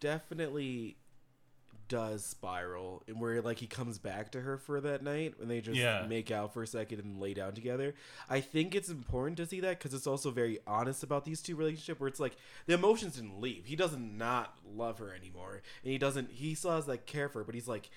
definitely 0.00 0.96
does 1.92 2.24
spiral 2.24 3.02
and 3.06 3.20
where 3.20 3.42
like 3.42 3.58
he 3.58 3.66
comes 3.66 3.98
back 3.98 4.32
to 4.32 4.40
her 4.40 4.56
for 4.56 4.80
that 4.80 5.02
night 5.02 5.34
when 5.38 5.46
they 5.46 5.60
just 5.60 5.76
Yeah. 5.78 6.06
make 6.08 6.30
out 6.30 6.54
for 6.54 6.62
a 6.62 6.66
second 6.66 7.00
and 7.00 7.20
lay 7.20 7.34
down 7.34 7.52
together 7.52 7.94
i 8.30 8.40
think 8.40 8.74
it's 8.74 8.88
important 8.88 9.36
to 9.36 9.44
see 9.46 9.60
that 9.60 9.78
because 9.78 9.92
it's 9.92 10.06
also 10.06 10.30
very 10.30 10.58
honest 10.66 11.02
about 11.02 11.26
these 11.26 11.42
two 11.42 11.54
relationship 11.54 12.00
where 12.00 12.08
it's 12.08 12.18
like 12.18 12.34
the 12.64 12.72
emotions 12.72 13.16
didn't 13.16 13.42
leave 13.42 13.66
he 13.66 13.76
doesn't 13.76 14.16
not 14.16 14.56
love 14.74 14.98
her 15.00 15.14
anymore 15.14 15.60
and 15.84 15.92
he 15.92 15.98
doesn't 15.98 16.30
he 16.30 16.54
still 16.54 16.70
has 16.70 16.86
that 16.86 17.04
care 17.06 17.28
for 17.28 17.40
her 17.40 17.44
but 17.44 17.54
he's 17.54 17.68
like 17.68 17.90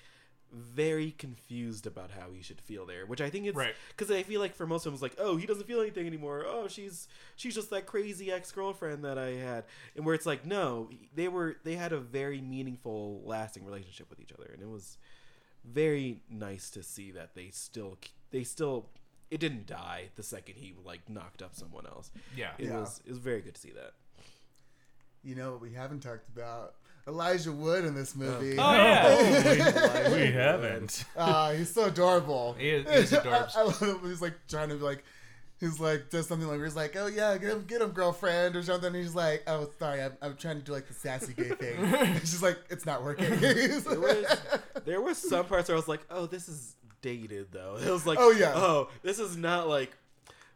very 0.52 1.10
confused 1.10 1.86
about 1.86 2.10
how 2.12 2.30
he 2.32 2.40
should 2.40 2.60
feel 2.60 2.86
there 2.86 3.04
which 3.04 3.20
i 3.20 3.28
think 3.28 3.46
it's 3.46 3.56
Right. 3.56 3.74
because 3.88 4.10
I 4.10 4.22
feel 4.22 4.40
like 4.40 4.54
for 4.54 4.66
most 4.66 4.86
of 4.86 4.92
them, 4.92 4.94
it's 4.94 5.02
like, 5.02 5.16
oh, 5.18 5.36
he 5.36 5.44
doesn't 5.46 5.66
feel 5.66 5.80
anything 5.80 6.06
anymore. 6.06 6.44
Oh, 6.46 6.68
she's 6.68 7.08
she's 7.36 7.54
just 7.54 7.70
that 7.70 7.84
crazy 7.86 8.30
ex 8.30 8.52
girlfriend 8.52 9.04
that 9.04 9.18
I 9.18 9.30
had, 9.32 9.64
and 9.96 10.04
where 10.06 10.14
it's 10.14 10.26
like, 10.26 10.46
no, 10.46 10.88
they 11.14 11.28
were 11.28 11.56
they 11.64 11.74
had 11.74 11.92
a 11.92 11.98
very 11.98 12.40
meaningful, 12.40 13.22
lasting 13.24 13.64
relationship 13.64 14.08
with 14.10 14.20
each 14.20 14.32
other, 14.32 14.48
and 14.52 14.62
it 14.62 14.68
was 14.68 14.96
very 15.64 16.20
nice 16.30 16.70
to 16.70 16.82
see 16.82 17.10
that 17.10 17.34
they 17.34 17.48
still 17.50 17.98
they 18.30 18.44
still 18.44 18.86
it 19.30 19.40
didn't 19.40 19.66
die 19.66 20.10
the 20.14 20.22
second 20.22 20.54
he 20.56 20.74
like 20.84 21.08
knocked 21.10 21.42
up 21.42 21.54
someone 21.54 21.86
else. 21.86 22.10
yeah. 22.36 22.52
It 22.58 22.66
Yeah. 22.66 22.80
was 22.80 23.00
it 23.04 23.10
was 23.10 23.18
very 23.18 23.40
good 23.40 23.54
to 23.54 23.60
see 23.60 23.72
that. 23.72 23.94
You 25.24 25.34
know 25.34 25.50
what 25.52 25.60
we 25.60 25.72
haven't 25.72 26.00
talked 26.00 26.28
about? 26.28 26.74
Elijah 27.08 27.52
Wood 27.52 27.84
in 27.84 27.94
this 27.94 28.16
movie. 28.16 28.56
Oh, 28.58 28.72
yeah. 28.74 29.04
Oh, 29.06 30.10
we, 30.12 30.20
we 30.20 30.26
haven't. 30.32 31.04
Ah, 31.16 31.52
he's 31.52 31.72
so 31.72 31.84
adorable. 31.86 32.54
He 32.58 32.70
is- 32.70 33.10
he's 33.10 33.18
adorbs. 33.18 33.52
I, 33.56 33.60
I 33.60 33.64
love 33.64 33.82
it. 33.82 34.00
when 34.02 34.10
He's 34.10 34.22
like 34.22 34.34
trying 34.48 34.70
to 34.70 34.74
be 34.74 34.82
like, 34.82 35.04
he's 35.60 35.78
like 35.80 36.10
does 36.10 36.26
something 36.26 36.48
like 36.48 36.60
he's 36.60 36.76
like, 36.76 36.96
oh 36.96 37.06
yeah, 37.06 37.38
get 37.38 37.50
him, 37.52 37.64
get 37.66 37.80
him, 37.80 37.90
girlfriend 37.92 38.56
or 38.56 38.62
something. 38.62 38.88
And 38.88 38.96
he's 38.96 39.14
like, 39.14 39.44
oh 39.46 39.70
sorry, 39.78 40.02
I'm, 40.02 40.12
I'm 40.20 40.36
trying 40.36 40.58
to 40.58 40.62
do 40.64 40.72
like 40.72 40.88
the 40.88 40.94
sassy 40.94 41.32
gay 41.32 41.50
thing. 41.50 41.76
And 41.94 42.20
she's 42.20 42.42
like, 42.42 42.58
it's 42.70 42.84
not 42.86 43.02
working. 43.04 43.36
There 43.36 43.68
was 43.70 43.84
there 44.84 45.00
was 45.00 45.16
some 45.18 45.46
parts 45.46 45.68
where 45.68 45.76
I 45.76 45.78
was 45.78 45.88
like, 45.88 46.04
oh, 46.10 46.26
this 46.26 46.48
is 46.48 46.74
dated 47.02 47.52
though. 47.52 47.78
It 47.80 47.88
was 47.90 48.04
like, 48.06 48.18
Oh, 48.20 48.30
yeah. 48.32 48.52
oh, 48.54 48.88
this 49.02 49.18
is 49.18 49.36
not 49.36 49.68
like. 49.68 49.96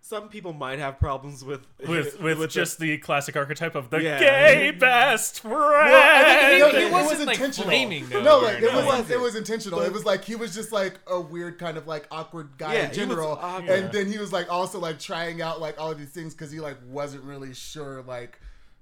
Some 0.02 0.28
people 0.28 0.52
might 0.52 0.78
have 0.78 0.98
problems 0.98 1.44
with 1.44 1.60
With 1.86 2.20
with, 2.20 2.38
the- 2.38 2.48
just 2.48 2.78
the, 2.78 2.96
classic 2.98 3.36
archetype 3.36 3.74
of 3.74 3.90
the 3.90 4.02
Yeah. 4.02 4.18
gay 4.18 4.70
best 4.78 5.40
friend. 5.40 5.54
I 5.54 6.50
think, 6.50 6.52
He- 6.54 6.58
no, 6.58 6.68
he 6.70 6.86
it 6.86 6.92
wasn't, 6.92 7.18
was 7.18 7.26
like, 7.26 7.36
intentional. 7.36 7.68
flaming, 7.68 8.08
though, 8.08 8.22
no, 8.22 8.38
like 8.38 8.56
it 8.58 8.64
anything. 8.64 8.86
was 8.86 9.10
It 9.10 9.14
it 9.14 9.20
was 9.20 9.36
intentional. 9.36 9.80
It 9.82 9.92
was 9.92 10.04
like 10.04 10.24
he 10.24 10.34
was 10.36 10.54
just 10.54 10.72
like 10.72 10.94
a 11.06 11.20
weird 11.20 11.58
kind 11.58 11.76
of 11.76 11.86
like 11.86 12.06
awkward 12.10 12.50
guy 12.58 12.74
Yeah, 12.74 12.88
in 12.88 12.94
general, 12.94 13.32
awkward. 13.40 13.70
and 13.70 13.92
then 13.92 14.10
he 14.10 14.18
was 14.18 14.32
like 14.32 14.50
also 14.50 14.80
like 14.80 14.98
trying 14.98 15.42
out 15.42 15.60
like 15.60 15.78
all 15.80 15.90
of 15.92 15.98
these 15.98 16.10
things 16.10 16.34
because 16.34 16.50
he 16.50 16.60
like 16.60 16.78
wasn't 16.88 17.22
really 17.24 17.52
sure 17.54 18.02
like 18.02 18.40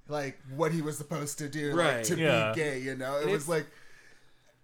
like 0.09 0.38
what 0.57 0.72
he 0.72 0.81
was 0.81 0.96
supposed 0.96 1.37
to 1.38 1.48
do 1.48 1.74
like, 1.74 2.04
to 2.04 2.16
Yeah. 2.16 2.52
be 2.52 2.61
gay. 2.61 2.78
You 2.81 2.94
know, 2.96 3.16
it 3.18 3.24
And 3.24 3.33
was 3.33 3.48
like. 3.48 3.66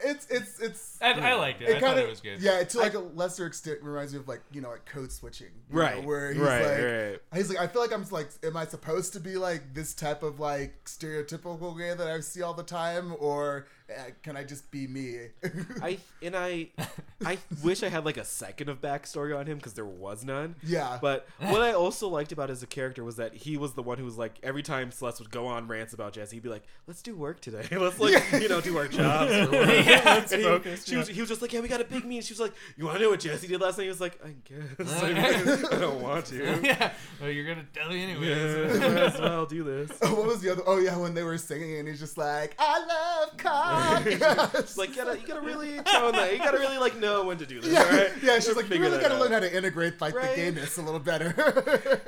It's 0.04 0.26
it's 0.30 0.60
it's. 0.60 0.98
I, 1.02 1.12
I 1.12 1.34
liked 1.34 1.62
it. 1.62 1.68
I 1.68 1.80
thought 1.80 1.88
kinda- 1.94 2.02
it 2.04 2.10
was 2.10 2.20
good. 2.20 2.40
Yeah, 2.40 2.62
to 2.62 2.78
like 2.78 2.94
a 2.94 2.98
lesser 3.00 3.46
extent 3.46 3.78
reminds 3.82 4.12
me 4.12 4.18
of 4.20 4.28
like 4.28 4.42
you 4.52 4.60
know 4.60 4.70
like 4.70 4.84
code 4.86 5.10
switching, 5.12 5.48
you 5.70 5.78
Right, 5.78 6.00
know, 6.00 6.06
where 6.06 6.32
he's 6.32 6.40
right, 6.42 6.64
like, 6.64 6.84
right. 7.12 7.20
he's 7.34 7.48
like, 7.48 7.58
I 7.58 7.66
feel 7.66 7.82
like 7.82 7.92
I'm 7.92 8.04
like, 8.10 8.28
am 8.42 8.56
I 8.56 8.66
supposed 8.66 9.12
to 9.14 9.20
be 9.20 9.36
like 9.36 9.74
this 9.74 9.94
type 9.94 10.22
of 10.22 10.38
like 10.40 10.84
stereotypical 10.84 11.76
gay 11.78 11.94
that 11.94 12.06
I 12.06 12.20
see 12.20 12.42
all 12.42 12.54
the 12.54 12.62
time, 12.62 13.14
or 13.18 13.66
Uh, 13.90 14.10
can 14.22 14.34
I 14.34 14.44
just 14.44 14.70
be 14.70 14.86
me? 14.86 15.28
I 15.82 15.98
and 16.22 16.34
I, 16.34 16.68
I 17.24 17.36
wish 17.62 17.82
I 17.82 17.90
had 17.90 18.06
like 18.06 18.16
a 18.16 18.24
second 18.24 18.70
of 18.70 18.80
backstory 18.80 19.38
on 19.38 19.46
him 19.46 19.58
because 19.58 19.74
there 19.74 19.84
was 19.84 20.24
none. 20.24 20.54
Yeah. 20.62 20.98
But 21.02 21.26
what 21.38 21.60
I 21.60 21.72
also 21.74 22.08
liked 22.08 22.32
about 22.32 22.48
his 22.48 22.64
character 22.64 23.04
was 23.04 23.16
that 23.16 23.34
he 23.34 23.58
was 23.58 23.74
the 23.74 23.82
one 23.82 23.98
who 23.98 24.06
was 24.06 24.16
like 24.16 24.38
every 24.42 24.62
time 24.62 24.90
Celeste 24.90 25.20
would 25.20 25.30
go 25.30 25.46
on 25.46 25.68
rants 25.68 25.92
about 25.92 26.14
Jesse, 26.14 26.36
he'd 26.36 26.42
be 26.42 26.48
like, 26.48 26.64
"Let's 26.86 27.02
do 27.02 27.14
work 27.14 27.40
today. 27.40 27.66
Let's 27.76 28.00
like 28.00 28.24
you 28.32 28.48
know 28.48 28.62
do 28.62 28.78
our 28.78 28.88
jobs." 28.88 29.32
Or 29.32 29.46
whatever. 29.50 29.64
let's 30.04 30.32
and 30.32 30.40
he, 30.40 30.48
focus, 30.48 30.86
she 30.86 30.96
was, 30.96 31.08
he 31.08 31.20
was 31.20 31.28
just 31.28 31.42
like, 31.42 31.52
"Yeah, 31.52 31.60
we 31.60 31.68
got 31.68 31.82
a 31.82 31.84
big 31.84 32.06
meeting." 32.06 32.22
She 32.22 32.32
was 32.32 32.40
like, 32.40 32.54
"You 32.78 32.86
want 32.86 32.96
to 32.98 33.04
know 33.04 33.10
what 33.10 33.20
Jesse 33.20 33.46
did 33.46 33.60
last 33.60 33.76
night?" 33.76 33.84
He 33.84 33.90
was 33.90 34.00
like, 34.00 34.18
"I 34.24 34.34
guess 34.48 35.02
I 35.02 35.78
don't 35.78 36.00
want 36.00 36.24
to." 36.26 36.60
yeah. 36.62 36.92
Well, 37.20 37.30
you're 37.30 37.46
gonna 37.46 37.66
tell 37.74 37.90
me 37.90 38.02
anyways. 38.02 38.28
Yeah, 38.28 38.78
might 38.78 38.96
as 38.96 39.20
well 39.20 39.44
do 39.44 39.62
this. 39.62 39.90
Oh, 40.00 40.14
what 40.14 40.26
was 40.26 40.40
the 40.40 40.52
other? 40.52 40.62
Oh 40.66 40.78
yeah, 40.78 40.96
when 40.96 41.12
they 41.12 41.22
were 41.22 41.36
singing 41.36 41.78
and 41.78 41.88
he's 41.88 42.00
just 42.00 42.16
like, 42.16 42.54
I 42.58 42.78
love 42.78 43.36
cock. 44.18 44.54
It's 44.54 44.76
like, 44.78 44.90
you 44.90 44.96
gotta, 44.96 45.18
you 45.20 45.26
gotta 45.26 45.40
really 45.40 45.76
tone 45.82 46.12
that. 46.12 46.32
You 46.32 46.38
gotta 46.38 46.58
really 46.58 46.78
like 46.78 46.98
know 46.98 47.24
when 47.24 47.38
to 47.38 47.46
do 47.46 47.60
this. 47.60 47.72
yeah, 47.72 47.80
all 47.82 47.90
right? 47.90 48.10
yeah. 48.22 48.34
She's 48.36 48.48
Gotta 48.48 48.60
like, 48.60 48.70
you 48.70 48.80
really 48.80 48.98
gotta 49.00 49.14
out. 49.14 49.20
learn 49.20 49.32
how 49.32 49.40
to 49.40 49.56
integrate 49.56 50.00
like 50.00 50.14
Right. 50.14 50.30
the 50.30 50.36
gayness 50.36 50.76
a 50.78 50.82
little 50.82 51.00
better. 51.00 51.34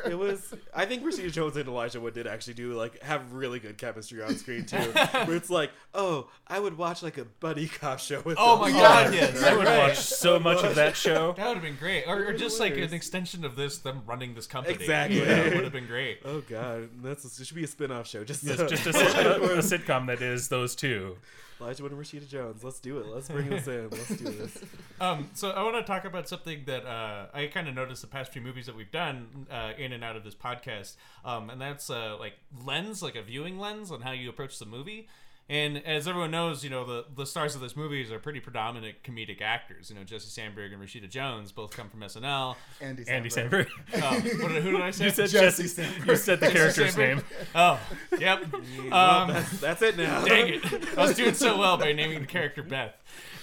It 0.09 0.17
was. 0.19 0.55
I 0.75 0.85
think 0.87 1.03
Rashida 1.03 1.33
Jones 1.33 1.57
and 1.57 1.69
Elijah 1.69 2.01
Wood 2.01 2.15
did 2.15 2.27
actually 2.27 2.55
do 2.55 2.73
like 2.75 3.03
have 3.03 3.33
really 3.33 3.59
good 3.59 3.79
chemistry 3.79 4.23
on 4.23 4.37
screen 4.37 4.65
too. 4.65 4.77
where 4.77 5.35
it's 5.37 5.51
like, 5.51 5.71
oh, 5.95 6.29
I 6.47 6.59
would 6.61 6.77
watch 6.79 7.03
like 7.03 7.19
a 7.19 7.25
buddy 7.25 7.69
cop 7.69 7.99
show 7.99 8.21
with. 8.21 8.37
Oh 8.39 8.59
my 8.59 8.71
God, 8.71 9.13
yes. 9.13 9.43
I 9.43 9.55
would 9.57 9.67
Right. 9.67 9.79
watch 9.89 9.97
so 9.99 10.39
much 10.39 10.63
of 10.65 10.75
that 10.77 10.97
show. 10.97 11.33
That 11.37 11.49
would 11.49 11.55
have 11.55 11.63
been 11.65 11.77
great, 11.77 12.05
or, 12.07 12.27
or 12.29 12.33
just 12.33 12.61
like 12.61 12.77
an 12.77 12.93
extension 12.95 13.45
of 13.45 13.57
this, 13.57 13.79
them 13.79 14.03
running 14.07 14.35
this 14.35 14.47
company. 14.47 14.75
Exactly. 14.75 15.19
You 15.21 15.25
know, 15.27 15.33
it 15.35 15.55
would 15.55 15.65
have 15.65 15.73
been 15.73 15.87
great. 15.87 16.21
Oh 16.25 16.41
god, 16.43 16.89
that's 17.03 17.25
it 17.41 17.47
should 17.47 17.57
be 17.57 17.65
a 17.65 17.67
spin-off 17.67 18.07
show. 18.07 18.23
Just, 18.25 18.45
It's 18.45 18.57
just 18.71 18.87
a, 18.87 18.93
sit- 18.93 19.27
a 19.27 19.79
sitcom 19.79 20.07
that 20.07 20.23
is 20.23 20.49
those 20.49 20.75
two. 20.77 21.17
Elijah 21.61 21.83
Wood 21.83 21.93
and 21.93 22.01
Rashida 22.01 22.29
Jones. 22.29 22.63
Let's 22.63 22.81
do 22.81 22.99
it. 22.99 23.07
Let's 23.07 23.29
bring 23.29 23.49
this 23.49 23.67
in. 23.67 23.89
Let's 23.91 24.17
do 24.17 24.25
this. 24.25 24.59
Um, 24.99 25.29
so 25.35 25.51
I 25.51 25.63
want 25.63 25.77
to 25.77 25.83
talk 25.83 26.07
about 26.07 26.27
something 26.27 26.63
that 26.65 26.87
uh, 26.87 27.27
I 27.35 27.49
kind 27.49 27.69
of 27.69 27.75
noticed 27.75 28.01
the 28.01 28.09
past 28.09 28.33
few 28.33 28.41
movies 28.41 28.65
that 28.65 28.75
we've 28.75 28.91
done 28.91 29.47
uh, 29.51 29.73
in 29.77 29.93
and 29.93 30.03
out 30.03 30.17
of 30.17 30.25
this 30.25 30.35
podcast, 30.35 30.97
um, 31.23 31.51
and 31.51 31.61
that's 31.61 31.91
uh, 31.91 32.17
like 32.19 32.33
lens, 32.65 33.03
like 33.03 33.15
a 33.15 33.21
viewing 33.21 33.59
lens 33.59 33.91
on 33.91 34.01
how 34.01 34.13
you 34.13 34.31
approach 34.31 34.59
the 34.59 34.65
movie. 34.65 35.07
And 35.49 35.79
as 35.87 36.09
everyone 36.09 36.33
knows, 36.33 36.65
you 36.65 36.71
know 36.71 36.85
the 36.85 37.05
the 37.15 37.25
stars 37.25 37.55
of 37.55 37.61
this 37.61 37.77
movies 37.77 38.11
are 38.11 38.19
pretty 38.19 38.41
predominant 38.41 38.97
comedic 39.05 39.41
actors. 39.41 39.91
You 39.91 39.95
know 39.97 40.03
Jesse 40.03 40.29
Samberg 40.29 40.73
and 40.73 40.83
Rashida 40.83 41.09
Jones 41.09 41.53
both 41.53 41.71
come 41.77 41.89
from 41.89 42.01
SNL. 42.01 42.57
Andy 42.81 43.05
Andy 43.07 43.29
Samberg. 43.29 43.69
Samberg. 43.93 44.03
Oh, 44.03 44.43
what, 44.43 44.53
did- 44.53 44.63
who 44.65 44.73
did 44.73 44.81
I 44.81 44.91
say? 44.91 45.05
You 45.05 45.11
said 45.11 45.29
Jesse 45.31 45.63
Jesse. 45.63 45.83
Samberg. 45.83 46.07
You 46.09 46.17
said 46.17 46.41
the 46.41 46.49
character's 46.51 46.97
name. 46.97 47.23
Oh, 47.55 47.79
yep. 48.19 48.45
well, 48.91 48.95
Um, 49.23 49.29
that's, 49.29 49.61
that's 49.61 49.83
it 49.83 49.97
now. 49.97 50.25
Dang 50.25 50.55
it! 50.55 50.99
I 50.99 51.03
was 51.07 51.15
doing 51.17 51.35
so 51.35 51.57
well 51.57 51.77
by 51.77 51.93
naming 51.93 52.21
the 52.23 52.27
character 52.27 52.63
Beth. 52.65 52.95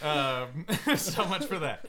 Um, 0.04 0.66
so 0.98 1.24
much 1.26 1.46
for 1.46 1.60
that. 1.60 1.86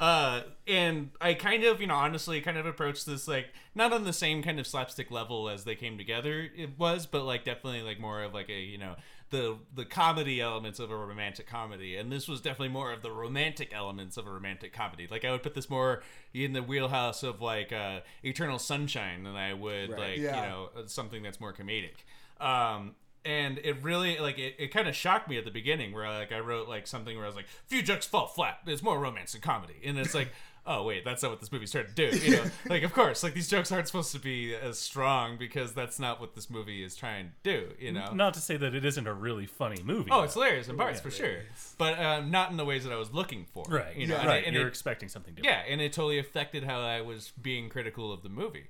uh, 0.00 0.40
and 0.66 1.10
I 1.20 1.34
kind 1.34 1.62
of, 1.64 1.80
you 1.80 1.86
know, 1.86 1.94
honestly, 1.94 2.40
kind 2.40 2.56
of 2.58 2.66
approached 2.66 3.06
this 3.06 3.28
like 3.28 3.46
not 3.74 3.92
on 3.92 4.04
the 4.04 4.12
same 4.12 4.42
kind 4.42 4.58
of 4.58 4.66
slapstick 4.66 5.10
level 5.10 5.48
as 5.48 5.64
they 5.64 5.74
came 5.76 5.96
together. 5.96 6.48
It 6.56 6.78
was, 6.78 7.06
but 7.06 7.24
like 7.24 7.44
definitely 7.44 7.82
like 7.82 8.00
more 8.00 8.22
of 8.22 8.34
like 8.34 8.48
a 8.48 8.60
you 8.60 8.78
know 8.78 8.96
the 9.30 9.58
the 9.74 9.84
comedy 9.84 10.40
elements 10.40 10.78
of 10.78 10.90
a 10.90 10.96
romantic 10.96 11.46
comedy, 11.46 11.96
and 11.96 12.10
this 12.10 12.26
was 12.28 12.40
definitely 12.40 12.68
more 12.68 12.92
of 12.92 13.02
the 13.02 13.10
romantic 13.12 13.72
elements 13.74 14.16
of 14.16 14.26
a 14.26 14.30
romantic 14.30 14.72
comedy. 14.72 15.06
Like 15.10 15.24
I 15.24 15.30
would 15.32 15.42
put 15.42 15.54
this 15.54 15.70
more 15.70 16.02
in 16.34 16.52
the 16.52 16.62
wheelhouse 16.62 17.22
of 17.22 17.40
like 17.40 17.72
uh, 17.72 18.00
Eternal 18.24 18.58
Sunshine 18.58 19.22
than 19.24 19.36
I 19.36 19.52
would 19.54 19.90
Right. 19.90 19.98
like 20.00 20.18
Yeah. 20.18 20.42
you 20.44 20.48
know 20.48 20.68
something 20.86 21.22
that's 21.22 21.40
more 21.40 21.52
comedic. 21.52 21.94
Um, 22.40 22.94
and 23.24 23.58
it 23.64 23.82
really 23.82 24.18
like 24.18 24.38
it, 24.38 24.54
it 24.58 24.68
kind 24.72 24.88
of 24.88 24.94
shocked 24.94 25.28
me 25.28 25.36
at 25.38 25.44
the 25.44 25.50
beginning 25.50 25.92
where 25.92 26.08
like 26.08 26.30
I 26.32 26.38
wrote 26.38 26.68
like 26.68 26.86
something 26.86 27.16
where 27.16 27.24
I 27.24 27.28
was 27.28 27.34
like 27.36 27.48
few 27.66 27.82
jokes 27.82 28.06
fall 28.06 28.28
flat 28.28 28.58
it's 28.66 28.84
more 28.84 29.00
romance 29.00 29.32
than 29.32 29.40
comedy 29.40 29.74
and 29.84 29.98
it's 29.98 30.14
like 30.14 30.28
oh 30.66 30.82
wait 30.82 31.04
that's 31.04 31.22
not 31.22 31.30
what 31.30 31.38
this 31.40 31.52
movie's 31.52 31.70
trying 31.70 31.86
to 31.86 31.92
do 31.92 32.16
you 32.18 32.36
know 32.36 32.44
like 32.68 32.82
of 32.82 32.92
course 32.92 33.22
like 33.22 33.34
these 33.34 33.48
jokes 33.48 33.70
aren't 33.70 33.86
supposed 33.86 34.10
to 34.12 34.18
be 34.18 34.54
as 34.54 34.78
strong 34.78 35.36
because 35.38 35.72
that's 35.74 35.98
not 35.98 36.20
what 36.20 36.34
this 36.34 36.50
movie 36.50 36.82
is 36.82 36.96
trying 36.96 37.30
to 37.44 37.50
do 37.58 37.72
you 37.78 37.92
know 37.92 38.12
Not 38.12 38.34
to 38.34 38.40
say 38.40 38.56
that 38.56 38.74
it 38.74 38.84
isn't 38.84 39.06
a 39.06 39.14
really 39.14 39.46
funny 39.46 39.82
movie. 39.84 40.10
oh 40.10 40.22
it's 40.22 40.34
hilarious 40.34 40.68
in 40.68 40.76
parts 40.76 40.98
Yeah, 40.98 41.02
for 41.02 41.10
sure 41.10 41.36
but 41.78 41.98
um, 41.98 42.30
not 42.30 42.50
in 42.50 42.56
the 42.56 42.64
ways 42.64 42.84
that 42.84 42.92
I 42.92 42.96
was 42.96 43.12
looking 43.12 43.46
for 43.52 43.64
right. 43.68 43.94
you 43.96 44.06
know 44.06 44.16
and 44.16 44.26
right. 44.28 44.42
it- 44.42 44.46
and 44.46 44.54
You're 44.56 44.66
it- 44.66 44.70
expecting 44.70 45.08
something 45.08 45.34
different. 45.34 45.54
yeah, 45.56 45.72
and 45.72 45.80
it 45.80 45.92
totally 45.92 46.18
affected 46.18 46.64
how 46.64 46.80
I 46.80 47.00
was 47.00 47.32
being 47.40 47.68
critical 47.68 48.12
of 48.12 48.22
the 48.22 48.28
movie. 48.28 48.66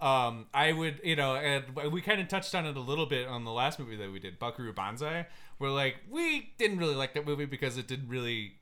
Um, 0.00 0.46
I 0.54 0.72
would, 0.72 1.00
you 1.02 1.16
know, 1.16 1.34
and 1.34 1.64
we 1.92 2.00
kind 2.02 2.20
of 2.20 2.28
touched 2.28 2.54
on 2.54 2.66
it 2.66 2.76
a 2.76 2.80
little 2.80 3.06
bit 3.06 3.26
on 3.26 3.44
the 3.44 3.50
last 3.50 3.80
movie 3.80 3.96
that 3.96 4.12
we 4.12 4.20
did, 4.20 4.38
Buckaroo 4.38 4.72
Banzai, 4.72 5.26
where 5.58 5.70
like 5.70 5.96
we 6.08 6.52
didn't 6.56 6.78
really 6.78 6.94
like 6.94 7.14
that 7.14 7.26
movie 7.26 7.46
because 7.46 7.76
it 7.78 7.88
didn't 7.88 8.08
really, 8.08 8.52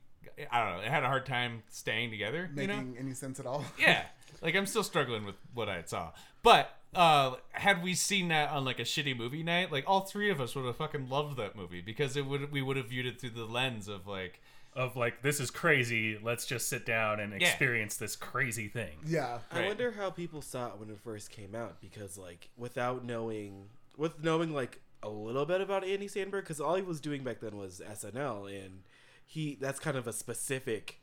I 0.51 0.63
don't 0.63 0.77
know, 0.77 0.83
it 0.83 0.89
had 0.89 1.03
a 1.03 1.07
hard 1.07 1.25
time 1.25 1.63
staying 1.69 2.11
together. 2.11 2.49
you 2.51 2.55
making 2.55 2.93
know? 2.93 2.99
any 2.99 3.13
sense 3.13 3.39
at 3.39 3.45
all. 3.45 3.65
Yeah, 3.79 4.03
like 4.41 4.55
I'm 4.55 4.65
still 4.65 4.83
struggling 4.83 5.25
with 5.25 5.35
what 5.53 5.69
I 5.69 5.83
saw, 5.85 6.11
but 6.43 6.71
uh, 6.95 7.35
had 7.51 7.83
we 7.83 7.93
seen 7.93 8.29
that 8.29 8.49
on 8.51 8.63
like 8.65 8.79
a 8.79 8.83
shitty 8.83 9.15
movie 9.17 9.43
night, 9.43 9.71
like 9.71 9.83
all 9.87 10.01
three 10.01 10.29
of 10.29 10.39
us 10.39 10.55
would 10.55 10.65
have 10.65 10.75
fucking 10.77 11.09
loved 11.09 11.37
that 11.37 11.55
movie 11.55 11.81
because 11.81 12.15
it 12.15 12.25
would 12.25 12.51
we 12.51 12.61
would 12.61 12.77
have 12.77 12.87
viewed 12.87 13.05
it 13.05 13.19
through 13.19 13.31
the 13.31 13.45
lens 13.45 13.87
of 13.87 14.07
like. 14.07 14.41
Of 14.73 14.95
like, 14.95 15.23
this 15.23 15.39
is 15.39 15.49
crazy. 15.49 16.19
Let's 16.21 16.45
just 16.45 16.69
sit 16.69 16.85
down 16.85 17.19
and 17.19 17.31
Yeah. 17.41 17.47
experience 17.47 17.97
this 17.97 18.15
crazy 18.15 18.67
thing. 18.67 18.99
Yeah. 19.07 19.39
I 19.51 19.65
wonder 19.65 19.89
how 19.89 20.11
people 20.11 20.43
saw 20.43 20.67
it 20.67 20.73
when 20.77 20.91
it 20.91 20.99
first 21.03 21.31
came 21.31 21.55
out 21.55 21.81
because, 21.81 22.15
like, 22.15 22.49
without 22.55 23.03
knowing, 23.03 23.69
with 23.95 24.23
knowing 24.23 24.53
like 24.53 24.79
a 25.01 25.09
little 25.09 25.47
bit 25.47 25.61
about 25.61 25.83
Andy 25.83 26.07
Samberg, 26.07 26.41
because 26.41 26.61
all 26.61 26.75
he 26.75 26.83
was 26.83 27.01
doing 27.01 27.23
back 27.23 27.39
then 27.39 27.57
was 27.57 27.81
SNL, 27.83 28.45
and 28.53 28.83
he 29.29 29.57
that's 29.59 29.79
kind 29.79 29.97
of 29.97 30.07
a 30.07 30.13
specific 30.13 31.01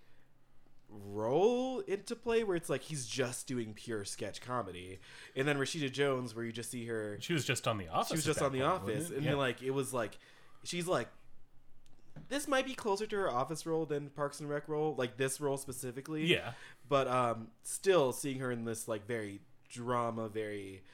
role 0.89 1.81
into 1.81 2.17
play 2.17 2.43
where 2.45 2.57
it's 2.57 2.71
like 2.71 2.83
he's 2.83 3.07
just 3.07 3.47
doing 3.47 3.75
pure 3.75 4.05
sketch 4.05 4.41
comedy, 4.41 4.99
and 5.37 5.47
then 5.47 5.59
Rashida 5.59 5.93
Jones, 5.93 6.35
where 6.35 6.45
you 6.45 6.53
just 6.53 6.71
see 6.71 6.87
her, 6.87 7.19
She 7.21 7.33
was 7.35 7.45
just 7.45 7.69
on 7.69 7.79
The 7.79 7.89
Office. 7.89 8.09
she 8.09 8.15
was 8.17 8.25
just 8.25 8.41
on 8.43 8.53
The 8.53 8.61
point, 8.61 8.71
Office, 8.71 9.11
and 9.11 9.23
Yeah. 9.25 9.35
like 9.35 9.63
it 9.63 9.71
was 9.71 9.93
like 9.93 10.19
she's 10.65 10.87
like. 10.89 11.09
This 12.29 12.47
might 12.47 12.65
be 12.65 12.75
closer 12.75 13.07
to 13.09 13.17
her 13.17 13.29
office 13.31 13.67
role 13.67 13.87
than 13.87 14.09
Parks 14.09 14.39
and 14.39 14.49
Rec 14.49 14.69
role, 14.69 14.95
like 14.97 15.17
this 15.17 15.41
role 15.41 15.57
specifically 15.57 16.25
yeah. 16.27 16.53
but 16.89 17.09
um 17.09 17.49
still 17.65 18.13
seeing 18.13 18.39
her 18.39 18.53
in 18.53 18.65
this 18.65 18.87
like 18.87 19.05
very 19.05 19.41
drama 19.69 20.29
very 20.29 20.85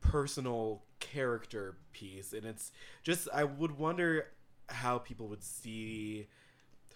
personal 0.00 0.82
character 1.00 1.76
piece 1.92 2.32
and 2.32 2.44
it's 2.44 2.72
just 3.02 3.28
i 3.32 3.44
would 3.44 3.78
wonder 3.78 4.26
how 4.68 4.98
people 4.98 5.28
would 5.28 5.42
see 5.42 6.26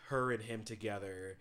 her 0.08 0.32
and 0.32 0.42
him 0.42 0.64
together 0.64 1.36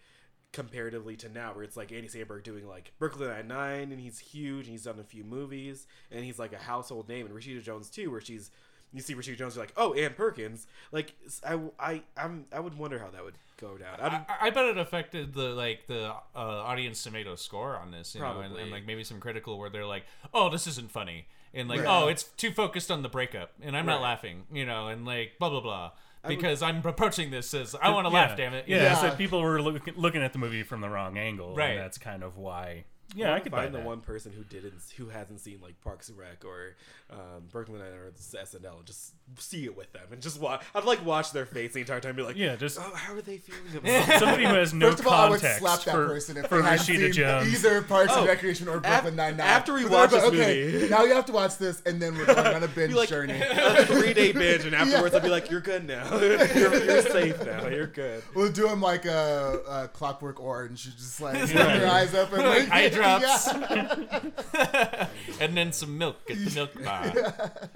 comparatively 0.53 1.15
to 1.17 1.29
now 1.29 1.53
where 1.53 1.63
it's 1.63 1.77
like 1.77 1.91
Andy 1.91 2.07
Samberg 2.07 2.43
doing 2.43 2.67
like 2.67 2.91
Brooklyn 2.99 3.29
Nine-Nine 3.29 3.91
and 3.91 3.99
he's 3.99 4.19
huge 4.19 4.65
and 4.65 4.71
he's 4.71 4.83
done 4.83 4.99
a 4.99 5.03
few 5.03 5.23
movies 5.23 5.87
and 6.11 6.23
he's 6.23 6.39
like 6.39 6.53
a 6.53 6.57
household 6.57 7.07
name 7.09 7.25
and 7.25 7.35
Rashida 7.35 7.61
Jones 7.61 7.89
too 7.89 8.09
where 8.09 8.21
she's 8.21 8.49
you 8.93 9.01
see 9.01 9.13
Rashida 9.13 9.37
Jones 9.37 9.55
you're 9.55 9.63
like 9.63 9.73
oh 9.77 9.93
Ann 9.93 10.13
Perkins 10.13 10.65
like 10.91 11.13
I, 11.45 11.59
I 11.79 12.01
I'm 12.15 12.45
I 12.51 12.59
would 12.59 12.77
wonder 12.77 12.97
how 12.97 13.09
that 13.09 13.23
would 13.23 13.35
go 13.57 13.77
down 13.77 13.99
I, 13.99 14.47
I, 14.47 14.49
bet 14.51 14.65
it 14.65 14.77
affected 14.77 15.33
the 15.33 15.49
like 15.49 15.87
the 15.87 16.11
uh, 16.11 16.13
audience 16.35 17.03
tomato 17.03 17.35
score 17.35 17.75
on 17.75 17.91
this, 17.91 18.15
you 18.15 18.21
know, 18.21 18.27
and, 18.27 18.39
Probably. 18.39 18.61
and 18.61 18.71
like 18.71 18.85
maybe 18.85 19.03
some 19.03 19.19
critical 19.19 19.57
where 19.57 19.69
they're 19.69 19.85
like, 19.85 20.05
"Oh, 20.31 20.49
this 20.49 20.67
isn't 20.67 20.91
funny," 20.91 21.25
and 21.55 21.67
like, 21.67 21.79
Right. 21.79 21.87
"Oh, 22.03 22.07
it's 22.07 22.23
too 22.23 22.51
focused 22.51 22.91
on 22.91 23.01
the 23.01 23.09
breakup," 23.09 23.51
and 23.61 23.75
I'm 23.75 23.87
not 23.87 23.99
laughing, 24.01 24.43
you 24.51 24.63
know, 24.63 24.89
and 24.89 25.05
like 25.05 25.39
blah 25.39 25.49
blah 25.49 25.61
blah, 25.61 25.91
would- 26.23 26.35
because 26.37 26.61
I'm 26.61 26.85
approaching 26.85 27.31
this 27.31 27.53
as 27.53 27.75
I 27.75 27.89
want 27.89 28.07
to 28.07 28.13
Yeah. 28.13 28.19
laugh, 28.19 28.37
damn 28.37 28.53
it. 28.53 28.67
Yeah, 28.67 28.83
Yeah. 28.83 28.95
so 28.95 29.15
people 29.15 29.41
were 29.41 29.61
look, 29.61 29.87
looking 29.95 30.21
at 30.21 30.33
the 30.33 30.39
movie 30.39 30.63
from 30.63 30.81
the 30.81 30.89
wrong 30.89 31.17
angle, 31.17 31.55
Right. 31.55 31.71
And 31.71 31.79
that's 31.79 31.97
kind 31.97 32.23
of 32.23 32.37
why. 32.37 32.85
Yeah, 33.15 33.27
I, 33.27 33.29
wanna 33.29 33.41
could 33.43 33.51
buy 33.53 33.61
find 33.63 33.73
the 33.73 33.77
that. 33.79 33.87
one 33.87 34.01
person 34.01 34.33
who 34.33 34.43
didn't, 34.43 34.81
who 34.97 35.07
hasn't 35.07 35.39
seen 35.39 35.61
like 35.61 35.79
Parks 35.81 36.09
and 36.09 36.17
Rec 36.17 36.43
or 36.43 36.75
um, 37.09 37.47
Brooklyn 37.49 37.79
Nine 37.79 37.93
or 37.93 38.11
SNL, 38.11 38.77
and 38.79 38.85
just 38.85 39.13
see 39.39 39.65
it 39.65 39.75
with 39.77 39.91
them 39.93 40.03
and 40.11 40.21
just 40.21 40.39
watch. 40.39 40.63
I'd 40.73 40.83
like 40.85 41.05
watch 41.05 41.31
their 41.31 41.45
face 41.45 41.73
the 41.73 41.81
entire 41.81 41.99
time, 41.99 42.09
and 42.09 42.17
be 42.17 42.23
like, 42.23 42.37
Yeah, 42.37 42.55
just 42.55 42.79
oh, 42.79 42.91
how 42.95 43.13
are 43.13 43.21
they 43.21 43.37
feeling 43.37 43.61
about 43.77 44.19
somebody 44.19 44.45
who 44.45 44.53
has 44.55 44.73
no 44.73 44.89
First 44.89 45.01
of 45.01 45.07
all, 45.07 45.13
I 45.13 45.29
would 45.29 45.41
context 45.41 45.59
slap 45.59 45.79
that 45.83 45.91
for, 45.93 46.07
person 46.07 46.37
if 46.37 46.47
for 46.47 46.61
they 46.61 46.69
hadn't 46.69 46.79
Rashida 46.85 46.99
seen 47.03 47.11
Jones. 47.13 47.53
either 47.53 47.81
Parks 47.83 48.13
Oh, 48.15 48.19
and 48.19 48.27
Recreation 48.27 48.67
or 48.67 48.79
Brooklyn 48.79 49.15
Nine 49.15 49.37
Nine. 49.37 49.47
after 49.47 49.73
we 49.73 49.85
watch 49.85 50.09
this 50.11 50.23
okay, 50.23 50.71
movie- 50.71 50.89
now 50.89 51.03
you 51.03 51.13
have 51.13 51.25
to 51.25 51.33
watch 51.33 51.57
this, 51.57 51.81
and 51.85 52.01
then 52.01 52.15
we're 52.17 52.25
going 52.25 52.39
on 52.55 52.63
a 52.63 52.67
binge 52.77 52.93
like 52.93 53.09
journey. 53.09 53.39
a 53.39 53.85
three 53.85 54.13
day 54.13 54.31
binge, 54.31 54.65
and 54.65 54.73
afterwards 54.73 55.13
I'd 55.13 55.23
be 55.23 55.29
like, 55.29 55.51
you're 55.51 55.61
good 55.61 55.85
now. 55.87 56.17
you're, 56.19 56.83
you're 56.83 57.01
safe 57.03 57.45
now. 57.45 57.67
You're 57.67 57.87
good. 57.87 58.23
We'll 58.33 58.51
do 58.51 58.67
them 58.67 58.81
like 58.81 59.05
a, 59.05 59.59
a 59.69 59.87
Clockwork 59.89 60.39
Orange. 60.39 60.85
You 60.85 60.91
just 60.93 61.21
like 61.21 61.35
open 61.35 61.55
your 61.79 61.87
eyes 61.87 62.13
up 62.15 62.31
and 62.33 62.43
Like 62.43 62.71
eye 62.71 62.89
drops. 62.89 63.47
Yeah. 63.53 65.07
and 65.39 65.55
then 65.57 65.71
some 65.73 65.97
milk 65.97 66.17
at 66.29 66.37
the 66.43 66.51
milk 66.55 66.83
bar. 66.83 67.69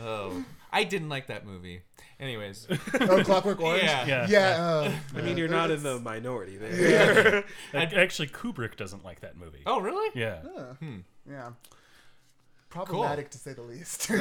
Oh, 0.00 0.44
I 0.72 0.84
didn't 0.84 1.08
like 1.08 1.28
that 1.28 1.46
movie. 1.46 1.82
Anyways, 2.20 2.66
Oh, 3.00 3.22
Clockwork 3.24 3.60
Orange. 3.60 3.84
Yeah. 3.84 4.06
Yeah. 4.06 4.26
Yeah. 4.28 4.62
uh, 4.62 4.92
I 5.16 5.20
mean, 5.22 5.36
you're 5.36 5.48
not 5.48 5.70
in 5.70 5.82
the 5.82 5.98
minority 6.00 6.56
there. 6.56 7.44
Ac- 7.74 7.96
Actually, 7.96 8.28
Kubrick 8.28 8.76
doesn't 8.76 9.04
like 9.04 9.20
that 9.20 9.36
movie. 9.36 9.62
oh 9.66 9.80
really? 9.80 10.10
Yeah. 10.14 10.40
uh, 10.56 10.74
Hmm. 10.74 10.96
Yeah. 11.30 11.50
Problematic 12.70 13.30
to 13.30 13.38
say 13.38 13.54
the 13.54 13.62
least. 13.62 14.10
a 14.10 14.14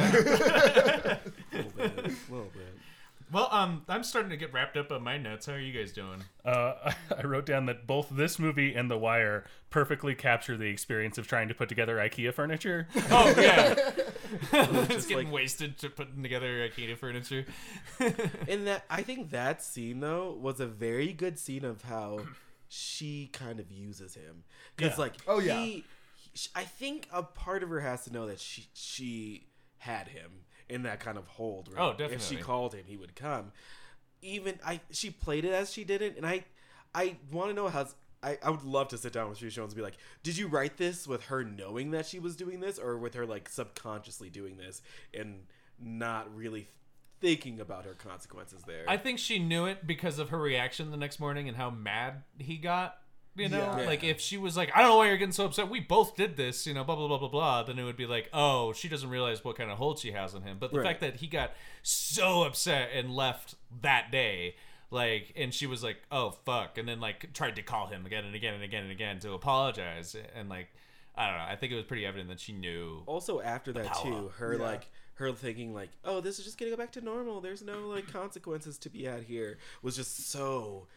little 1.51 1.71
bit. 1.75 1.85
A 1.85 2.33
little 2.33 2.51
bit. 2.53 2.73
Well, 3.31 3.49
um, 3.51 3.83
I'm 3.89 4.03
starting 4.03 4.29
to 4.29 4.37
get 4.37 4.53
wrapped 4.53 4.77
up 4.77 4.89
on 4.91 5.03
my 5.03 5.17
notes. 5.17 5.45
How 5.47 5.53
are 5.53 5.59
you 5.59 5.77
guys 5.77 5.91
doing? 5.91 6.23
Uh, 6.45 6.91
I 7.17 7.21
wrote 7.25 7.45
down 7.45 7.65
that 7.65 7.85
both 7.85 8.07
this 8.09 8.39
movie 8.39 8.73
and 8.73 8.89
The 8.89 8.97
Wire 8.97 9.43
perfectly 9.69 10.15
capture 10.15 10.55
the 10.55 10.67
experience 10.67 11.17
of 11.17 11.27
trying 11.27 11.49
to 11.49 11.53
put 11.53 11.67
together 11.67 11.97
IKEA 11.97 12.33
furniture. 12.33 12.87
Oh 13.11 13.33
yeah, 13.37 13.73
just 14.87 15.09
getting 15.09 15.25
like- 15.27 15.33
wasted 15.33 15.77
to 15.79 15.89
putting 15.89 16.23
together 16.23 16.67
IKEA 16.69 16.97
furniture. 16.97 17.45
And 18.47 18.67
that 18.67 18.85
I 18.89 19.01
think 19.01 19.31
that 19.31 19.61
scene 19.61 19.99
though 19.99 20.31
was 20.39 20.59
a 20.59 20.67
very 20.67 21.11
good 21.13 21.37
scene 21.37 21.65
of 21.65 21.81
how 21.83 22.19
she 22.69 23.29
kind 23.33 23.59
of 23.59 23.71
uses 23.71 24.15
him 24.15 24.43
because 24.75 24.93
Yeah. 24.97 25.01
like 25.03 25.13
Oh, 25.27 25.39
yeah. 25.39 25.59
he, 25.59 25.83
he- 26.33 26.49
I 26.55 26.63
think 26.63 27.07
a 27.11 27.23
part 27.23 27.63
of 27.63 27.69
her 27.69 27.79
has 27.81 28.03
to 28.05 28.13
know 28.13 28.27
that 28.27 28.39
she 28.39 28.67
she 28.73 29.47
had 29.79 30.07
him 30.09 30.31
in 30.69 30.83
that 30.83 30.99
kind 30.99 31.17
of 31.17 31.27
hold. 31.27 31.69
Right? 31.71 31.81
Oh, 31.81 31.91
definitely. 31.91 32.15
If 32.15 32.23
she 32.27 32.35
called 32.37 32.73
him, 32.73 32.83
he 32.85 32.97
would 32.97 33.15
come. 33.15 33.51
Even 34.21 34.59
I 34.65 34.81
she 34.91 35.09
played 35.09 35.45
it 35.45 35.53
as 35.53 35.71
she 35.71 35.83
did 35.83 36.01
it, 36.01 36.17
and 36.17 36.25
I 36.25 36.43
I 36.93 37.17
want 37.31 37.49
to 37.49 37.53
know 37.53 37.67
how. 37.67 37.87
I, 38.23 38.39
I 38.43 38.49
would 38.49 38.63
love 38.63 38.87
to 38.87 38.97
sit 38.97 39.13
down 39.13 39.29
with 39.29 39.37
Sue 39.37 39.51
Jones 39.51 39.73
and 39.73 39.77
be 39.77 39.83
like, 39.83 39.97
did 40.23 40.39
you 40.39 40.47
write 40.47 40.77
this 40.77 41.07
with 41.07 41.25
her 41.25 41.43
knowing 41.43 41.91
that 41.91 42.07
she 42.07 42.17
was 42.17 42.35
doing 42.35 42.59
this, 42.59 42.79
or 42.79 42.97
with 42.97 43.13
her 43.13 43.27
like 43.27 43.47
subconsciously 43.47 44.31
doing 44.31 44.57
this 44.57 44.81
and 45.13 45.43
not 45.79 46.35
really 46.35 46.67
thinking 47.21 47.59
about 47.59 47.85
her 47.85 47.93
consequences 47.93 48.63
there? 48.65 48.85
I 48.87 48.97
think 48.97 49.19
she 49.19 49.37
knew 49.37 49.67
it 49.67 49.85
because 49.85 50.17
of 50.17 50.29
her 50.29 50.39
reaction 50.39 50.89
the 50.89 50.97
next 50.97 51.19
morning 51.19 51.47
and 51.47 51.55
how 51.55 51.69
mad 51.69 52.23
he 52.39 52.57
got. 52.57 52.97
You 53.37 53.49
know, 53.49 53.57
Yeah. 53.77 53.85
like 53.85 54.03
if 54.03 54.19
she 54.19 54.37
was 54.37 54.57
like, 54.57 54.71
"I 54.75 54.79
don't 54.81 54.89
know 54.89 54.97
why 54.97 55.07
you're 55.07 55.17
getting 55.17 55.31
so 55.31 55.45
upset. 55.45 55.69
We 55.69 55.79
both 55.79 56.15
did 56.15 56.37
this," 56.37 56.65
you 56.65 56.73
know, 56.73 56.83
blah 56.83 56.95
blah 56.95 57.07
blah 57.07 57.17
blah 57.19 57.27
blah. 57.29 57.63
Then 57.63 57.77
it 57.77 57.83
would 57.83 57.95
be 57.97 58.07
like, 58.07 58.29
"Oh, 58.33 58.73
she 58.73 58.87
doesn't 58.89 59.09
realize 59.09 59.43
what 59.43 59.55
kind 59.57 59.69
of 59.71 59.77
hold 59.77 59.99
she 59.99 60.11
has 60.11 60.33
on 60.33 60.41
him." 60.41 60.57
But 60.59 60.71
the 60.71 60.79
Right. 60.79 60.87
fact 60.87 61.01
that 61.01 61.17
he 61.17 61.27
got 61.27 61.51
so 61.83 62.43
upset 62.43 62.89
and 62.93 63.15
left 63.15 63.55
that 63.81 64.09
day, 64.11 64.55
like, 64.89 65.33
and 65.35 65.53
she 65.53 65.67
was 65.67 65.83
like, 65.83 66.01
"Oh 66.11 66.31
fuck," 66.31 66.77
and 66.77 66.87
then 66.87 66.99
like 66.99 67.33
tried 67.33 67.55
to 67.57 67.61
call 67.61 67.87
him 67.87 68.05
again 68.05 68.25
and 68.25 68.33
again 68.35 68.53
and 68.55 68.63
again 68.63 68.83
and 68.83 68.91
again 68.91 69.19
to 69.19 69.33
apologize, 69.33 70.15
and 70.35 70.49
like, 70.49 70.69
I 71.15 71.27
don't 71.27 71.37
know. 71.37 71.43
I 71.45 71.55
think 71.55 71.71
it 71.71 71.75
was 71.75 71.85
pretty 71.85 72.05
evident 72.05 72.29
that 72.29 72.39
she 72.39 72.53
knew. 72.53 73.03
also 73.05 73.39
after 73.41 73.71
that 73.73 73.85
power. 73.87 74.03
too, 74.03 74.27
her 74.37 74.55
Yeah. 74.55 74.61
like 74.63 74.89
her 75.15 75.31
thinking 75.31 75.73
like, 75.73 75.89
oh, 76.05 76.21
this 76.21 76.37
is 76.37 76.45
just 76.45 76.57
gonna 76.59 76.69
go 76.71 76.77
back 76.77 76.91
to 76.91 77.01
normal. 77.01 77.41
There's 77.41 77.61
no 77.63 77.87
like 77.87 78.07
consequences 78.11 78.77
to 78.79 78.89
be 78.89 79.03
had 79.05 79.23
here. 79.23 79.57
Was 79.81 79.95
just 79.95 80.29
so 80.29 80.87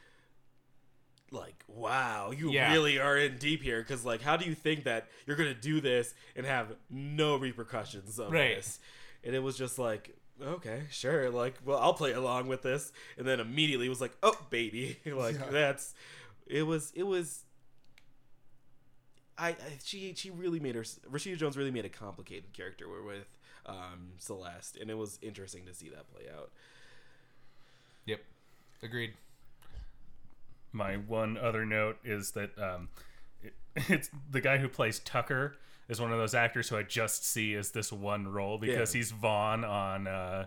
like 1.33 1.63
wow 1.69 2.33
you 2.33 2.51
Yeah. 2.51 2.73
really 2.73 2.99
are 2.99 3.17
in 3.17 3.39
deep 3.39 3.63
here 3.63 3.81
because 3.81 4.05
like 4.05 4.21
how 4.21 4.37
do 4.37 4.45
you 4.45 4.55
think 4.55 4.85
that 4.85 5.09
you're 5.27 5.37
gonna 5.37 5.55
do 5.55 5.81
this 5.81 6.13
and 6.35 6.45
have 6.45 6.73
no 6.91 7.37
repercussions 7.37 8.19
of 8.19 8.33
Right. 8.33 8.57
this 8.57 8.79
and 9.25 9.35
it 9.35 9.39
was 9.41 9.57
just 9.57 9.79
like 9.79 10.17
okay 10.43 10.85
sure 10.91 11.31
like 11.31 11.55
well 11.65 11.79
i'll 11.79 11.95
play 11.95 12.13
along 12.13 12.49
with 12.49 12.63
this 12.63 12.93
and 13.19 13.27
then 13.27 13.39
immediately 13.41 13.89
was 13.89 14.01
like 14.01 14.13
oh 14.23 14.39
baby 14.51 14.97
like 15.07 15.37
Yeah. 15.39 15.51
that's 15.51 15.95
it 16.47 16.63
was 16.63 16.93
it 16.97 17.05
was 17.05 17.45
I, 19.39 19.51
I 19.51 19.57
she 19.83 20.13
she 20.17 20.31
really 20.31 20.61
made 20.61 20.75
her 20.75 20.83
Rashida 20.83 21.37
Jones 21.39 21.57
really 21.57 21.71
made 21.71 21.85
a 21.87 21.89
complicated 21.89 22.53
character 22.53 22.85
with 23.03 23.27
um, 23.67 24.13
Celeste, 24.19 24.77
and 24.77 24.91
it 24.91 24.99
was 24.99 25.19
interesting 25.23 25.65
to 25.67 25.73
see 25.73 25.89
that 25.91 26.13
play 26.13 26.25
out. 26.35 26.51
Yep, 28.07 28.21
agreed. 28.83 29.15
My 30.73 30.97
one 30.97 31.37
other 31.37 31.65
note 31.67 31.99
is 32.05 32.33
that 32.33 32.57
um, 32.59 32.89
it, 33.43 33.55
it's 33.89 34.11
the 34.31 34.41
guy 34.41 34.59
who 34.59 34.69
plays 34.69 34.99
Tucker 35.01 35.57
is 35.89 36.01
one 36.01 36.13
of 36.13 36.19
those 36.19 36.35
actors 36.35 36.69
who 36.69 36.77
I 36.77 36.83
just 36.85 37.25
see 37.25 37.55
as 37.55 37.71
this 37.73 37.93
one 37.93 38.29
role 38.29 38.59
because 38.59 38.95
Yeah. 38.95 38.99
he's 38.99 39.11
Vaughn 39.11 39.65
on 39.65 40.07
uh, 40.07 40.47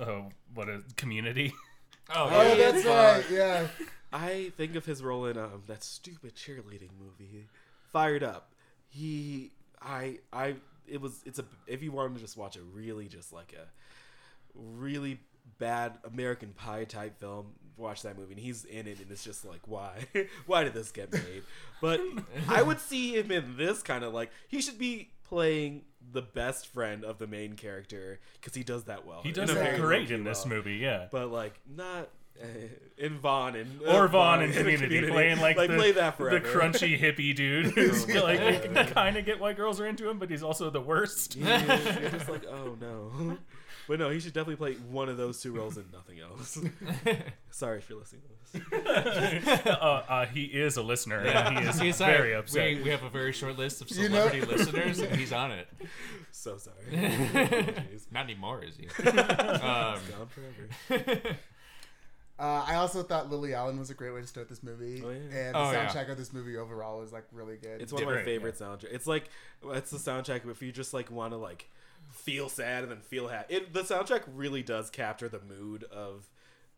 oh, 0.00 0.26
what 0.54 0.68
a 0.68 0.82
Community. 0.96 1.52
Oh, 2.12 2.28
Oh, 2.28 2.42
yeah. 2.42 2.72
that's 2.72 2.84
right. 2.84 3.24
Yeah. 3.30 3.68
I 4.12 4.50
think 4.56 4.74
of 4.74 4.84
his 4.84 5.00
role 5.00 5.26
in 5.26 5.38
um, 5.38 5.62
that 5.68 5.84
stupid 5.84 6.34
cheerleading 6.34 6.90
movie, 6.98 7.46
Fired 7.92 8.24
Up. 8.24 8.52
He, 8.88 9.52
I, 9.80 10.18
I, 10.32 10.56
it 10.88 11.00
was. 11.00 11.22
It's 11.24 11.38
a. 11.38 11.44
If 11.68 11.84
you 11.84 11.92
wanted 11.92 12.14
to 12.16 12.20
just 12.20 12.36
watch 12.36 12.56
a 12.56 12.62
really 12.62 13.06
just 13.06 13.32
like 13.32 13.52
a 13.56 13.64
really 14.54 15.20
bad 15.58 15.98
American 16.04 16.52
Pie 16.52 16.82
type 16.84 17.20
film, 17.20 17.52
watch 17.80 18.02
that 18.02 18.18
movie. 18.18 18.34
And 18.34 18.40
he's 18.40 18.64
in 18.64 18.86
it, 18.86 19.00
and 19.00 19.10
it's 19.10 19.24
just 19.24 19.44
like, 19.44 19.60
why, 19.66 20.06
why 20.46 20.64
did 20.64 20.74
this 20.74 20.92
get 20.92 21.12
made? 21.12 21.42
But 21.80 22.00
I 22.48 22.62
would 22.62 22.80
see 22.80 23.16
him 23.16 23.30
in 23.30 23.56
this 23.56 23.82
kind 23.82 24.04
of 24.04 24.12
like 24.12 24.30
he 24.48 24.60
should 24.60 24.78
be 24.78 25.10
playing 25.24 25.82
the 26.12 26.22
best 26.22 26.66
friend 26.66 27.04
of 27.04 27.18
the 27.18 27.26
main 27.26 27.54
character 27.54 28.20
because 28.34 28.54
he 28.54 28.64
does 28.64 28.84
that 28.84 29.06
well. 29.06 29.20
He 29.22 29.32
does 29.32 29.50
a 29.50 29.54
that 29.54 29.80
great 29.80 30.10
in 30.10 30.24
this 30.24 30.44
well. 30.44 30.56
movie, 30.56 30.76
yeah. 30.76 31.06
but 31.10 31.30
like 31.30 31.60
not 31.68 32.08
uh, 32.42 32.46
in 32.98 33.18
Vaughn 33.18 33.54
and 33.54 33.82
Or 33.82 34.04
uh, 34.04 34.08
Vaughn 34.08 34.42
in 34.42 34.50
a 34.50 34.52
Community, 34.52 35.06
playing 35.08 35.40
like, 35.40 35.56
the, 35.56 35.68
play 35.68 35.92
that 35.92 36.16
the 36.18 36.40
crunchy 36.40 36.98
hippie 36.98 37.34
dude 37.36 37.66
who's 37.66 38.04
Oh 38.04 38.24
like 38.24 38.40
you 38.40 38.68
can 38.68 38.86
kind 38.88 39.16
of 39.16 39.24
get 39.24 39.38
why 39.38 39.52
girls 39.52 39.80
are 39.80 39.86
into 39.86 40.08
him, 40.08 40.18
but 40.18 40.30
he's 40.30 40.42
also 40.42 40.70
the 40.70 40.80
worst. 40.80 41.36
Is- 41.36 41.44
You're 41.46 42.10
just 42.10 42.28
like, 42.28 42.46
oh 42.46 42.76
no. 42.80 43.38
But 43.90 43.98
no, 43.98 44.08
he 44.08 44.20
should 44.20 44.32
definitely 44.34 44.54
play 44.54 44.74
one 44.88 45.08
of 45.08 45.16
those 45.16 45.42
two 45.42 45.52
roles 45.52 45.76
and 45.76 45.90
nothing 45.92 46.20
else. 46.20 46.56
Sorry 47.50 47.78
if 47.78 47.90
you're 47.90 47.98
listening 47.98 48.22
to 48.22 48.28
this. 48.70 49.66
uh, 49.66 50.02
uh, 50.08 50.26
he 50.26 50.44
is 50.44 50.76
a 50.76 50.82
listener, 50.82 51.18
and 51.18 51.58
he 51.58 51.64
is 51.66 51.80
He's 51.80 51.98
very 51.98 52.32
our- 52.34 52.38
upset. 52.38 52.76
We, 52.76 52.82
we 52.84 52.90
have 52.90 53.02
a 53.02 53.08
very 53.08 53.32
short 53.32 53.58
list 53.58 53.80
of 53.82 53.90
You 53.96 54.08
know- 54.08 54.28
celebrity 54.28 54.46
listeners, 54.46 55.00
and 55.00 55.16
he's 55.18 55.32
on 55.32 55.50
it. 55.50 55.66
So 56.30 56.56
sorry. 56.56 56.76
Apologies. 56.86 58.06
Not 58.12 58.26
anymore, 58.26 58.62
is 58.62 58.76
he? 58.76 58.84
It's 58.84 59.00
Um, 59.08 59.98
gone 60.08 60.28
forever. 60.28 61.36
Uh, 62.38 62.64
I 62.66 62.76
also 62.76 63.02
thought 63.02 63.28
Lily 63.28 63.52
Allen 63.54 63.78
was 63.78 63.90
a 63.90 63.94
great 63.94 64.14
way 64.14 64.20
to 64.22 64.26
start 64.28 64.48
this 64.48 64.62
movie, 64.62 65.02
Oh, 65.04 65.10
yeah. 65.10 65.16
and 65.16 65.54
the 65.54 65.58
Oh, 65.58 65.72
yeah. 65.72 65.88
soundtrack 65.88 66.10
of 66.10 66.16
this 66.16 66.32
movie 66.32 66.56
overall 66.56 67.00
was 67.00 67.12
like 67.12 67.24
really 67.32 67.56
good. 67.56 67.82
It's 67.82 67.92
one 67.92 68.02
of 68.02 68.08
my 68.08 68.14
Right, 68.14 68.24
favorite 68.24 68.54
soundtracks. 68.56 68.92
It's 68.92 69.06
like 69.06 69.28
it's 69.66 69.90
the 69.90 69.98
soundtrack 69.98 70.48
if 70.48 70.62
you 70.62 70.72
just 70.72 70.94
like 70.94 71.10
want 71.10 71.32
to 71.34 71.36
like 71.36 71.68
feel 72.10 72.48
sad 72.48 72.82
and 72.82 72.92
then 72.92 73.00
feel 73.00 73.28
happy. 73.28 73.54
It, 73.54 73.72
the 73.72 73.82
soundtrack 73.82 74.22
really 74.32 74.62
does 74.62 74.90
capture 74.90 75.28
the 75.28 75.40
mood 75.40 75.84
of 75.84 76.28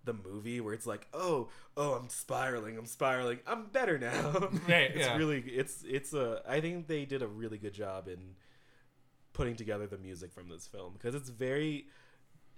the 0.05 0.13
movie 0.13 0.61
where 0.61 0.75
it's 0.75 0.87
like, 0.87 1.07
oh, 1.15 1.49
oh, 1.77 1.93
I'm 1.95 2.09
spiraling, 2.09 2.77
I'm 2.77 2.87
spiraling, 2.87 3.39
I'm 3.47 3.67
better 3.67 3.99
now. 3.99 4.51
Right, 4.69 4.91
it's 4.95 5.07
yeah. 5.07 5.17
really, 5.17 5.41
it's 5.41 5.85
it's 5.87 6.13
a. 6.13 6.43
I 6.49 6.61
think 6.61 6.87
they 6.87 7.05
did 7.05 7.23
a 7.23 7.27
really 7.27 7.59
good 7.59 7.75
job 7.75 8.09
in 8.09 8.35
putting 9.33 9.57
together 9.57 9.87
the 9.87 9.99
music 9.99 10.33
from 10.33 10.49
this 10.49 10.67
film 10.67 10.93
because 10.93 11.15
it's 11.15 11.31
very. 11.31 11.87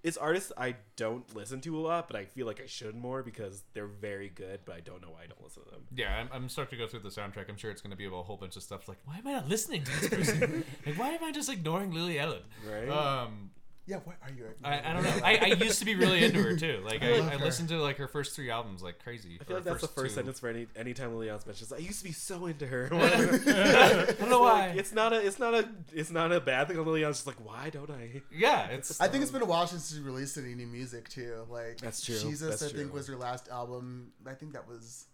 It's 0.04 0.18
artists 0.18 0.52
I 0.56 0.76
don't 0.96 1.34
listen 1.34 1.60
to 1.62 1.76
a 1.78 1.80
lot, 1.80 2.08
but 2.08 2.16
I 2.16 2.26
feel 2.26 2.46
like 2.46 2.60
I 2.62 2.66
should 2.66 2.94
more 2.94 3.22
because 3.22 3.62
they're 3.72 3.86
very 3.86 4.28
good. 4.28 4.60
But 4.66 4.76
I 4.76 4.80
don't 4.80 5.00
know 5.00 5.08
why 5.08 5.22
I 5.24 5.26
don't 5.26 5.42
listen 5.42 5.64
to 5.64 5.70
them. 5.70 5.80
yeah, 5.96 6.14
I'm, 6.16 6.28
I'm 6.30 6.48
starting 6.50 6.78
to 6.78 6.84
go 6.84 6.88
through 6.88 7.00
the 7.00 7.08
soundtrack. 7.08 7.48
I'm 7.48 7.56
sure 7.56 7.70
it's 7.70 7.80
going 7.80 7.90
to 7.90 7.96
be 7.96 8.04
about 8.04 8.18
a 8.18 8.22
whole 8.24 8.36
bunch 8.36 8.54
of 8.56 8.62
stuff 8.62 8.86
like, 8.86 8.98
why 9.06 9.16
am 9.16 9.26
I 9.26 9.32
not 9.32 9.48
listening 9.48 9.82
to 9.84 10.00
this 10.00 10.08
person? 10.10 10.64
like, 10.86 10.98
why 10.98 11.08
am 11.08 11.24
I 11.24 11.32
just 11.32 11.48
ignoring 11.50 11.90
Lily 11.92 12.18
Allen? 12.18 12.42
Right? 12.70 12.88
Um, 12.88 13.50
yeah, 13.86 13.96
what 14.04 14.16
are 14.22 14.30
you? 14.30 14.46
I, 14.64 14.90
I 14.90 14.92
don't 14.94 15.02
know. 15.02 15.20
I, 15.22 15.36
I 15.36 15.46
used 15.62 15.78
to 15.80 15.84
be 15.84 15.94
really 15.94 16.24
into 16.24 16.42
her 16.42 16.56
too. 16.56 16.72
Like 16.84 17.02
I, 17.02 17.18
love 17.18 17.32
I 17.32 17.36
listened 17.36 17.68
to 17.70 17.80
like 17.80 17.96
her 17.96 18.08
first 18.08 18.34
three 18.36 18.50
albums 18.50 18.82
like 18.82 19.02
crazy. 19.02 19.38
I 19.40 19.44
feel 19.44 19.56
like 19.56 19.64
that's 19.64 19.80
the 19.80 19.88
first 19.88 20.14
two. 20.14 20.20
sentence 20.20 20.40
for 20.40 20.48
any 20.48 20.66
anytime 20.76 21.12
Lily 21.12 21.28
Allen's 21.28 21.46
mentions. 21.46 21.72
I 21.72 21.78
used 21.78 21.98
to 21.98 22.04
be 22.04 22.12
so 22.12 22.46
into 22.46 22.66
her. 22.66 22.88
I 22.92 24.12
don't 24.18 24.30
know 24.30 24.40
why. 24.40 24.74
It's 24.76 24.92
not 24.92 25.12
a 25.12 25.24
it's 25.24 25.38
not 25.38 25.54
a 25.54 25.68
it's 25.92 26.10
not 26.10 26.32
a 26.32 26.40
bad 26.40 26.68
thing 26.68 26.78
on 26.78 26.86
Lily 26.86 27.04
Allen's 27.04 27.18
just 27.18 27.26
like 27.26 27.44
why 27.44 27.70
don't 27.70 27.90
I? 27.90 28.22
yeah, 28.30 28.66
it's 28.66 29.00
I 29.00 29.06
um, 29.06 29.12
think 29.12 29.22
it's 29.22 29.32
been 29.32 29.42
a 29.42 29.46
while 29.46 29.66
since 29.66 29.94
she 29.94 30.00
released 30.00 30.36
any 30.36 30.54
new 30.54 30.66
music 30.66 31.08
too. 31.08 31.46
Like 31.50 31.78
That's 31.78 32.04
true. 32.04 32.18
Jesus, 32.18 32.60
That's 32.60 32.72
I 32.72 32.76
think 32.76 32.92
was 32.92 33.06
her 33.08 33.16
last 33.16 33.48
album. 33.48 34.12
I 34.26 34.34
think 34.34 34.52
that 34.52 34.68
was 34.68 35.06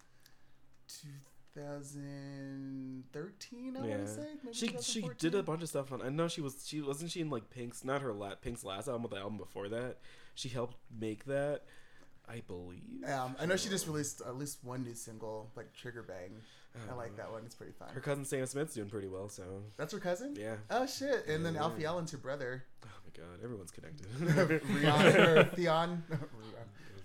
2013. 1.55 3.77
I 3.77 3.87
Yeah. 3.87 3.97
want 3.97 4.07
to 4.07 4.13
say 4.13 4.27
Maybe 4.43 4.55
She 4.55 4.77
she 4.81 5.09
did 5.19 5.35
a 5.35 5.43
bunch 5.43 5.63
of 5.63 5.69
stuff 5.69 5.93
on. 5.93 6.03
I 6.03 6.09
know 6.09 6.29
she 6.29 6.41
was 6.41 6.67
she 6.67 6.81
wasn't 6.81 7.11
she 7.11 7.21
in 7.21 7.31
like 7.31 7.51
Pink's 7.51 7.85
not 7.85 8.03
her 8.03 8.13
la, 8.13 8.35
Pink's 8.37 8.65
last 8.65 8.89
album 8.89 9.03
but 9.03 9.11
the 9.11 9.19
album 9.19 9.37
before 9.39 9.69
that. 9.69 9.99
She 10.35 10.49
helped 10.49 10.77
make 10.99 11.25
that, 11.27 11.63
I 12.29 12.41
believe. 12.47 13.05
Um, 13.07 13.37
I 13.39 13.47
know 13.47 13.57
she 13.57 13.69
just 13.69 13.87
released 13.87 14.21
at 14.23 14.37
least 14.37 14.59
one 14.63 14.85
new 14.85 14.95
single, 14.95 15.51
like 15.57 15.73
Trigger 15.75 16.03
Bang. 16.03 16.41
I 16.89 16.95
like 16.95 17.17
that 17.17 17.33
one. 17.33 17.43
It's 17.45 17.57
pretty 17.57 17.73
fun. 17.73 17.89
Her 17.93 18.01
cousin 18.01 18.25
Sam 18.25 18.47
Smith's 18.47 18.75
doing 18.75 18.89
pretty 18.89 19.09
well, 19.09 19.29
so 19.29 19.43
That's 19.77 19.93
her 19.93 19.99
cousin. 19.99 20.37
yeah. 20.39 20.55
Oh 20.71 20.87
shit! 20.87 21.27
And 21.27 21.45
then 21.45 21.55
Yeah. 21.55 21.63
Alfie 21.63 21.85
Allen's 21.85 22.13
her 22.13 22.19
brother. 22.19 22.65
Oh 22.85 22.89
my 23.05 23.11
god, 23.25 23.41
everyone's 23.43 23.73
connected. 23.73 24.07
Reek 24.69 24.85
or 24.85 25.45
Theon. 25.57 26.05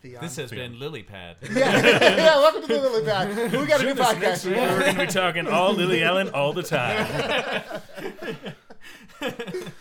Theon. 0.06 0.22
this 0.22 0.36
has 0.36 0.52
been 0.52 0.78
Lily 0.78 1.02
Pad. 1.02 1.38
yeah, 1.52 1.82
yeah. 1.82 2.38
Welcome 2.38 2.62
to 2.62 2.68
the 2.68 2.80
Lily 2.80 3.04
Pad. 3.06 3.52
We 3.60 3.66
got 3.66 3.82
a 3.82 3.86
new 3.86 3.96
podcast. 3.96 4.46
We're 4.46 4.80
going 4.80 4.94
to 4.94 5.02
be 5.02 5.08
talking 5.08 5.48
all 5.48 5.74
Lily 5.74 6.04
Allen 6.04 6.30
all 6.30 6.54
the 6.54 6.64
time. 6.64 7.72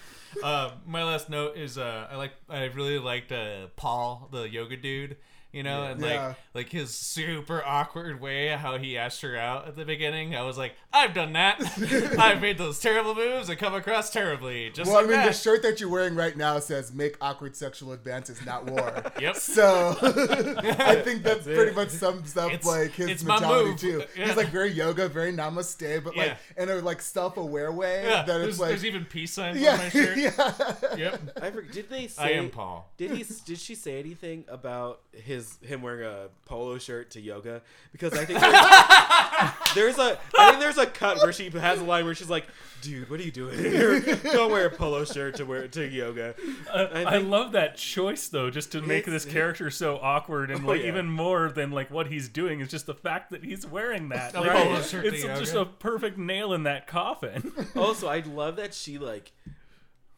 Uh, 0.42 0.72
my 0.84 1.04
last 1.04 1.30
note 1.30 1.56
is 1.56 1.78
uh, 1.78 2.08
I 2.10 2.16
like 2.16 2.32
I 2.50 2.64
really 2.64 2.98
liked 2.98 3.30
uh, 3.30 3.68
Paul, 3.76 4.28
the 4.32 4.42
yoga 4.42 4.76
dude. 4.76 5.16
You 5.54 5.62
know, 5.62 5.84
and 5.84 6.02
like 6.02 6.12
Yeah. 6.12 6.34
like 6.52 6.68
his 6.70 6.90
super 6.94 7.62
awkward 7.64 8.20
way 8.20 8.48
how 8.48 8.76
he 8.76 8.98
asked 8.98 9.22
her 9.22 9.36
out 9.36 9.68
at 9.68 9.76
the 9.76 9.84
beginning. 9.84 10.34
I 10.34 10.42
was 10.42 10.58
like, 10.58 10.74
I've 10.92 11.14
done 11.14 11.32
that. 11.34 11.60
I've 12.18 12.40
made 12.40 12.58
those 12.58 12.80
terrible 12.80 13.14
moves 13.14 13.48
and 13.48 13.58
come 13.58 13.72
across 13.74 14.10
terribly. 14.10 14.70
Just 14.70 14.90
Well, 14.90 14.98
I 14.98 15.02
like 15.02 15.10
mean, 15.16 15.26
the 15.26 15.32
shirt 15.32 15.62
that 15.62 15.78
you're 15.80 15.88
wearing 15.88 16.14
right 16.16 16.36
now 16.36 16.58
says 16.58 16.92
"Make 16.92 17.16
awkward 17.20 17.54
sexual 17.56 17.92
advances, 17.92 18.44
not 18.44 18.66
war." 18.66 18.92
Yep. 19.20 19.36
So 19.36 19.96
I 20.02 20.96
think 21.04 21.22
that's, 21.22 21.44
pretty 21.44 21.72
much 21.74 21.90
sums 21.90 22.36
up 22.36 22.48
It's- 22.52 22.64
like 22.66 22.90
his 22.92 23.08
it's 23.10 23.24
my 23.24 23.34
mentality 23.38 23.70
move. 23.70 23.80
too. 23.80 24.02
Yeah. 24.18 24.26
He's 24.26 24.36
like 24.36 24.48
very 24.48 24.70
yoga, 24.72 25.08
very 25.08 25.32
namaste, 25.32 26.02
but 26.02 26.16
like 26.16 26.36
Yeah. 26.56 26.62
in 26.62 26.68
a 26.68 26.76
like 26.76 27.00
self-aware 27.00 27.70
way 27.72 28.02
Yeah, 28.04 28.10
that 28.22 28.26
there's, 28.26 28.48
it's 28.48 28.58
like 28.58 28.68
there's 28.70 28.84
even 28.84 29.04
peace 29.04 29.32
signs 29.34 29.56
on 29.58 29.62
yeah, 29.62 29.76
my 29.76 29.88
shirt. 29.88 30.16
yeah. 30.16 30.96
Yep. 30.96 31.38
I 31.42 31.50
forget, 31.50 31.72
did 31.72 31.90
they 31.90 32.08
say 32.08 32.22
I 32.22 32.30
am 32.30 32.50
Paul. 32.50 32.90
Did 32.96 33.12
he? 33.12 33.24
Did 33.44 33.58
she 33.58 33.74
say 33.74 33.98
anything 34.00 34.44
about 34.48 35.00
his 35.12 35.43
him 35.62 35.82
wearing 35.82 36.04
a 36.06 36.28
polo 36.44 36.78
shirt 36.78 37.10
to 37.12 37.20
yoga? 37.20 37.62
Because 37.92 38.12
I 38.12 38.24
think 38.24 38.40
there's, 39.74 39.96
there's 39.96 39.98
a 39.98 40.18
I 40.38 40.50
think 40.50 40.60
there's 40.60 40.78
a 40.78 40.86
cut 40.86 41.18
where 41.18 41.32
she 41.32 41.50
has 41.50 41.80
a 41.80 41.84
line 41.84 42.04
where 42.04 42.14
she's 42.14 42.30
like, 42.30 42.46
"Dude, 42.82 43.08
what 43.10 43.20
are 43.20 43.22
you 43.22 43.30
doing 43.30 43.58
here? 43.58 44.00
Don't 44.00 44.50
wear 44.50 44.66
a 44.66 44.70
polo 44.70 45.04
shirt 45.04 45.36
to 45.36 45.44
wear 45.44 45.68
to 45.68 45.86
yoga." 45.86 46.34
Uh, 46.72 46.86
I 46.92 47.02
I, 47.02 47.18
love 47.18 47.52
that 47.52 47.76
choice 47.76 48.28
though, 48.28 48.50
just 48.50 48.72
to 48.72 48.82
make 48.82 49.04
this 49.06 49.24
character 49.24 49.70
so 49.70 49.98
awkward, 50.02 50.50
and 50.50 50.64
Oh, 50.64 50.68
like 50.68 50.82
yeah. 50.82 50.88
even 50.88 51.06
more 51.10 51.50
than 51.50 51.70
like 51.70 51.90
what 51.90 52.06
he's 52.08 52.28
doing 52.28 52.60
is 52.60 52.68
just 52.68 52.86
the 52.86 52.94
fact 52.94 53.30
that 53.30 53.44
he's 53.44 53.66
wearing 53.66 54.08
that. 54.10 54.34
Like, 54.34 54.50
polo 54.50 54.80
shirt 54.82 55.04
to 55.04 55.08
it's 55.14 55.24
yoga. 55.24 55.40
just 55.40 55.54
a 55.54 55.64
perfect 55.64 56.18
nail 56.18 56.52
in 56.52 56.62
that 56.64 56.86
coffin. 56.86 57.52
Also, 57.76 58.06
I 58.08 58.20
love 58.20 58.56
that 58.56 58.74
she 58.74 58.98
like 58.98 59.32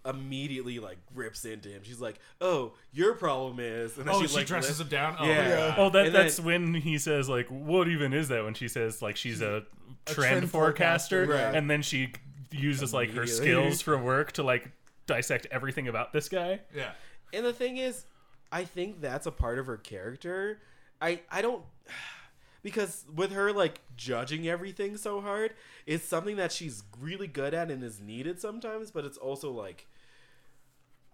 immediately 0.06 0.78
like 0.78 0.98
rips 1.14 1.44
into 1.44 1.68
him. 1.68 1.82
She's 1.84 2.00
like, 2.00 2.18
"Oh, 2.40 2.72
your 2.92 3.14
problem 3.14 3.58
is," 3.60 3.96
and 3.98 4.06
then 4.06 4.14
Oh, 4.14 4.20
she, 4.22 4.28
she 4.28 4.36
like, 4.36 4.46
dresses 4.46 4.78
lifts- 4.78 4.80
him 4.80 4.88
down. 4.88 5.16
Oh, 5.18 5.24
Yeah. 5.26 5.42
my 5.44 5.48
God. 5.50 5.74
oh, 5.78 5.90
that 5.90 6.06
And 6.06 6.14
then- 6.14 6.22
that's 6.24 6.40
when 6.40 6.74
he 6.74 6.98
says 6.98 7.28
like, 7.28 7.48
"What 7.48 7.88
even 7.88 8.12
is 8.12 8.28
that?" 8.28 8.44
When 8.44 8.54
she 8.54 8.68
says 8.68 9.02
like 9.02 9.16
she's 9.16 9.40
a 9.42 9.64
trend, 10.04 10.16
trend 10.16 10.50
forecaster, 10.50 11.26
forecaster, 11.26 11.46
right. 11.50 11.54
and 11.56 11.68
then 11.70 11.82
she 11.82 12.12
uses 12.52 12.94
like 12.94 13.10
her 13.12 13.26
skills 13.26 13.82
for 13.82 13.98
work 13.98 14.32
to 14.32 14.42
like 14.42 14.70
dissect 15.06 15.46
everything 15.50 15.88
about 15.88 16.12
this 16.12 16.28
guy. 16.28 16.60
yeah. 16.74 16.92
And 17.32 17.44
the 17.44 17.52
thing 17.52 17.76
is, 17.76 18.04
I 18.52 18.64
think 18.64 19.00
that's 19.00 19.26
a 19.26 19.32
part 19.32 19.58
of 19.58 19.66
her 19.66 19.76
character. 19.76 20.60
I 21.02 21.20
I 21.30 21.42
don't 21.42 21.62
because 22.62 23.04
with 23.14 23.32
her 23.32 23.52
like 23.52 23.80
judging 23.96 24.48
everything 24.48 24.96
so 24.96 25.20
hard, 25.20 25.54
it's 25.86 26.04
something 26.04 26.36
that 26.36 26.52
she's 26.52 26.82
really 27.00 27.26
good 27.26 27.54
at 27.54 27.70
and 27.70 27.82
is 27.82 28.00
needed 28.00 28.40
sometimes, 28.40 28.90
but 28.90 29.04
it's 29.04 29.18
also 29.18 29.50
like 29.50 29.86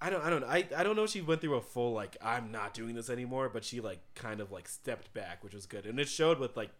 I 0.04 0.10
don't 0.10 0.24
I 0.24 0.30
don't 0.30 0.44
I, 0.44 0.66
I 0.76 0.82
don't 0.82 0.96
know 0.96 1.04
if 1.04 1.10
she 1.10 1.20
went 1.20 1.40
through 1.40 1.54
a 1.54 1.60
full 1.60 1.92
like 1.92 2.16
I'm 2.22 2.50
not 2.50 2.74
doing 2.74 2.94
this 2.94 3.08
anymore, 3.08 3.48
but 3.48 3.64
she 3.64 3.80
like 3.80 4.00
kind 4.14 4.40
of 4.40 4.50
like 4.50 4.68
stepped 4.68 5.14
back, 5.14 5.44
which 5.44 5.54
was 5.54 5.66
good. 5.66 5.86
And 5.86 6.00
it 6.00 6.08
showed 6.08 6.38
with 6.38 6.56
like 6.56 6.70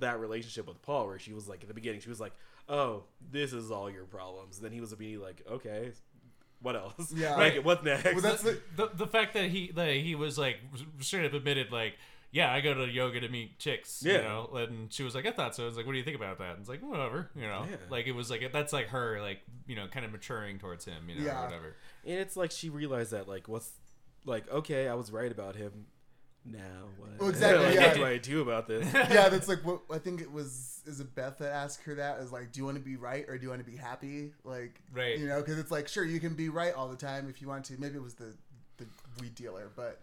that 0.00 0.18
relationship 0.18 0.66
with 0.66 0.82
Paul 0.82 1.06
where 1.06 1.18
she 1.18 1.32
was 1.32 1.48
like 1.48 1.62
at 1.62 1.68
the 1.68 1.74
beginning 1.74 2.00
she 2.00 2.08
was 2.08 2.18
like, 2.20 2.32
"Oh, 2.68 3.04
this 3.30 3.52
is 3.52 3.70
all 3.70 3.88
your 3.90 4.04
problems." 4.04 4.58
Then 4.58 4.72
he 4.72 4.80
was 4.80 4.92
immediately 4.92 5.24
like, 5.24 5.42
"Okay, 5.48 5.92
what 6.60 6.74
else? 6.74 7.12
Yeah. 7.14 7.30
like, 7.36 7.38
Right. 7.54 7.64
what's 7.64 7.84
next?" 7.84 8.12
Well, 8.12 8.20
that's 8.22 8.42
the, 8.42 8.60
the 8.76 8.90
the 8.92 9.06
fact 9.06 9.34
that 9.34 9.50
he 9.50 9.70
that 9.76 9.94
he 9.94 10.14
was 10.16 10.36
like 10.36 10.56
straight 11.00 11.26
up 11.26 11.32
admitted 11.34 11.70
like 11.70 11.94
yeah 12.34 12.52
I 12.52 12.60
go 12.60 12.74
to 12.74 12.86
yoga 12.86 13.20
to 13.20 13.28
meet 13.30 13.58
chicks 13.58 14.02
Yeah. 14.04 14.12
you 14.16 14.22
know 14.22 14.50
and 14.56 14.92
she 14.92 15.02
was 15.02 15.14
like 15.14 15.24
I 15.24 15.30
thought 15.30 15.54
so 15.54 15.62
I 15.62 15.66
was 15.66 15.76
like 15.78 15.86
what 15.86 15.92
do 15.92 15.98
you 15.98 16.04
think 16.04 16.16
about 16.16 16.36
that 16.38 16.50
and 16.50 16.58
it's 16.60 16.68
like 16.68 16.82
whatever 16.82 17.30
you 17.34 17.46
know 17.46 17.64
Yeah. 17.70 17.76
like 17.88 18.06
it 18.06 18.12
was 18.12 18.28
like 18.30 18.52
that's 18.52 18.72
like 18.74 18.88
her 18.88 19.20
like 19.22 19.40
you 19.66 19.76
know 19.76 19.86
kind 19.86 20.04
of 20.04 20.12
maturing 20.12 20.58
towards 20.58 20.84
him 20.84 21.08
you 21.08 21.14
know 21.20 21.24
Yeah. 21.24 21.40
or 21.40 21.44
whatever 21.46 21.76
And 22.04 22.18
it's 22.18 22.36
like 22.36 22.50
she 22.50 22.68
realized 22.68 23.12
that, 23.12 23.26
like, 23.26 23.48
what's, 23.48 23.70
like, 24.26 24.50
okay, 24.52 24.88
I 24.88 24.94
was 24.94 25.10
right 25.10 25.32
about 25.32 25.56
him. 25.56 25.86
Now 26.44 26.60
what? 26.98 27.18
Well, 27.18 27.30
exactly, 27.30 27.64
Like, 27.64 27.74
yeah. 27.76 27.86
What 27.88 27.94
do 27.96 28.04
I 28.04 28.18
do 28.18 28.42
about 28.42 28.66
this? 28.68 28.84
yeah, 28.94 29.30
that's 29.30 29.48
like 29.48 29.64
what 29.64 29.80
I 29.90 29.96
think 29.98 30.20
it 30.20 30.30
was. 30.30 30.82
Is 30.86 31.00
it 31.00 31.14
Beth 31.14 31.38
that 31.38 31.50
asked 31.52 31.82
her 31.84 31.94
that? 31.94 32.18
Is 32.18 32.30
like, 32.30 32.52
do 32.52 32.60
you 32.60 32.66
want 32.66 32.76
to 32.76 32.82
be 32.84 32.96
right 32.96 33.24
or 33.26 33.38
do 33.38 33.44
you 33.44 33.48
want 33.48 33.64
to 33.64 33.70
be 33.70 33.78
happy? 33.78 34.32
Like, 34.44 34.78
Right. 34.92 35.18
You 35.18 35.26
know, 35.28 35.40
because 35.40 35.58
it's 35.58 35.70
like, 35.70 35.88
sure, 35.88 36.04
you 36.04 36.20
can 36.20 36.34
be 36.34 36.50
right 36.50 36.74
all 36.74 36.88
the 36.88 36.96
time 36.96 37.30
if 37.30 37.40
you 37.40 37.48
want 37.48 37.64
to. 37.66 37.80
Maybe 37.80 37.94
it 37.96 38.02
was 38.02 38.14
the 38.14 38.34
the 38.76 38.84
weed 39.22 39.34
dealer, 39.34 39.70
but 39.74 40.00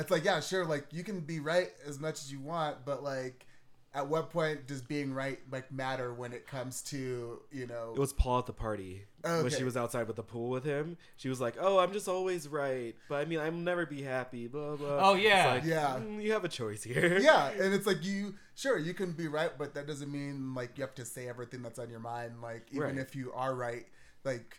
it's 0.00 0.10
like, 0.10 0.24
yeah, 0.24 0.40
sure, 0.40 0.64
like 0.64 0.86
you 0.92 1.04
can 1.04 1.20
be 1.20 1.40
right 1.40 1.70
as 1.86 1.98
much 2.00 2.14
as 2.20 2.32
you 2.32 2.40
want, 2.40 2.84
but 2.84 3.02
like, 3.02 3.46
at 3.94 4.06
what 4.08 4.30
point 4.30 4.66
does 4.66 4.80
being 4.80 5.12
right 5.12 5.38
like 5.50 5.70
matter 5.70 6.14
when 6.14 6.32
it 6.32 6.46
comes 6.46 6.80
to 6.80 7.42
you 7.50 7.66
know? 7.66 7.92
It 7.94 7.98
was 8.00 8.14
Paul 8.14 8.38
at 8.38 8.46
the 8.46 8.52
party 8.54 9.04
when 9.22 9.50
she 9.50 9.64
was 9.64 9.76
outside 9.76 10.06
with 10.06 10.16
the 10.16 10.22
pool 10.22 10.48
with 10.48 10.64
him. 10.64 10.96
She 11.18 11.28
was 11.28 11.42
like, 11.42 11.56
"Oh, 11.60 11.78
I'm 11.78 11.92
just 11.92 12.08
always 12.08 12.48
right, 12.48 12.96
but 13.10 13.16
I 13.16 13.26
mean, 13.26 13.38
I'll 13.38 13.52
never 13.52 13.84
be 13.84 14.00
happy." 14.02 14.46
Blah 14.48 14.76
blah. 14.76 15.10
Oh, 15.10 15.14
yeah. 15.14 15.52
Like, 15.54 15.64
Yeah. 15.64 15.98
mm, 16.00 16.22
you 16.22 16.32
have 16.32 16.44
a 16.44 16.48
choice 16.48 16.82
here. 16.82 17.18
yeah, 17.20 17.50
and 17.50 17.74
it's 17.74 17.86
like 17.86 18.02
you 18.02 18.34
sure 18.54 18.78
you 18.78 18.94
can 18.94 19.12
be 19.12 19.28
right, 19.28 19.50
but 19.58 19.74
that 19.74 19.86
doesn't 19.86 20.10
mean 20.10 20.54
like 20.54 20.78
you 20.78 20.84
have 20.84 20.94
to 20.94 21.04
say 21.04 21.28
everything 21.28 21.60
that's 21.60 21.78
on 21.78 21.90
your 21.90 22.00
mind. 22.00 22.40
Like 22.40 22.68
even 22.70 22.82
Right. 22.82 22.96
if 22.98 23.14
you 23.14 23.30
are 23.34 23.54
right, 23.54 23.84
like 24.24 24.58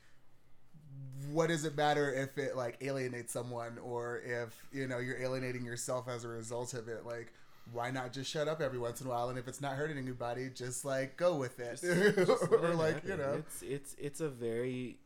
what 1.31 1.47
does 1.49 1.65
it 1.65 1.75
matter 1.77 2.13
if 2.13 2.37
it 2.37 2.55
like 2.55 2.77
alienates 2.81 3.31
someone 3.33 3.77
or 3.77 4.19
if 4.25 4.65
you 4.71 4.87
know 4.87 4.99
you're 4.99 5.21
alienating 5.21 5.65
yourself 5.65 6.07
as 6.07 6.23
a 6.23 6.27
result 6.27 6.73
of 6.73 6.87
it? 6.87 7.05
Like 7.05 7.33
why 7.71 7.91
not 7.91 8.11
just 8.11 8.29
shut 8.29 8.47
up 8.49 8.59
every 8.61 8.77
once 8.79 8.99
in 8.99 9.07
a 9.07 9.09
while? 9.09 9.29
And 9.29 9.39
if 9.39 9.47
it's 9.47 9.61
not 9.61 9.75
hurting 9.75 9.97
anybody, 9.97 10.49
just 10.53 10.83
like 10.83 11.15
go 11.15 11.35
with 11.35 11.59
it, 11.59 11.79
Just 11.81 12.51
let 12.51 12.51
or 12.63 12.73
like 12.75 12.95
happen. 12.95 13.09
you 13.11 13.17
know. 13.17 13.33
it's 13.39 13.61
it's 13.61 13.95
it's 13.97 14.21
a 14.21 14.27
very 14.29 14.97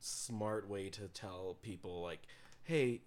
smart 0.00 0.68
way 0.68 0.88
to 0.90 1.08
tell 1.08 1.56
people 1.62 2.02
like, 2.02 2.20
"Hey, 2.64 3.02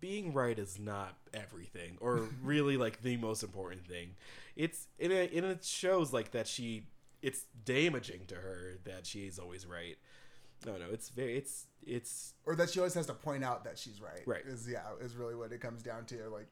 being 0.00 0.32
right 0.32 0.58
is 0.58 0.78
not 0.78 1.16
everything, 1.32 1.96
or 2.00 2.28
really 2.42 2.76
like 2.76 3.02
the 3.02 3.16
most 3.16 3.42
important 3.42 3.86
thing." 3.86 4.14
It's 4.56 4.88
and 4.98 5.12
it, 5.12 5.32
and 5.32 5.46
it 5.46 5.64
shows 5.64 6.12
like 6.12 6.32
that 6.32 6.46
she 6.46 6.84
it's 7.22 7.44
damaging 7.64 8.22
to 8.26 8.34
her 8.34 8.78
that 8.84 9.06
she's 9.06 9.38
always 9.38 9.64
right. 9.64 9.96
No, 10.66 10.76
no, 10.76 10.86
it's 10.92 11.08
very 11.10 11.36
it's 11.36 11.66
it's 11.84 12.34
or 12.46 12.54
that 12.56 12.70
she 12.70 12.78
always 12.78 12.94
has 12.94 13.06
to 13.06 13.14
point 13.14 13.44
out 13.44 13.64
that 13.64 13.78
she's 13.78 14.00
right. 14.00 14.22
Right. 14.26 14.42
Is 14.46 14.68
yeah, 14.70 14.82
is 15.00 15.16
really 15.16 15.34
what 15.34 15.52
it 15.52 15.60
comes 15.60 15.82
down 15.82 16.04
to. 16.06 16.28
Like, 16.28 16.48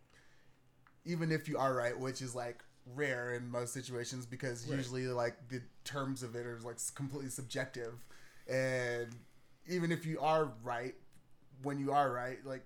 even 1.05 1.31
if 1.33 1.49
you 1.49 1.59
are 1.59 1.75
right, 1.75 1.99
which 1.99 2.21
is 2.21 2.35
like 2.35 2.63
rare 2.95 3.35
in 3.35 3.49
most 3.51 3.73
situations 3.73 4.27
because 4.27 4.67
Right. 4.67 4.77
usually 4.77 5.07
like 5.07 5.49
the 5.49 5.63
terms 5.85 6.23
of 6.23 6.35
it 6.35 6.47
are 6.47 6.59
like 6.65 6.79
completely 6.95 7.31
subjective, 7.31 7.95
and 8.49 9.09
even 9.69 9.93
if 9.93 10.05
you 10.07 10.19
are 10.21 10.51
right, 10.63 10.95
when 11.63 11.79
you 11.79 11.93
are 11.93 12.11
right, 12.13 12.39
like. 12.45 12.65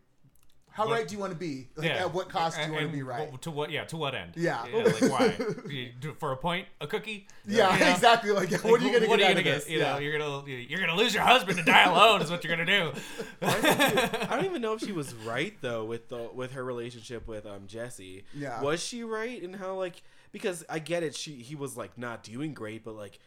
How 0.75 0.87
What- 0.89 0.93
right 0.99 1.07
do 1.07 1.15
you 1.15 1.21
want 1.21 1.33
to 1.33 1.39
be? 1.39 1.69
Like, 1.77 1.87
yeah 1.87 2.01
At 2.01 2.13
what 2.13 2.29
cost 2.29 2.57
do 2.61 2.67
you 2.67 2.73
want 2.73 2.87
to 2.87 2.93
be 2.93 3.03
right? 3.05 3.41
to 3.43 3.51
what 3.53 3.71
yeah 3.71 3.85
to 3.85 3.97
what 3.97 4.15
end 4.17 4.33
Yeah. 4.37 4.63
like 4.73 5.03
why 5.03 5.31
for 6.19 6.33
a 6.33 6.37
point 6.37 6.67
a 6.81 6.87
cookie 6.89 7.29
yeah, 7.47 7.73
You 7.75 7.79
know? 7.85 7.91
exactly. 7.93 8.31
Like, 8.33 8.51
Like, 8.51 8.65
what 8.65 8.81
are 8.81 8.85
you 8.85 8.93
gonna 8.93 9.09
what 9.09 9.21
get 9.21 9.27
are 9.27 9.39
you 9.39 9.45
gonna 9.45 9.55
this? 9.57 9.65
get? 9.67 9.73
You 9.73 9.79
yeah. 9.79 9.93
know, 9.93 9.99
you're 10.01 10.19
gonna 10.19 10.51
you're 10.51 10.81
gonna 10.81 10.97
lose 10.97 11.15
your 11.15 11.23
husband 11.23 11.59
to 11.59 11.65
die 11.65 11.85
alone 11.85 12.23
is 12.23 12.31
what 12.31 12.43
you're 12.43 12.57
gonna 12.57 12.67
do. 12.67 12.93
I 13.43 14.27
don't 14.31 14.47
even 14.47 14.63
know 14.63 14.73
if 14.73 14.81
she 14.81 14.91
was 14.91 15.15
right 15.15 15.55
though 15.61 15.85
with 15.85 16.09
the 16.09 16.29
with 16.35 16.53
her 16.53 16.65
relationship 16.65 17.29
with 17.29 17.47
um 17.47 17.67
Jesse. 17.69 18.25
Yeah. 18.35 18.61
Was 18.61 18.83
she 18.83 19.05
right 19.05 19.41
in 19.41 19.53
how 19.53 19.75
like 19.75 20.03
because 20.33 20.65
I 20.69 20.81
get 20.81 21.05
it 21.05 21.15
she 21.15 21.35
he 21.37 21.55
was 21.55 21.77
like 21.77 21.97
not 21.97 22.25
doing 22.25 22.53
great 22.53 22.83
but 22.85 22.97
like 22.97 23.21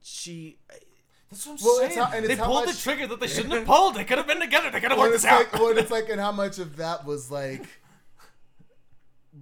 she 0.00 0.56
That's 1.30 1.46
what 1.46 1.60
I'm 1.60 1.64
Well, 1.66 1.78
it's 1.84 1.94
saying. 1.94 2.06
how- 2.06 2.12
and 2.16 2.26
they 2.26 2.36
how 2.36 2.44
pulled 2.46 2.66
much- 2.66 2.76
the 2.76 2.80
trigger 2.82 3.06
that 3.06 3.20
they 3.20 3.26
shouldn't 3.28 3.52
have 3.54 3.66
pulled. 3.66 3.94
They 3.96 4.04
could 4.04 4.18
have 4.18 4.26
been 4.26 4.40
together. 4.40 4.70
They 4.70 4.80
could 4.80 4.90
have 4.90 4.98
Well, 4.98 5.08
worked 5.08 5.14
it's 5.16 5.24
this 5.24 5.32
out. 5.32 5.52
like, 5.52 5.60
well, 5.60 5.76
it's 5.78 5.90
like, 5.98 6.08
and 6.08 6.20
how 6.20 6.32
much 6.32 6.58
of 6.58 6.76
that 6.76 7.04
was 7.04 7.30
like, 7.30 7.66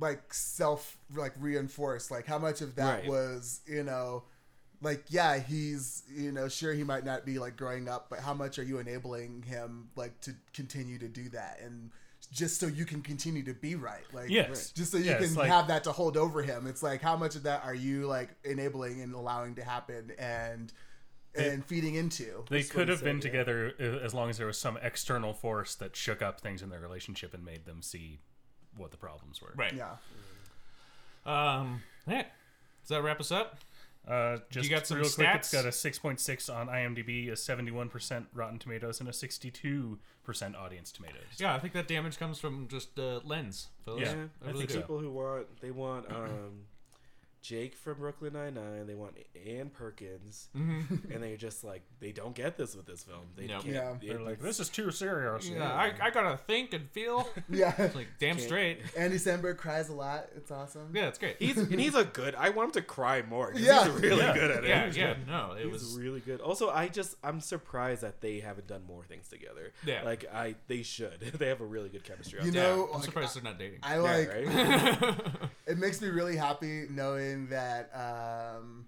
like 0.00 0.32
self, 0.34 0.96
like 1.14 1.32
reinforced. 1.38 2.10
Like 2.10 2.26
how 2.26 2.38
much 2.38 2.60
of 2.60 2.74
that 2.76 3.00
Right. 3.00 3.08
was, 3.08 3.60
you 3.66 3.82
know, 3.82 4.24
like 4.82 5.04
yeah, 5.08 5.38
he's, 5.38 6.02
you 6.14 6.32
know, 6.32 6.48
sure 6.48 6.74
he 6.74 6.84
might 6.84 7.04
not 7.04 7.24
be 7.24 7.38
like 7.38 7.56
growing 7.56 7.88
up, 7.88 8.08
but 8.10 8.18
how 8.20 8.34
much 8.34 8.58
are 8.58 8.62
you 8.62 8.78
enabling 8.78 9.42
him 9.42 9.88
like 9.96 10.20
to 10.22 10.34
continue 10.52 10.98
to 10.98 11.08
do 11.08 11.28
that 11.30 11.60
and 11.62 11.90
just 12.32 12.58
so 12.58 12.66
you 12.66 12.84
can 12.84 13.00
continue 13.02 13.42
to 13.44 13.54
be 13.54 13.76
right, 13.76 14.02
like 14.12 14.28
Yes. 14.28 14.70
just 14.72 14.90
so 14.90 14.98
you 14.98 15.04
Yes, 15.04 15.24
can 15.24 15.34
like- 15.36 15.48
have 15.48 15.68
that 15.68 15.84
to 15.84 15.92
hold 15.92 16.16
over 16.16 16.42
him. 16.42 16.66
It's 16.66 16.82
like 16.82 17.00
how 17.00 17.16
much 17.16 17.36
of 17.36 17.44
that 17.44 17.64
are 17.64 17.74
you 17.74 18.06
like 18.06 18.30
enabling 18.44 19.00
and 19.00 19.14
allowing 19.14 19.54
to 19.54 19.64
happen 19.64 20.10
and 20.18 20.72
and 21.38 21.64
feeding 21.64 21.94
into? 21.94 22.44
They 22.50 22.62
could 22.62 22.88
he 22.88 22.94
have 22.94 23.04
been 23.04 23.16
yeah. 23.16 23.22
together 23.22 23.74
as 24.02 24.14
long 24.14 24.30
as 24.30 24.38
there 24.38 24.46
was 24.46 24.58
some 24.58 24.78
external 24.82 25.32
force 25.32 25.74
that 25.76 25.96
shook 25.96 26.22
up 26.22 26.40
things 26.40 26.62
in 26.62 26.70
their 26.70 26.80
relationship 26.80 27.34
and 27.34 27.44
made 27.44 27.64
them 27.64 27.82
see 27.82 28.20
what 28.76 28.90
the 28.90 28.96
problems 28.96 29.40
were. 29.40 29.52
Right. 29.56 29.74
Yeah. 29.74 29.96
Um. 31.24 31.82
Yeah. 32.06 32.24
Does 32.82 32.90
that 32.90 33.02
wrap 33.02 33.20
us 33.20 33.32
up? 33.32 33.58
Uh, 34.06 34.38
just 34.50 34.70
got 34.70 34.86
some 34.86 34.98
real 34.98 35.10
quick, 35.10 35.28
it's 35.34 35.48
stats? 35.48 35.52
got 35.52 35.64
a 35.64 35.70
6.6 35.70 36.54
on 36.54 36.68
IMDb, 36.68 37.28
a 37.28 37.32
71% 37.32 38.26
Rotten 38.32 38.58
Tomatoes, 38.60 39.00
and 39.00 39.08
a 39.08 39.12
62% 39.12 39.96
Audience 40.56 40.92
Tomatoes. 40.92 41.22
Yeah, 41.38 41.54
I 41.54 41.58
think 41.58 41.72
that 41.72 41.88
damage 41.88 42.16
comes 42.16 42.38
from 42.38 42.68
just 42.68 42.96
uh, 43.00 43.18
lens. 43.24 43.66
fellas. 43.84 44.02
Yeah, 44.02 44.14
I 44.44 44.48
I 44.48 44.52
really 44.52 44.58
think 44.58 44.70
do. 44.70 44.76
people 44.76 44.98
who 45.00 45.10
want 45.10 45.60
they 45.60 45.72
want 45.72 46.08
um 46.10 46.66
Jake 47.46 47.76
from 47.76 47.98
Brooklyn 47.98 48.32
Nine 48.32 48.54
Nine. 48.54 48.86
They 48.86 48.94
want 48.94 49.16
Ann 49.46 49.70
Perkins, 49.70 50.48
Mm-hmm. 50.56 51.12
and 51.12 51.22
they're 51.22 51.36
just 51.36 51.62
like 51.62 51.82
they 52.00 52.10
don't 52.12 52.34
get 52.34 52.56
this 52.56 52.74
with 52.74 52.86
this 52.86 53.04
film. 53.04 53.20
They 53.36 53.46
Nope. 53.46 53.62
can't. 53.62 53.74
Yeah. 53.74 53.90
it- 53.92 54.00
They're 54.08 54.20
like, 54.20 54.40
this 54.40 54.58
is 54.58 54.68
too 54.68 54.90
serious. 54.90 55.48
Yeah, 55.48 55.72
I, 55.72 55.92
I 56.00 56.10
gotta 56.10 56.36
think 56.36 56.72
and 56.74 56.90
feel. 56.90 57.28
Yeah. 57.48 57.72
It's 57.78 57.94
like 57.94 58.08
damn 58.18 58.36
Can't- 58.36 58.46
straight. 58.46 58.80
Andy 58.96 59.16
Samberg 59.18 59.56
cries 59.58 59.88
a 59.88 59.94
lot. 59.94 60.26
It's 60.36 60.50
awesome. 60.50 60.90
Yeah, 60.94 61.06
it's 61.08 61.18
great. 61.18 61.36
He's 61.38 61.56
and 61.56 61.80
he's 61.80 61.94
a 61.94 62.04
good. 62.04 62.34
I 62.34 62.50
want 62.50 62.68
him 62.68 62.72
to 62.72 62.82
cry 62.82 63.22
more. 63.22 63.52
Yeah. 63.54 63.84
he's 63.84 63.92
really 64.02 64.18
Yeah. 64.22 64.34
good 64.34 64.50
at 64.50 64.64
it. 64.64 64.68
yeah, 64.68 64.92
yeah. 64.94 65.14
No, 65.26 65.52
it 65.52 65.64
He's 65.64 65.72
was. 65.72 65.96
really 65.98 66.20
good. 66.20 66.40
Also, 66.40 66.70
I 66.70 66.88
just 66.88 67.14
I'm 67.22 67.40
surprised 67.40 68.02
that 68.02 68.20
they 68.20 68.40
haven't 68.40 68.66
done 68.66 68.82
more 68.86 69.04
things 69.04 69.28
together. 69.28 69.72
Yeah. 69.84 70.02
like 70.04 70.24
I 70.32 70.56
they 70.66 70.82
should. 70.82 71.20
they 71.38 71.46
have 71.48 71.60
a 71.60 71.64
really 71.66 71.88
good 71.90 72.02
chemistry. 72.04 72.40
You 72.42 72.48
out 72.48 72.54
Yeah, 72.54 72.62
know, 72.62 72.86
I'm 72.86 72.92
like, 72.94 73.04
surprised 73.04 73.36
they're 73.36 73.42
not 73.44 73.58
dating. 73.58 73.78
I 73.82 73.98
like. 73.98 74.28
yeah, 74.28 74.98
right. 75.00 75.14
It 75.66 75.78
makes 75.78 76.00
me 76.00 76.06
really 76.06 76.36
happy 76.36 76.86
knowing 76.90 77.35
that 77.50 77.90
um, 77.94 78.86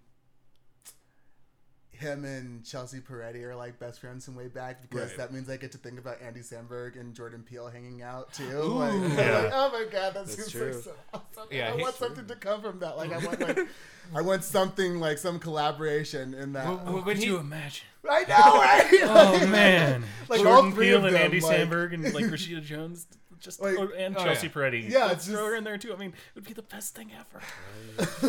him 1.91 2.25
and 2.25 2.65
Chelsea 2.65 3.01
Peretti 3.01 3.43
are 3.43 3.57
like 3.57 3.79
best 3.81 4.01
friends 4.01 4.25
from 4.25 4.37
way 4.37 4.47
back 4.47 4.83
because 4.83 5.09
Right. 5.11 5.19
that 5.19 5.33
means 5.33 5.49
I 5.51 5.57
get 5.57 5.73
to 5.73 5.79
think 5.79 5.99
about 5.99 6.23
Andy 6.23 6.41
Samberg 6.41 6.99
and 6.99 7.13
Jordan 7.13 7.43
Peele 7.43 7.69
hanging 7.69 8.03
out 8.03 8.33
too. 8.33 8.45
Ooh. 8.57 8.79
like, 8.79 8.93
Yeah. 9.19 9.39
like, 9.39 9.51
oh 9.53 9.71
my 9.73 9.85
god, 9.91 9.93
that 9.93 10.27
That's 10.27 10.35
seems 10.37 10.51
true. 10.53 10.73
like 10.73 10.83
so 10.85 10.93
awesome. 11.13 11.49
Yeah, 11.51 11.73
I 11.73 11.77
he- 11.77 11.83
want 11.83 11.97
something 11.97 12.27
to 12.27 12.37
come 12.37 12.63
from 12.63 12.79
that. 12.81 12.97
Like 12.97 13.13
I 13.13 13.19
want 13.19 13.41
like 13.41 13.59
I 14.15 14.23
want 14.23 14.45
something 14.45 15.01
like 15.01 15.19
some 15.19 15.39
collaboration 15.41 16.35
in 16.35 16.53
that. 16.53 16.67
Well, 16.67 16.83
well, 16.95 17.03
Could 17.03 17.19
he, 17.19 17.27
you 17.27 17.39
imagine? 17.39 17.85
I 18.09 18.21
know, 18.21 18.27
right? 18.29 18.89
Oh 19.43 19.47
man, 19.51 20.05
Like, 20.29 20.41
Jordan 20.41 20.65
all 20.67 20.71
three 20.71 20.87
Peele 20.87 20.99
of 20.99 21.05
and 21.07 21.17
Andy 21.17 21.41
like- 21.41 21.57
Samberg 21.59 21.95
and 21.95 22.05
like 22.15 22.25
Rashida 22.27 22.63
Jones, 22.63 23.09
just 23.41 23.61
Like- 23.61 23.77
oh, 23.79 23.89
and 23.97 24.17
oh, 24.17 24.25
Chelsea 24.25 24.47
yeah. 24.49 24.53
Peretti. 24.53 24.89
Yeah, 24.91 25.07
Let's 25.07 25.27
throw 25.27 25.47
her 25.47 25.55
in 25.57 25.65
there 25.65 25.79
too. 25.79 25.93
I 25.93 25.97
mean, 25.97 26.11
it 26.11 26.35
would 26.35 26.45
be 26.45 26.53
the 26.53 26.63
best 26.63 26.95
thing 26.95 27.11
ever. 27.19 27.43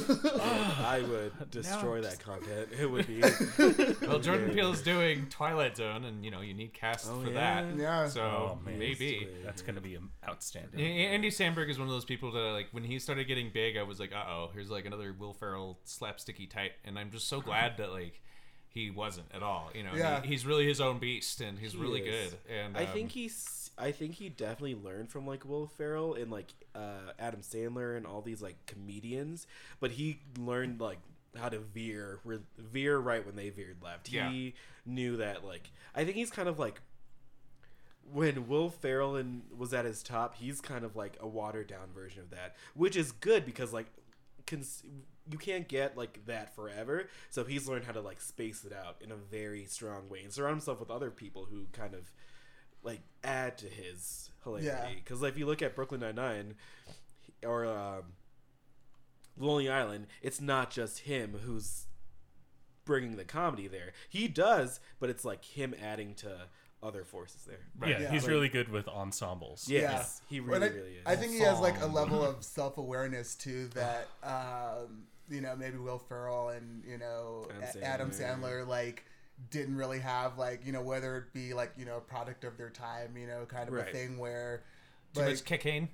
I 0.03 1.01
would 1.07 1.51
destroy 1.51 2.01
that 2.01 2.20
content. 2.20 2.70
It 2.80 2.86
would 2.86 3.07
be. 3.07 3.22
well, 4.07 4.20
Jordan 4.20 4.49
Yeah. 4.49 4.53
Peele 4.55 4.72
is 4.74 4.82
doing 4.82 5.28
Twilight 5.30 5.78
Zone, 5.78 6.05
and 6.05 6.24
you 6.24 6.32
know 6.32 6.41
you 6.41 6.53
need 6.53 6.74
cast 6.74 7.07
Oh, 7.10 7.22
for 7.22 7.30
yeah. 7.32 7.64
that. 7.64 7.76
Yeah. 7.78 8.07
So 8.07 8.22
Oh, 8.22 8.60
man. 8.66 8.80
maybe. 8.80 9.28
That's 9.43 9.62
gonna 9.62 9.82
be 9.82 9.97
um, 9.97 10.12
outstanding. 10.28 10.80
A- 10.80 11.07
Andy 11.07 11.30
Samberg 11.30 11.70
is 11.70 11.78
one 11.80 11.88
of 11.88 11.93
those 11.93 12.05
people 12.05 12.32
that 12.32 12.39
like 12.39 12.68
when 12.72 12.84
he 12.84 12.99
started 12.99 13.26
getting 13.28 13.49
big, 13.53 13.78
I 13.78 13.84
was 13.84 13.99
like, 13.99 14.12
uh 14.14 14.24
oh, 14.28 14.49
here's 14.53 14.70
like 14.70 14.86
another 14.86 15.14
Will 15.18 15.34
Ferrell 15.34 15.80
slapsticky 15.86 16.49
type, 16.49 16.74
and 16.86 16.97
I'm 16.97 17.12
just 17.12 17.28
so 17.28 17.41
glad 17.49 17.78
that 17.78 17.91
like 17.91 18.22
he 18.72 18.91
wasn't 18.91 19.26
at 19.34 19.41
all. 19.43 19.72
You 19.74 19.84
know, 19.84 19.91
Yeah. 19.95 20.22
he, 20.22 20.30
he's 20.30 20.45
really 20.45 20.68
his 20.68 20.80
own 20.80 20.99
beast, 20.99 21.41
and 21.41 21.57
he's 21.57 21.74
He 21.74 21.80
really 21.80 22.01
is. 22.01 22.32
good. 22.32 22.39
And 22.53 22.78
I 22.78 22.86
um, 22.86 22.93
think 22.93 23.12
he's. 23.12 23.59
I 23.80 23.92
think 23.92 24.16
he 24.16 24.30
definitely 24.30 24.76
learned 24.76 25.10
from 25.10 25.26
like 25.26 25.46
Will 25.46 25.68
Ferrell 25.68 26.14
and 26.14 26.32
like 26.32 26.54
uh, 26.76 27.14
Adam 27.18 27.42
Sandler 27.42 27.96
and 27.96 28.06
all 28.06 28.22
these 28.22 28.42
like 28.42 28.66
comedians, 28.66 29.48
but 29.80 29.92
he 29.92 30.20
learned 30.38 30.82
like 30.82 31.00
how 31.38 31.50
to 31.50 31.60
veer 31.60 32.20
re- 32.24 32.40
veer 32.58 32.98
right 32.98 33.26
when 33.26 33.36
they 33.36 33.50
veered 33.50 33.78
left. 33.82 34.12
Yeah. 34.12 34.30
He 34.30 34.56
knew 34.86 35.18
that 35.18 35.46
like 35.46 35.72
I 35.96 36.04
think 36.04 36.16
he's 36.16 36.32
kind 36.32 36.50
of 36.50 36.60
like 36.60 36.82
when 38.12 38.48
Will 38.48 38.70
Ferrell 38.70 39.16
and 39.16 39.44
was 39.56 39.74
at 39.74 39.86
his 39.86 40.02
top, 40.02 40.36
he's 40.36 40.62
kind 40.62 40.84
of 40.84 40.96
like 40.96 41.18
a 41.20 41.28
watered 41.28 41.68
down 41.68 41.90
version 41.94 42.22
of 42.22 42.32
that, 42.32 42.56
which 42.74 42.96
is 42.96 43.12
good 43.12 43.46
because 43.46 43.72
like 43.72 43.88
cons- 44.48 44.84
you 45.32 45.38
can't 45.38 45.68
get 45.68 45.96
like 45.96 46.26
that 46.26 46.56
forever. 46.56 47.08
So 47.30 47.44
he's 47.44 47.68
learned 47.68 47.86
how 47.86 47.92
to 47.92 48.02
like 48.02 48.20
space 48.20 48.66
it 48.66 48.74
out 48.74 48.98
in 49.02 49.12
a 49.12 49.16
very 49.16 49.66
strong 49.66 50.10
way 50.10 50.22
and 50.24 50.34
surround 50.34 50.56
himself 50.56 50.80
with 50.80 50.90
other 50.90 51.12
people 51.12 51.48
who 51.50 51.68
kind 51.72 51.94
of 51.94 52.12
like 52.84 53.02
add 53.24 53.58
to 53.60 53.68
his 53.68 54.30
hilarity. 54.44 54.68
Yeah. 54.68 54.88
Because 54.96 55.22
if 55.24 55.38
you 55.38 55.46
look 55.46 55.62
at 55.62 55.76
Brooklyn 55.76 56.02
Nine 56.02 56.16
Nine 56.16 56.54
or 57.44 57.66
um, 57.66 58.04
Lonely 59.38 59.70
Island, 59.70 60.08
it's 60.22 60.42
not 60.42 60.72
just 60.72 61.00
him 61.00 61.40
who's 61.46 61.86
bringing 62.86 63.16
the 63.18 63.26
comedy 63.26 63.68
there. 63.68 63.94
He 64.10 64.28
does, 64.28 64.80
but 65.00 65.10
it's 65.10 65.24
like 65.24 65.46
him 65.46 65.74
adding 65.82 66.16
to 66.16 66.48
other 66.82 67.04
forces 67.04 67.44
there. 67.46 67.60
Right. 67.78 67.92
Yeah, 67.92 68.00
Yeah. 68.02 68.12
he's 68.12 68.24
Like- 68.24 68.32
really 68.32 68.50
good 68.50 68.70
with 68.70 68.88
ensembles. 68.88 69.68
Yes, 69.70 70.22
he 70.30 70.40
really, 70.40 70.68
I, 70.68 70.70
really 70.72 70.92
is. 70.96 71.04
I 71.06 71.16
think 71.16 71.34
he 71.34 71.40
has 71.40 71.60
like 71.60 71.80
a 71.82 71.86
level 71.86 72.24
of 72.24 72.44
self 72.44 72.78
awareness 72.78 73.36
too 73.36 73.68
that 73.76 74.08
um, 74.24 75.04
you 75.30 75.42
know 75.42 75.56
maybe 75.56 75.78
Will 75.78 76.00
Ferrell 76.00 76.50
and 76.50 76.84
you 76.88 76.98
know 76.98 77.48
Adam 77.62 77.82
A- 77.82 77.86
Adam 77.86 78.12
Sandler. 78.12 78.40
Sandler 78.64 78.68
like 78.68 79.06
didn't 79.52 79.76
really 79.78 80.00
have 80.00 80.38
like 80.38 80.66
you 80.66 80.72
know 80.72 80.82
whether 80.82 81.18
it 81.18 81.34
be 81.34 81.54
like 81.54 81.72
you 81.78 81.86
know 81.86 81.98
a 81.98 82.02
product 82.02 82.44
of 82.44 82.58
their 82.58 82.70
time 82.70 83.16
you 83.18 83.26
know 83.28 83.46
kind 83.48 83.68
of 83.68 83.74
Right. 83.74 83.88
a 83.88 83.92
thing 83.92 84.18
where 84.18 84.64
too 85.14 85.22
like 85.22 85.30
much 85.32 85.46
cocaine. 85.46 85.90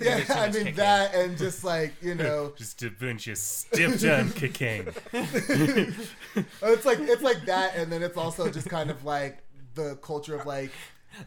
yeah 0.00 0.20
too 0.20 0.32
I 0.34 0.44
mean 0.46 0.52
cocaine. 0.58 0.74
that 0.76 1.14
and 1.14 1.36
just 1.38 1.64
like 1.64 1.94
you 2.02 2.14
know 2.14 2.52
Just 2.58 2.82
a 2.82 2.90
bunch 2.90 3.26
of 3.28 3.38
stiff 3.38 4.00
done 4.02 4.30
cocaine. 4.36 4.88
it's 5.12 6.84
like 6.84 6.98
it's 7.00 7.22
like 7.22 7.44
that 7.46 7.74
and 7.76 7.90
then 7.90 8.02
it's 8.02 8.16
also 8.16 8.50
just 8.50 8.68
kind 8.68 8.90
of 8.90 9.04
like 9.04 9.38
the 9.74 9.96
culture 10.02 10.36
of 10.38 10.46
like 10.46 10.70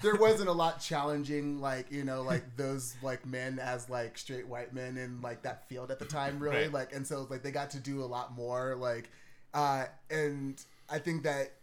there 0.01 0.15
wasn't 0.15 0.49
a 0.49 0.53
lot 0.53 0.79
challenging 0.79 1.59
like 1.61 1.91
you 1.91 2.03
know 2.03 2.21
like 2.21 2.43
those 2.57 2.95
like 3.03 3.25
men 3.25 3.59
as 3.59 3.89
like 3.89 4.17
straight 4.17 4.47
white 4.47 4.73
men 4.73 4.97
in 4.97 5.21
like 5.21 5.41
that 5.43 5.67
field 5.69 5.91
at 5.91 5.99
the 5.99 6.05
time 6.05 6.39
really 6.39 6.55
Right. 6.63 6.71
like 6.73 6.93
and 6.93 7.05
so 7.05 7.27
like 7.29 7.43
they 7.43 7.51
got 7.51 7.71
to 7.71 7.79
do 7.79 8.03
a 8.03 8.05
lot 8.05 8.33
more 8.35 8.75
like 8.75 9.09
uh 9.53 9.85
and 10.09 10.61
i 10.89 10.99
think 10.99 11.23
that 11.23 11.53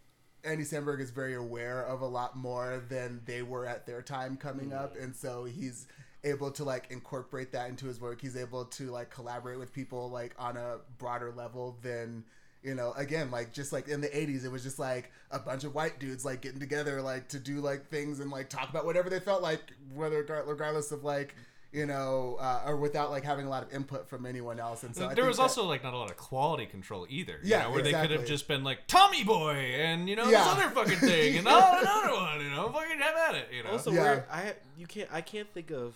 andy 0.45 0.65
samberg 0.65 1.01
is 1.01 1.11
very 1.11 1.35
aware 1.35 1.85
of 1.87 2.01
a 2.01 2.07
lot 2.07 2.37
more 2.37 2.83
than 2.89 3.21
they 3.25 3.43
were 3.43 3.67
at 3.67 3.87
their 3.87 4.03
time 4.03 4.37
coming 4.37 4.73
up 4.73 4.95
mm-hmm. 4.95 5.05
and 5.05 5.17
so 5.17 5.45
he's 5.45 5.87
able 6.25 6.51
to 6.53 6.65
like 6.65 6.91
incorporate 6.91 7.53
that 7.53 7.69
into 7.69 7.87
his 7.87 8.01
work. 8.01 8.21
He's 8.21 8.37
able 8.37 8.65
to 8.67 8.91
like 8.91 9.11
collaborate 9.11 9.59
with 9.59 9.73
people 9.73 10.11
like 10.11 10.35
on 10.39 10.57
a 10.57 10.79
broader 10.99 11.33
level 11.35 11.79
than 11.83 12.25
you 12.63 12.75
know 12.77 12.93
again 12.93 13.29
like 13.33 13.53
just 13.53 13.73
like 13.73 13.89
in 13.89 14.01
the 14.01 14.07
80s 14.07 14.45
it 14.45 14.53
was 14.53 14.63
just 14.63 14.79
like 14.79 15.11
a 15.33 15.39
bunch 15.41 15.65
of 15.65 15.75
white 15.75 15.99
dudes 15.99 16.25
like 16.25 16.43
getting 16.43 16.61
together 16.61 17.03
like 17.03 17.27
to 17.29 17.41
do 17.41 17.57
like 17.57 17.89
things 17.89 18.21
and 18.21 18.31
like 18.31 18.49
talk 18.49 18.71
about 18.71 18.87
whatever 18.87 19.11
they 19.11 19.19
felt 19.19 19.43
like 19.43 19.73
whether 19.93 20.25
regardless 20.47 20.93
of 20.93 21.03
like 21.03 21.35
you 21.73 21.87
know 21.87 22.37
uh, 22.41 22.63
or 22.67 22.77
without 22.77 23.11
like 23.11 23.25
having 23.25 23.47
a 23.47 23.49
lot 23.49 23.63
of 23.63 23.73
input 23.73 24.07
from 24.09 24.27
anyone 24.27 24.61
else 24.61 24.83
and 24.83 24.95
so 24.95 25.05
I 25.05 25.07
there 25.09 25.17
think 25.17 25.29
was 25.29 25.37
that- 25.39 25.43
also 25.45 25.65
like 25.65 25.83
not 25.83 25.95
a 25.95 25.97
lot 25.97 26.11
of 26.11 26.17
quality 26.17 26.67
control 26.67 27.07
either. 27.09 27.35
you 27.43 27.51
Yeah, 27.51 27.63
know, 27.63 27.71
where 27.73 27.83
they 27.83 27.93
could 27.93 28.11
have 28.11 28.27
just 28.27 28.47
been 28.47 28.63
like 28.63 28.87
Tommy 28.87 29.25
Boy 29.25 29.55
and 29.55 30.09
you 30.09 30.17
know 30.17 30.29
Yeah. 30.29 30.45
this 30.45 30.49
other 30.65 30.71
fucking 30.71 30.99
thing 31.09 31.39
and 31.39 31.47
oh, 31.49 31.79
another 31.81 32.13
one. 32.15 32.41
You 32.45 32.51
know, 32.51 32.69
fucking 32.71 32.99
have 32.99 33.17
at 33.17 33.35
it. 33.37 33.49
You 33.57 33.65
know. 33.65 33.71
Also, 33.71 33.91
Yeah. 33.91 34.01
where 34.03 34.27
I 34.31 34.55
you 34.77 34.87
can't 34.87 35.09
I 35.13 35.21
can't 35.23 35.49
think 35.53 35.71
of 35.71 35.95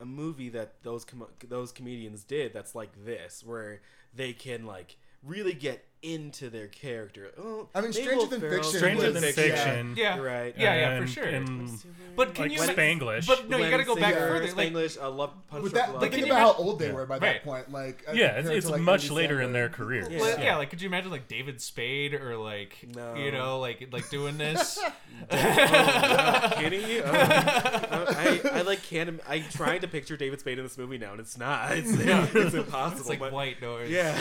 a 0.00 0.04
movie 0.06 0.48
that 0.50 0.82
those 0.82 1.04
com- 1.04 1.26
those 1.46 1.72
comedians 1.72 2.22
did 2.24 2.52
that's 2.52 2.74
like 2.74 3.04
this, 3.04 3.42
where 3.44 3.80
they 4.14 4.32
can 4.32 4.64
like 4.64 4.96
really 5.22 5.52
get 5.54 5.84
into 6.02 6.48
their 6.48 6.66
character. 6.66 7.30
Oh, 7.38 7.68
I 7.74 7.82
mean, 7.82 7.92
Stranger 7.92 8.26
Than 8.26 8.40
Ferrell- 8.40 8.54
Fiction 8.62 8.78
Stranger 8.78 9.10
than 9.12 9.22
Fiction. 9.22 9.94
yeah. 9.98 10.16
You're 10.16 10.24
right. 10.24 10.54
Yeah, 10.56 10.74
yeah, 10.74 11.00
for 11.00 11.06
sure. 11.06 11.24
And 11.24 11.68
But 12.16 12.34
can 12.34 12.44
like 12.48 12.52
you 12.52 12.58
Spanglish. 12.60 13.26
But 13.26 13.48
no, 13.50 13.58
you 13.58 13.68
got 13.70 13.76
to 13.78 13.84
go 13.84 13.94
back 13.96 14.14
Singer, 14.14 14.28
further. 14.28 14.52
Like, 14.54 14.72
Spanglish, 14.72 15.02
uh, 15.02 15.10
love 15.10 15.32
punch 15.48 15.62
with 15.62 15.72
that 15.74 15.90
Love. 15.92 16.00
but 16.00 16.10
think 16.12 16.24
about 16.26 16.38
how 16.40 16.52
old 16.54 16.78
they 16.78 16.86
Yeah. 16.88 16.92
were 16.94 17.06
by 17.06 17.14
Right. 17.18 17.20
that 17.34 17.44
point 17.44 17.70
like 17.70 18.04
yeah, 18.14 18.38
it's, 18.38 18.48
it's 18.48 18.66
to, 18.66 18.72
like, 18.72 18.80
much 18.82 19.02
Andy 19.04 19.14
later 19.14 19.40
in 19.42 19.52
their 19.52 19.68
career. 19.68 20.08
Yeah. 20.10 20.20
Well, 20.20 20.40
yeah. 20.40 20.56
like 20.56 20.70
could 20.70 20.80
you 20.80 20.88
imagine 20.88 21.10
like 21.10 21.28
David 21.28 21.60
Spade 21.60 22.14
or 22.14 22.36
like 22.36 22.78
No. 22.94 23.14
you 23.16 23.30
know 23.30 23.58
like 23.60 23.88
like 23.92 24.08
doing 24.10 24.38
this? 24.38 24.78
Oh, 25.32 26.50
kidding 26.56 26.88
you? 26.88 27.02
Oh. 27.04 27.10
I, 27.12 28.40
I 28.52 28.62
like 28.62 28.82
can't. 28.82 29.08
im- 29.08 29.20
I'm 29.28 29.44
trying 29.50 29.80
to 29.82 29.88
picture 29.88 30.16
David 30.16 30.40
Spade 30.40 30.58
in 30.58 30.64
this 30.64 30.78
movie 30.78 30.96
now, 30.98 31.12
and 31.12 31.20
it's 31.20 31.36
not. 31.36 31.72
It's, 31.76 31.90
it's 31.92 32.54
impossible. 32.54 33.00
It's 33.00 33.08
like 33.08 33.20
white 33.32 33.60
noise. 33.60 33.90
Yeah. 33.90 34.16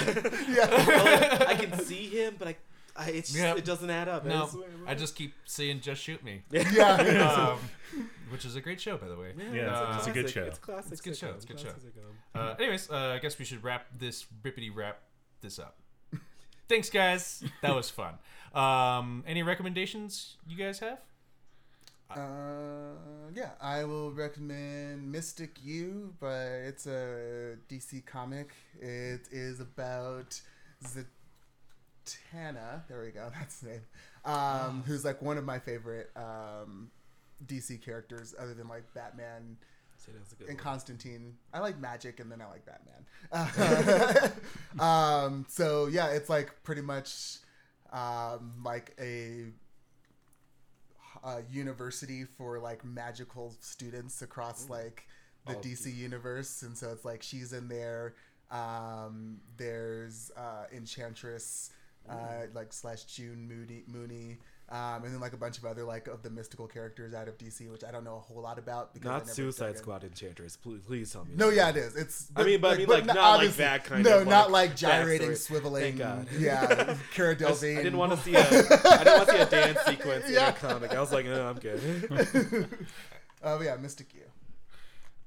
yeah 0.50 1.46
I 1.48 1.56
can 1.56 1.69
see 1.84 2.08
him, 2.10 2.36
but 2.40 2.48
I, 2.50 2.56
I 2.96 3.10
it's 3.12 3.30
just, 3.30 3.40
Yep. 3.42 3.58
it 3.60 3.66
doesn't 3.66 3.90
add 3.90 4.08
up. 4.08 4.26
No, 4.26 4.44
It's- 4.46 4.56
I 4.88 4.96
just 4.96 5.16
keep 5.16 5.34
seeing 5.46 5.80
Just 5.80 6.02
Shoot 6.02 6.24
Me, 6.24 6.42
yeah 6.52 7.52
um, 7.54 7.60
which 8.30 8.46
is 8.46 8.56
a 8.56 8.62
great 8.62 8.80
show 8.82 8.98
by 8.98 9.08
the 9.08 9.16
way. 9.16 9.34
Yeah, 9.54 9.72
Uh, 9.72 9.98
it's 9.98 10.08
a 10.08 10.12
good 10.12 10.30
show. 10.30 10.44
It's 10.44 10.58
a 10.58 10.62
classic. 10.62 10.92
It's 10.94 11.02
a 11.02 11.04
good 11.04 11.18
show, 11.18 11.28
sitcom, 11.28 11.36
it's 11.36 11.46
a 11.46 11.48
good 11.48 11.60
show. 11.60 11.70
classic 11.70 11.92
sitcom. 11.96 12.40
Uh, 12.52 12.56
anyways, 12.60 12.90
uh, 12.90 13.14
I 13.16 13.20
guess 13.20 13.38
we 13.40 13.46
should 13.46 13.64
wrap 13.64 13.86
this 13.98 14.26
rippity 14.44 14.70
wrap 14.74 15.00
this 15.42 15.60
up. 15.60 15.78
Thanks, 16.68 16.90
guys. 16.90 17.44
That 17.64 17.74
was 17.76 17.90
fun. 17.90 18.14
Um, 18.54 19.24
any 19.26 19.42
recommendations 19.44 20.38
you 20.48 20.56
guys 20.58 20.80
have? 20.80 21.00
Uh, 22.12 22.96
yeah, 23.36 23.52
I 23.62 23.84
will 23.84 24.12
recommend 24.12 25.14
Mystik 25.14 25.52
U, 25.64 26.14
but 26.20 26.48
it's 26.68 26.88
a 26.88 27.56
DC 27.70 28.06
comic. 28.06 28.52
It 28.80 29.28
is 29.32 29.60
about 29.60 30.40
Zatanna. 32.18 32.88
There 32.88 33.02
we 33.02 33.12
go. 33.12 33.30
That's 33.40 33.60
the 33.60 33.70
name. 33.70 33.82
Um, 34.26 34.84
who's 34.86 35.06
like 35.06 35.22
one 35.22 35.38
of 35.38 35.46
my 35.46 35.60
favorite 35.60 36.10
um, 36.16 36.92
DC 37.46 37.82
characters, 37.82 38.36
other 38.38 38.54
than 38.54 38.68
like 38.68 38.94
Batman 38.94 39.58
Say 39.98 40.14
that's 40.18 40.32
a 40.32 40.36
good 40.36 40.48
and 40.48 40.58
one. 40.58 40.64
Constantine. 40.64 41.36
I 41.54 41.60
like 41.60 41.78
magic, 41.78 42.20
and 42.22 42.32
then 42.32 42.42
I 42.42 42.46
like 42.50 42.66
Batman. 42.66 44.32
Um, 44.80 45.46
so 45.50 45.88
yeah, 45.88 46.08
it's 46.12 46.30
like 46.30 46.64
pretty 46.64 46.82
much 46.82 47.38
um, 47.92 48.54
like 48.64 48.96
a, 49.00 49.48
a 51.24 51.42
university 51.52 52.24
for 52.38 52.60
like 52.60 52.86
magical 52.86 53.54
students 53.60 54.22
across 54.22 54.70
like 54.70 55.06
the 55.48 55.56
Oh, 55.56 55.60
DC 55.60 55.94
universe, 55.94 56.62
and 56.62 56.78
so 56.78 56.92
it's 56.92 57.04
like 57.04 57.22
she's 57.22 57.52
in 57.52 57.68
there. 57.68 58.14
Um, 58.52 59.42
there's 59.58 60.32
uh, 60.38 60.66
Enchantress, 60.72 61.72
uh, 62.08 62.46
like 62.54 62.74
slash 62.74 63.04
June 63.06 63.48
Moody 63.48 63.84
Mooney. 63.88 64.38
Um, 64.72 65.04
and 65.04 65.12
then 65.12 65.20
like 65.20 65.34
a 65.34 65.38
bunch 65.38 65.58
of 65.58 65.66
other 65.66 65.84
like 65.84 66.08
of 66.08 66.22
the 66.22 66.30
mystical 66.30 66.68
characters 66.68 67.12
out 67.16 67.28
of 67.28 67.40
DC, 67.40 67.72
which 67.72 67.84
I 67.84 67.90
don't 67.90 68.04
know 68.04 68.18
a 68.18 68.20
whole 68.20 68.44
lot 68.44 68.60
about 68.60 68.94
because 68.94 69.10
I 69.10 69.14
Not 69.14 69.22
never 69.24 69.34
Suicide 69.34 69.72
in. 69.72 69.78
Squad 69.78 70.04
Enchantress. 70.04 70.58
Please, 70.58 70.82
please 70.86 71.12
tell 71.12 71.26
me. 71.26 71.32
No, 71.36 71.50
yeah, 71.50 71.70
it 71.70 71.78
is. 71.78 71.96
It's. 71.96 72.28
I 72.36 72.44
mean, 72.44 72.62
but 72.62 72.76
I 72.76 72.78
mean, 72.78 72.88
like, 72.88 73.06
not 73.08 73.38
like 73.40 73.56
that 73.56 73.84
kind 73.84 74.06
no, 74.06 74.20
of, 74.20 74.28
not 74.28 74.52
like, 74.52 74.70
like 74.70 74.78
gyrating, 74.78 75.32
swiveling. 75.32 75.80
Thank 75.80 75.98
God. 75.98 76.28
Yeah, 76.38 76.96
Cara 77.16 77.32
I, 77.32 77.36
Delevingne. 77.36 77.80
I 77.80 77.84
didn't 77.84 77.98
want 77.98 78.12
to 78.12 78.18
see 78.20 78.36
a. 78.36 78.42
I 78.42 79.04
didn't 79.04 79.18
want 79.18 79.30
to 79.30 79.36
see 79.36 79.42
a 79.42 79.46
dance 79.48 79.80
sequence 79.88 80.26
in 80.28 80.34
Yeah. 80.34 80.50
a 80.50 80.54
comic. 80.54 80.94
I 80.94 81.00
was 81.00 81.12
like, 81.12 81.26
oh, 81.26 81.48
I'm 81.50 81.58
good. 81.58 82.70
Oh 83.42 83.62
yeah, 83.62 83.78
Mystik 83.78 84.14
U. 84.16 84.22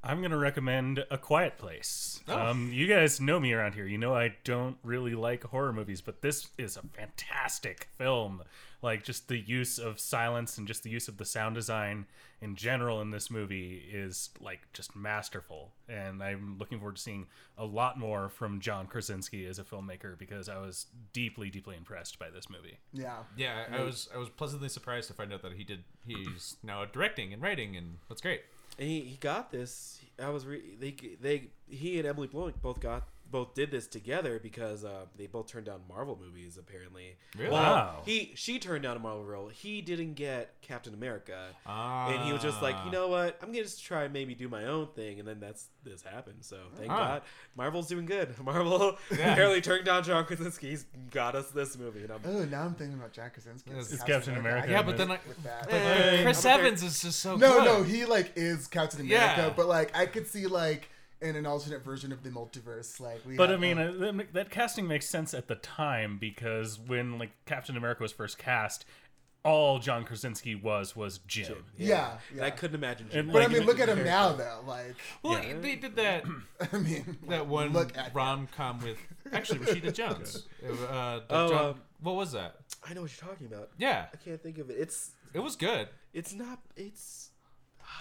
I'm 0.04 0.20
gonna 0.20 0.38
recommend 0.38 1.04
A 1.10 1.18
Quiet 1.18 1.58
Place. 1.58 2.20
Um, 2.26 2.70
you 2.72 2.86
guys 2.88 3.20
know 3.20 3.38
me 3.38 3.52
around 3.52 3.74
here. 3.74 3.86
You 3.86 3.98
know 3.98 4.14
I 4.14 4.34
don't 4.42 4.76
really 4.82 5.14
like 5.14 5.44
horror 5.44 5.72
movies, 5.72 6.00
but 6.00 6.22
this 6.22 6.48
is 6.58 6.76
a 6.76 6.82
fantastic 6.82 7.88
film. 7.98 8.42
Like 8.82 9.04
just 9.04 9.28
the 9.28 9.38
use 9.38 9.78
of 9.78 10.00
silence 10.00 10.58
and 10.58 10.66
just 10.66 10.82
the 10.82 10.90
use 10.90 11.06
of 11.06 11.16
the 11.18 11.24
sound 11.24 11.54
design 11.54 12.06
in 12.40 12.56
general 12.56 13.00
in 13.00 13.12
this 13.12 13.30
movie 13.30 13.80
is 13.92 14.30
like 14.40 14.60
just 14.72 14.96
masterful. 14.96 15.70
And 15.88 16.20
I'm 16.20 16.58
looking 16.58 16.78
forward 16.78 16.96
to 16.96 17.02
seeing 17.02 17.28
a 17.56 17.64
lot 17.64 17.96
more 17.96 18.28
from 18.28 18.60
John 18.60 18.88
Krasinski 18.88 19.46
as 19.46 19.60
a 19.60 19.62
filmmaker 19.62 20.18
because 20.18 20.48
I 20.48 20.58
was 20.58 20.86
deeply, 21.12 21.48
deeply 21.48 21.76
impressed 21.76 22.18
by 22.18 22.28
this 22.28 22.50
movie. 22.50 22.78
Yeah. 22.92 23.18
Yeah, 23.36 23.66
I 23.70 23.76
I 23.76 23.82
was 23.84 24.08
I 24.12 24.18
was 24.18 24.28
pleasantly 24.28 24.68
surprised 24.68 25.06
to 25.08 25.14
find 25.14 25.32
out 25.32 25.42
that 25.42 25.52
he 25.52 25.62
did. 25.62 25.84
He's 26.04 26.56
now 26.64 26.84
directing 26.84 27.32
and 27.32 27.40
writing, 27.40 27.76
and 27.76 27.98
that's 28.08 28.20
great. 28.20 28.42
And 28.78 28.88
he, 28.88 29.00
he 29.00 29.16
got 29.16 29.50
this. 29.50 30.00
I 30.22 30.30
was 30.30 30.46
re- 30.46 30.76
they 30.78 30.94
they 31.20 31.48
he 31.68 31.98
and 31.98 32.06
Emily 32.06 32.28
Blunt 32.28 32.60
both 32.62 32.80
got 32.80 33.08
both 33.32 33.54
did 33.54 33.70
this 33.72 33.86
together 33.88 34.38
because 34.40 34.84
uh, 34.84 35.06
they 35.16 35.26
both 35.26 35.46
turned 35.48 35.66
down 35.66 35.80
Marvel 35.88 36.16
movies 36.22 36.56
apparently. 36.58 37.16
Really? 37.36 37.50
Well, 37.50 37.62
Wow. 37.62 38.02
he 38.04 38.32
she 38.36 38.58
turned 38.60 38.82
down 38.84 38.96
a 38.96 39.00
Marvel 39.00 39.24
role. 39.24 39.48
He 39.48 39.80
didn't 39.80 40.14
get 40.14 40.54
Captain 40.62 40.92
America, 40.94 41.46
Ah. 41.66 42.10
and 42.10 42.22
he 42.24 42.32
was 42.32 42.42
just 42.42 42.60
like, 42.62 42.76
you 42.84 42.90
know 42.92 43.08
what? 43.08 43.38
I'm 43.42 43.48
gonna 43.48 43.62
just 43.64 43.82
try 43.82 44.04
and 44.04 44.12
maybe 44.12 44.34
do 44.34 44.48
my 44.48 44.66
own 44.66 44.88
thing, 44.94 45.18
and 45.18 45.26
then 45.26 45.40
that's 45.40 45.68
this 45.82 46.02
happened. 46.02 46.38
So 46.42 46.58
thank 46.76 46.90
Ah. 46.92 46.96
God, 46.98 47.22
Marvel's 47.56 47.88
doing 47.88 48.06
good. 48.06 48.38
Marvel 48.44 48.96
apparently 49.10 49.60
turned 49.62 49.86
down 49.86 50.04
John 50.04 50.24
Krasinski. 50.26 50.68
He's 50.70 50.84
got 51.10 51.34
us 51.34 51.50
this 51.50 51.76
movie, 51.78 52.02
and 52.02 52.12
I'm 52.12 52.20
Oh, 52.24 52.44
now 52.44 52.62
I'm 52.66 52.74
thinking 52.74 52.98
about 52.98 53.12
John 53.12 53.30
Krasinski. 53.30 53.70
It's 53.72 54.02
Captain 54.04 54.36
America. 54.36 54.70
Yeah, 54.70 54.82
but 54.82 54.96
then 54.98 55.10
I, 55.10 55.18
With 55.26 55.42
that. 55.44 55.72
Eh, 55.72 56.22
Chris 56.22 56.44
I'm. 56.44 56.60
Evans 56.60 56.82
is 56.82 57.00
just 57.00 57.18
so 57.20 57.36
no, 57.36 57.54
good. 57.54 57.64
no, 57.64 57.82
he 57.82 58.04
like 58.04 58.32
is 58.36 58.68
Captain 58.68 59.00
America, 59.00 59.34
Yeah. 59.42 59.52
but 59.56 59.66
like 59.66 59.96
I 59.96 60.06
could 60.06 60.26
see 60.26 60.46
like 60.46 60.88
in 61.22 61.36
an 61.36 61.46
alternate 61.46 61.82
version 61.84 62.12
of 62.12 62.22
the 62.22 62.30
multiverse, 62.30 63.00
like 63.00 63.20
we. 63.26 63.36
But 63.36 63.50
I 63.50 63.56
mean, 63.56 63.78
uh, 63.78 63.92
that, 63.98 64.32
that 64.34 64.50
casting 64.50 64.86
makes 64.86 65.08
sense 65.08 65.32
at 65.34 65.48
the 65.48 65.54
time 65.56 66.18
because 66.18 66.78
when 66.78 67.18
like 67.18 67.30
Captain 67.46 67.76
America 67.76 68.02
was 68.02 68.12
first 68.12 68.38
cast, 68.38 68.84
all 69.44 69.78
John 69.78 70.04
Krasinski 70.04 70.54
was 70.54 70.94
was 70.94 71.18
Jim. 71.26 71.64
yeah, 71.76 72.18
And 72.30 72.38
yeah. 72.38 72.44
I 72.46 72.50
couldn't 72.50 72.76
imagine. 72.76 73.08
And, 73.12 73.32
But 73.32 73.42
I 73.42 73.48
mean, 73.48 73.64
look 73.64 73.80
at 73.80 73.88
him 73.88 74.04
now, 74.04 74.32
though. 74.34 74.60
Like, 74.66 74.94
Well, 75.22 75.42
Yeah. 75.42 75.54
they 75.60 75.74
did 75.76 75.96
that 75.96 76.24
I 76.72 76.76
mean, 76.78 77.18
that 77.28 77.46
one 77.46 77.72
Look 77.72 77.96
at 77.98 78.14
rom 78.14 78.46
com 78.56 78.80
with 78.82 78.98
actually 79.32 79.60
Rashida 79.60 79.92
Jones. 80.00 80.46
Uh, 80.64 81.20
Oh, 81.30 81.48
John- 81.48 81.64
um, 81.70 81.80
what 82.00 82.14
was 82.16 82.32
that? 82.32 82.56
I 82.88 82.94
know 82.94 83.02
what 83.02 83.10
you're 83.20 83.28
talking 83.30 83.46
about. 83.46 83.70
Yeah, 83.78 84.06
I 84.12 84.16
can't 84.16 84.40
think 84.42 84.58
of 84.58 84.70
it. 84.70 84.76
It's 84.78 85.10
it 85.34 85.38
was 85.40 85.56
good. 85.56 85.88
it's 86.12 86.34
not 86.34 86.60
it's. 86.76 87.30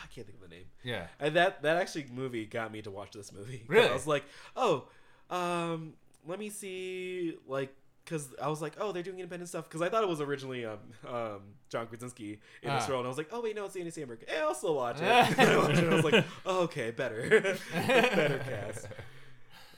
I 0.04 0.08
can't 0.14 0.26
think 0.28 0.42
of 0.42 0.50
the 0.50 0.56
name. 0.56 0.66
Yeah, 0.84 1.08
And 1.20 1.36
that 1.36 1.62
that 1.64 1.78
actually 1.78 2.08
movie 2.14 2.46
got 2.46 2.72
me 2.72 2.82
to 2.84 2.92
watch 2.92 3.12
this 3.12 3.32
movie. 3.34 3.64
Really? 3.68 3.88
I 3.90 3.94
was 3.94 4.08
like, 4.08 4.24
oh, 4.56 4.86
um, 5.30 5.94
let 6.28 6.40
me 6.40 6.50
see, 6.50 7.38
like, 7.48 7.74
because 8.04 8.30
I 8.42 8.48
was 8.50 8.62
like, 8.62 8.74
oh, 8.80 8.92
they're 8.92 9.04
doing 9.04 9.20
independent 9.20 9.50
stuff. 9.50 9.66
Because 9.70 9.82
I 9.82 9.90
thought 9.90 10.04
it 10.04 10.10
was 10.10 10.22
originally 10.22 10.66
um, 10.66 10.80
um, 11.08 11.42
John 11.70 11.88
Krasinski 11.88 12.40
in 12.64 12.74
this 12.74 12.86
Ah. 12.88 12.92
role, 12.92 13.00
and 13.00 13.08
I 13.08 13.10
was 13.10 13.18
like, 13.18 13.30
oh 13.32 13.42
wait, 13.42 13.56
no, 13.56 13.66
it's 13.66 13.76
Andy 13.76 13.92
Samberg. 13.92 14.28
Hey, 14.28 14.40
I'll 14.40 14.54
still 14.56 14.76
watch 14.76 14.98
it. 15.02 15.04
I 15.40 15.58
watched 15.58 15.78
it. 15.78 15.84
and 15.84 15.92
I 15.94 15.96
was 15.96 16.04
like, 16.12 16.26
oh, 16.46 16.64
okay, 16.64 16.92
better, 16.92 17.58
better 17.74 18.40
cast. 18.40 18.88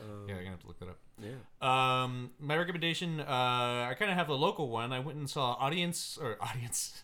Um, 0.04 0.26
yeah, 0.28 0.36
I'm 0.36 0.40
gonna 0.40 0.52
have 0.52 0.62
to 0.62 0.68
look 0.68 0.80
that 0.80 0.90
up. 0.90 0.98
yeah. 1.22 2.04
Um, 2.04 2.32
my 2.40 2.58
recommendation, 2.58 3.22
uh, 3.22 3.88
I 3.90 3.96
kind 3.98 4.12
of 4.12 4.18
have 4.18 4.30
a 4.30 4.34
local 4.34 4.70
one. 4.70 4.92
I 4.92 5.00
went 5.00 5.18
and 5.18 5.30
saw 5.30 5.54
audience 5.54 6.18
or 6.22 6.38
audience. 6.42 7.04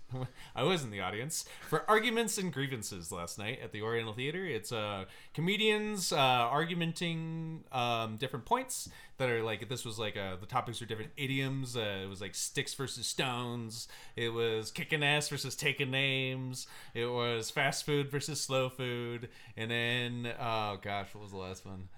I 0.56 0.64
was 0.64 0.84
in 0.84 0.92
the 0.92 1.00
audience 1.00 1.46
for 1.68 1.90
arguments 1.90 2.38
and 2.38 2.52
grievances 2.52 3.12
last 3.12 3.38
night 3.38 3.60
at 3.64 3.72
the 3.72 3.82
Oriental 3.82 4.14
Theater. 4.14 4.46
It's 4.46 4.72
uh, 4.72 5.06
comedians 5.34 6.12
uh, 6.12 6.18
argumenting 6.18 7.64
um, 7.72 8.18
different 8.18 8.46
points 8.46 8.90
that 9.18 9.30
are 9.30 9.44
like 9.44 9.68
this 9.70 9.86
was 9.86 10.00
like 10.00 10.18
uh, 10.18 10.38
the 10.40 10.46
topics 10.46 10.82
are 10.82 10.86
different 10.86 11.12
idioms. 11.18 11.78
Uh, 11.78 12.02
it 12.04 12.10
was 12.10 12.22
like 12.22 12.36
sticks 12.36 12.74
versus 12.74 13.06
stones. 13.06 13.88
It 14.16 14.30
was 14.30 14.72
kicking 14.72 15.04
ass 15.04 15.30
versus 15.30 15.56
taking 15.56 15.92
names. 15.92 16.68
It 16.94 17.06
was 17.06 17.52
fast 17.52 17.86
food 17.86 18.10
versus 18.10 18.42
slow 18.42 18.70
food. 18.70 19.30
And 19.56 19.70
then 19.72 20.34
oh 20.40 20.80
gosh, 20.82 21.14
what 21.14 21.22
was 21.22 21.32
the 21.32 21.38
last 21.38 21.66
one? 21.66 21.90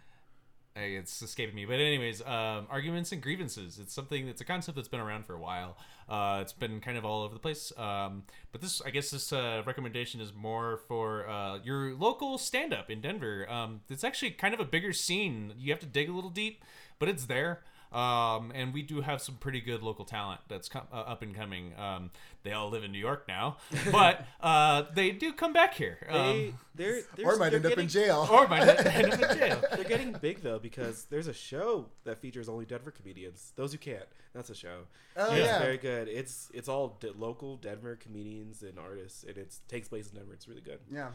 It's 0.82 1.21
escaping 1.21 1.55
me. 1.55 1.65
But 1.65 1.75
anyways, 1.75 2.21
um, 2.21 2.67
arguments 2.69 3.11
and 3.11 3.21
grievances. 3.21 3.79
It's 3.79 3.93
something. 3.93 4.27
It's 4.27 4.41
a 4.41 4.45
concept 4.45 4.75
that's 4.75 4.88
been 4.88 4.99
around 4.99 5.25
for 5.25 5.34
a 5.36 5.39
while. 5.39 5.77
Uh, 6.09 6.39
it's 6.41 6.53
been 6.53 6.82
kind 6.82 6.97
of 6.97 7.05
all 7.05 7.23
over 7.23 7.34
the 7.34 7.39
place. 7.39 7.71
Um, 7.77 8.23
but 8.51 8.61
this, 8.61 8.82
I 8.86 8.89
guess, 8.89 9.11
this 9.11 9.32
uh, 9.32 9.63
recommendation 9.65 10.19
is 10.21 10.34
more 10.34 10.82
for 10.88 11.27
uh, 11.29 11.59
your 11.63 11.93
local 11.95 12.38
stand-up 12.38 12.89
in 12.89 13.01
Denver. 13.01 13.49
Um, 13.49 13.82
it's 13.89 14.03
actually 14.03 14.32
kind 14.32 14.53
of 14.53 14.59
a 14.59 14.65
bigger 14.65 14.93
scene. 14.93 15.53
You 15.57 15.71
have 15.71 15.79
to 15.79 15.86
dig 15.86 16.09
a 16.09 16.13
little 16.13 16.29
deep, 16.29 16.63
but 16.99 17.07
it's 17.07 17.25
there. 17.25 17.61
Um, 17.91 18.53
and 18.55 18.73
we 18.73 18.83
do 18.83 19.01
have 19.01 19.21
some 19.21 19.35
pretty 19.35 19.59
good 19.59 19.83
local 19.83 20.05
talent 20.05 20.39
that's 20.47 20.69
com- 20.69 20.87
uh, 20.93 20.95
up 20.95 21.21
and 21.21 21.35
coming. 21.35 21.73
Um, 21.77 22.11
they 22.43 22.53
all 22.53 22.69
live 22.69 22.83
in 22.83 22.91
New 22.91 22.97
York 22.99 23.25
now, 23.27 23.57
but 23.91 24.25
uh, 24.39 24.83
they 24.95 25.11
do 25.11 25.33
come 25.33 25.51
back 25.51 25.73
here. 25.73 25.97
They 26.09 26.47
Um, 26.49 26.59
they're, 26.73 27.01
they're 27.15 27.25
or 27.25 27.35
might 27.35 27.49
they're 27.49 27.57
end 27.57 27.65
up 27.65 27.77
in 27.77 27.89
jail. 27.89 28.27
or 28.31 28.47
might 28.47 28.67
end 28.67 29.13
up 29.13 29.31
in 29.31 29.37
jail. 29.37 29.61
They're 29.73 29.83
getting 29.83 30.13
big 30.13 30.41
though 30.41 30.57
because 30.59 31.05
there's 31.09 31.27
a 31.27 31.33
show 31.33 31.87
that 32.05 32.19
features 32.19 32.47
only 32.47 32.65
Denver 32.65 32.91
comedians. 32.91 33.51
Those 33.57 33.73
who 33.73 33.77
can't, 33.77 34.05
that's 34.33 34.49
a 34.49 34.55
show. 34.55 34.83
Oh, 35.17 35.33
it's 35.33 35.45
yeah. 35.45 35.59
very 35.59 35.77
good. 35.77 36.07
It's 36.07 36.49
it's 36.53 36.69
all 36.69 36.97
de- 37.01 37.11
local 37.11 37.57
Denver 37.57 37.97
comedians 37.97 38.63
and 38.63 38.79
artists, 38.79 39.23
and 39.23 39.37
it 39.37 39.53
takes 39.67 39.89
place 39.89 40.09
in 40.09 40.15
Denver. 40.15 40.33
It's 40.33 40.47
really 40.47 40.61
good. 40.61 40.79
yeah. 40.89 41.09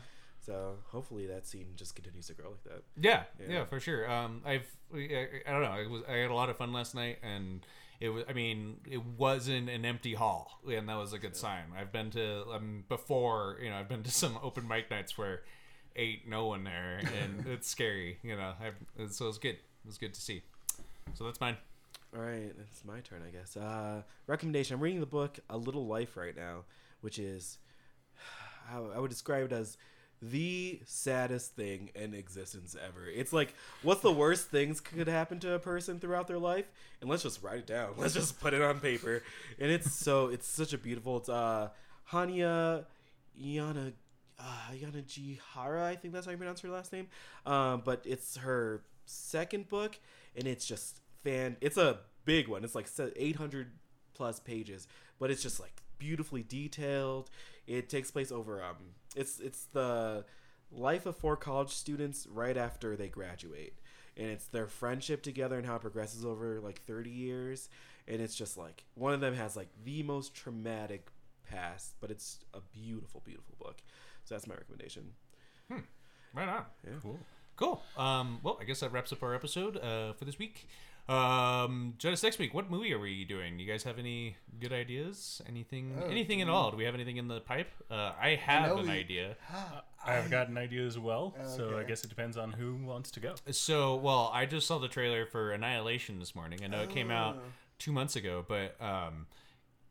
So 0.46 0.76
hopefully 0.86 1.26
that 1.26 1.44
scene 1.44 1.66
just 1.74 1.96
continues 1.96 2.28
to 2.28 2.34
grow 2.34 2.50
like 2.50 2.62
that. 2.64 2.82
Yeah, 3.00 3.24
yeah, 3.40 3.52
Yeah. 3.52 3.64
for 3.64 3.80
sure. 3.80 4.08
Um, 4.08 4.42
I've 4.46 4.64
I, 4.94 5.26
I 5.44 5.50
don't 5.50 5.62
know. 5.62 5.70
I 5.70 5.86
was 5.88 6.02
I 6.08 6.12
had 6.12 6.30
a 6.30 6.34
lot 6.34 6.48
of 6.50 6.56
fun 6.56 6.72
last 6.72 6.94
night, 6.94 7.18
and 7.22 7.66
it 7.98 8.10
was. 8.10 8.22
I 8.28 8.32
mean, 8.32 8.76
it 8.88 9.04
wasn't 9.04 9.68
an 9.68 9.84
empty 9.84 10.14
hall, 10.14 10.60
and 10.72 10.88
that 10.88 10.96
was 10.96 11.12
a 11.12 11.18
good 11.18 11.34
sign. 11.34 11.64
I've 11.76 11.90
been 11.90 12.10
to 12.12 12.44
um 12.54 12.84
before. 12.88 13.58
You 13.60 13.70
know, 13.70 13.76
I've 13.76 13.88
been 13.88 14.04
to 14.04 14.10
some 14.12 14.38
open 14.42 14.68
mic 14.68 14.88
nights 14.88 15.18
where 15.18 15.42
ain't 15.96 16.28
no 16.28 16.46
one 16.46 16.62
there, 16.62 17.00
and 17.20 17.44
it's 17.48 17.68
scary. 17.68 18.18
You 18.22 18.36
know, 18.36 18.52
I've, 18.60 19.10
so 19.12 19.24
it 19.24 19.28
was 19.28 19.38
good. 19.38 19.56
It 19.56 19.86
was 19.86 19.98
good 19.98 20.14
to 20.14 20.20
see. 20.20 20.42
So 21.14 21.24
that's 21.24 21.40
mine. 21.40 21.56
All 22.16 22.22
right, 22.22 22.52
it's 22.70 22.84
my 22.84 23.00
turn, 23.00 23.22
I 23.26 23.30
guess. 23.36 23.56
Uh, 23.56 24.02
recommendation: 24.28 24.74
I'm 24.74 24.80
reading 24.80 25.00
the 25.00 25.06
book 25.06 25.40
A 25.50 25.56
Little 25.56 25.86
Life 25.88 26.16
right 26.16 26.36
now, 26.36 26.64
which 27.00 27.18
is 27.18 27.58
I 28.72 28.98
would 29.00 29.10
describe 29.10 29.46
it 29.46 29.52
as 29.52 29.76
the 30.22 30.80
saddest 30.84 31.54
thing 31.54 31.90
in 31.94 32.14
existence 32.14 32.76
ever. 32.82 33.06
It's 33.06 33.32
like, 33.32 33.54
what's 33.82 34.00
the 34.00 34.12
worst 34.12 34.48
things 34.48 34.80
could 34.80 35.08
happen 35.08 35.38
to 35.40 35.54
a 35.54 35.58
person 35.58 35.98
throughout 35.98 36.26
their 36.26 36.38
life? 36.38 36.66
And 37.00 37.10
let's 37.10 37.22
just 37.22 37.42
write 37.42 37.58
it 37.58 37.66
down. 37.66 37.94
Let's 37.98 38.14
just 38.14 38.40
put 38.40 38.54
it 38.54 38.62
on 38.62 38.80
paper. 38.80 39.22
And 39.58 39.70
it's 39.70 39.92
so 39.92 40.28
it's 40.28 40.46
such 40.46 40.72
a 40.72 40.78
beautiful. 40.78 41.18
It's 41.18 41.28
uh, 41.28 41.68
Hanya 42.10 42.84
Yana. 43.40 43.92
Uh, 44.38 44.72
Yanagihara, 44.74 45.82
I 45.82 45.96
think 45.96 46.12
that's 46.12 46.26
how 46.26 46.32
you 46.32 46.36
pronounce 46.36 46.60
her 46.60 46.68
last 46.68 46.92
name. 46.92 47.08
Um, 47.46 47.80
but 47.84 48.02
it's 48.04 48.36
her 48.36 48.82
second 49.06 49.68
book, 49.68 49.98
and 50.36 50.46
it's 50.46 50.66
just 50.66 51.00
fan. 51.24 51.56
It's 51.62 51.78
a 51.78 52.00
big 52.26 52.48
one. 52.48 52.62
It's 52.62 52.74
like 52.74 52.86
800 52.98 53.72
plus 54.12 54.38
pages, 54.40 54.86
but 55.18 55.30
it's 55.30 55.42
just 55.42 55.58
like 55.58 55.82
beautifully 55.98 56.42
detailed. 56.42 57.30
It 57.66 57.88
takes 57.88 58.10
place 58.10 58.30
over 58.30 58.62
um, 58.62 58.76
it's 59.16 59.40
it's 59.40 59.64
the 59.72 60.24
life 60.70 61.06
of 61.06 61.16
four 61.16 61.36
college 61.36 61.70
students 61.70 62.26
right 62.30 62.56
after 62.56 62.96
they 62.96 63.08
graduate, 63.08 63.74
and 64.16 64.28
it's 64.28 64.46
their 64.46 64.66
friendship 64.66 65.22
together 65.22 65.56
and 65.56 65.66
how 65.66 65.76
it 65.76 65.82
progresses 65.82 66.24
over 66.24 66.60
like 66.60 66.82
30 66.82 67.10
years. 67.10 67.68
And 68.08 68.20
it's 68.20 68.36
just 68.36 68.56
like 68.56 68.84
one 68.94 69.12
of 69.12 69.20
them 69.20 69.34
has 69.34 69.56
like 69.56 69.68
the 69.84 70.02
most 70.04 70.34
traumatic 70.34 71.08
past, 71.50 71.94
but 72.00 72.10
it's 72.10 72.38
a 72.54 72.60
beautiful, 72.72 73.22
beautiful 73.24 73.56
book. 73.58 73.82
So 74.24 74.34
that's 74.34 74.46
my 74.46 74.54
recommendation. 74.54 75.12
Right 76.34 76.48
on. 76.48 76.64
Yeah. 76.84 76.92
Cool. 77.02 77.18
Cool. 77.56 77.82
Um, 77.96 78.40
well, 78.42 78.58
I 78.60 78.64
guess 78.64 78.80
that 78.80 78.92
wraps 78.92 79.10
up 79.12 79.22
our 79.22 79.34
episode 79.34 79.78
uh, 79.78 80.12
for 80.12 80.26
this 80.26 80.38
week. 80.38 80.68
Um, 81.08 81.94
join 81.98 82.12
us 82.12 82.22
next 82.22 82.38
week. 82.38 82.52
What 82.52 82.68
movie 82.68 82.92
are 82.92 82.98
we 82.98 83.24
doing? 83.24 83.58
You 83.60 83.66
guys 83.66 83.84
have 83.84 83.98
any 83.98 84.36
good 84.60 84.72
ideas? 84.72 85.40
Anything? 85.48 85.96
Oh, 86.02 86.08
anything 86.08 86.42
at 86.42 86.48
all? 86.48 86.72
Do 86.72 86.76
we 86.76 86.84
have 86.84 86.94
anything 86.94 87.16
in 87.16 87.28
the 87.28 87.40
pipe? 87.40 87.68
Uh, 87.90 88.12
I 88.20 88.34
have 88.34 88.68
know 88.70 88.78
an 88.78 88.86
we- 88.88 88.92
idea. 88.92 89.36
I've 90.04 90.30
got 90.30 90.48
an 90.48 90.56
idea 90.58 90.84
as 90.86 90.98
well, 90.98 91.34
so 91.56 91.78
I 91.78 91.82
guess 91.84 92.04
it 92.04 92.08
depends 92.08 92.36
on 92.36 92.52
who 92.52 92.76
wants 92.76 93.10
to 93.12 93.20
go. 93.20 93.34
So, 93.50 93.96
well, 93.96 94.30
I 94.32 94.46
just 94.46 94.66
saw 94.66 94.78
the 94.78 94.88
trailer 94.88 95.26
for 95.26 95.50
Annihilation 95.52 96.18
this 96.20 96.34
morning. 96.34 96.60
I 96.62 96.68
know 96.68 96.82
it 96.82 96.90
came 96.90 97.10
out 97.10 97.38
two 97.78 97.92
months 97.92 98.14
ago, 98.16 98.44
but 98.46 98.76
um, 98.80 99.26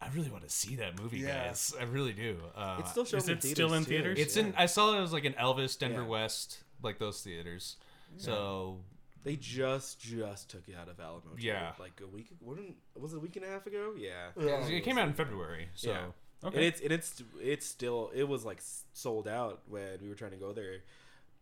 I 0.02 0.08
really 0.16 0.30
want 0.30 0.44
to 0.44 0.50
see 0.50 0.76
that 0.78 1.00
movie, 1.02 1.20
Yeah. 1.20 1.48
guys. 1.48 1.74
I 1.80 1.84
really 1.84 2.14
do. 2.14 2.38
Uh, 2.56 2.78
It's 2.80 2.92
still 2.92 3.04
showing 3.06 3.24
Is 3.24 3.30
in 3.30 3.38
it 3.38 3.44
still 3.44 3.74
in 3.74 3.84
theaters, 3.84 3.86
too. 3.86 4.14
theaters? 4.16 4.20
it's 4.20 4.38
in. 4.38 4.54
I 4.58 4.66
saw 4.68 4.98
it 4.98 5.02
was 5.02 5.12
like 5.14 5.26
in 5.26 5.34
Elvis, 5.34 5.78
Denver 5.78 6.02
Yeah. 6.02 6.08
West, 6.08 6.60
like 6.82 6.98
those 6.98 7.22
theaters. 7.22 7.76
So 8.18 8.80
They 9.26 9.36
just 9.36 10.00
just 10.00 10.50
took 10.50 10.70
it 10.70 10.76
out 10.80 10.88
of 10.88 11.00
Alamo. 11.00 11.36
too, 11.36 11.42
Yeah. 11.46 11.74
like 11.80 12.00
a 12.02 12.08
week. 12.08 12.30
Wasn't 12.40 12.78
was 12.98 13.12
it 13.14 13.18
a 13.18 13.20
week 13.20 13.36
and 13.36 13.44
a 13.44 13.50
half 13.50 13.68
ago? 13.68 13.94
Yeah. 13.98 14.30
it 14.38 14.84
came 14.86 14.98
out 14.98 15.08
in 15.08 15.14
February. 15.14 15.68
So 15.76 15.90
Yeah. 15.92 16.06
Okay. 16.44 16.58
And 16.58 16.66
it's 16.66 16.82
and 16.82 16.92
it's 16.92 17.24
it's 17.42 17.66
still 17.66 18.12
it 18.16 18.24
was 18.24 18.46
like 18.46 18.58
s- 18.60 18.84
sold 18.94 19.28
out 19.28 19.64
when 19.68 19.98
we 20.02 20.08
were 20.10 20.16
trying 20.16 20.32
to 20.32 20.38
go 20.38 20.54
there 20.54 20.78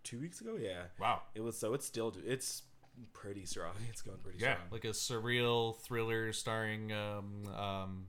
two 0.03 0.19
weeks 0.19 0.39
ago. 0.41 0.55
Yeah. 0.59 0.84
wow. 0.99 1.21
It 1.36 1.41
was 1.41 1.57
so 1.57 1.73
it's 1.73 1.86
still 1.86 2.15
it's 2.25 2.63
pretty 3.11 3.45
strong. 3.45 3.73
It's 3.89 4.01
going 4.01 4.17
pretty 4.19 4.39
Yeah, 4.39 4.53
strong. 4.55 4.67
like 4.71 4.86
a 4.86 4.89
surreal 4.89 5.77
thriller 5.79 6.31
starring 6.34 6.91
um 6.93 7.43
um. 7.55 8.07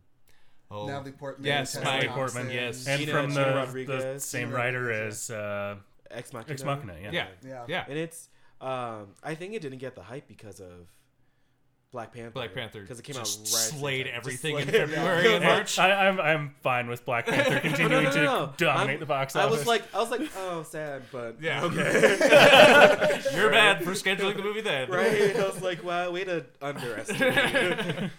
Oh, 0.71 0.87
Natalie 0.87 1.13
Portman. 1.13 1.47
Yes, 1.47 1.73
Tessa 1.73 1.85
Natalie 1.85 2.07
Thompson. 2.09 2.37
Portman, 2.43 2.55
yes. 2.55 2.87
and 2.89 3.01
Gina- 3.01 3.13
from 3.13 3.29
Gina 3.31 3.45
the, 3.45 3.51
the 3.51 3.57
Rodriguez. 3.57 4.25
same 4.25 4.49
Gina 4.49 4.57
writer 4.57 4.81
Rodriguez, 4.83 5.31
as 5.31 5.37
uh, 5.37 5.77
Ex 6.11 6.33
Machina. 6.33 6.53
Ex 6.53 6.65
Machina. 6.65 6.97
Yeah. 7.03 7.11
yeah, 7.13 7.27
Yeah. 7.47 7.65
yeah. 7.69 7.85
And 7.89 7.99
it's 7.99 8.29
um 8.61 9.09
I 9.23 9.35
think 9.35 9.55
it 9.55 9.63
didn't 9.63 9.79
get 9.79 9.95
the 9.95 10.03
hype 10.03 10.27
because 10.29 10.61
of 10.61 10.89
Black 11.93 12.13
Panther. 12.13 12.31
Black 12.33 12.53
Panther 12.55 12.81
because 12.81 12.99
it 12.99 13.03
came 13.05 13.15
just 13.15 13.39
out 13.39 13.45
right. 13.55 13.65
at 13.67 13.73
the 13.73 13.79
slayed 13.79 14.07
time. 14.07 14.15
Just 14.15 14.27
everything 14.27 14.59
in 14.59 14.69
slayed- 14.69 14.89
February 14.91 15.35
and 15.37 15.45
March. 15.53 15.79
I, 15.79 16.09
I'm 16.09 16.21
I'm 16.21 16.55
fine 16.63 16.89
with 16.89 17.05
Black 17.05 17.27
Panther 17.27 17.61
continuing 17.61 18.05
No, 18.05 18.11
no, 18.11 18.17
no, 18.17 18.25
no. 18.47 18.53
to 18.57 18.65
dominate 18.65 18.91
I'm- 18.91 19.01
the 19.01 19.07
box 19.07 19.37
office. 19.37 19.45
I 19.45 19.47
office. 19.47 19.59
was 19.61 19.67
like, 19.67 19.95
I 19.95 19.99
was 19.99 20.11
like, 20.11 20.31
oh, 20.37 20.63
sad, 20.65 21.03
but 21.13 21.37
Yeah. 21.41 21.63
okay, 21.65 23.23
You're 23.35 23.51
bad 23.51 23.85
for 23.85 23.91
scheduling 23.93 24.37
the 24.37 24.43
movie 24.43 24.61
then. 24.61 24.91
right? 24.91 25.37
I 25.37 25.47
was 25.47 25.63
like, 25.63 25.85
wow, 25.85 26.11
way 26.11 26.25
to 26.25 26.45
underestimate. 26.61 28.11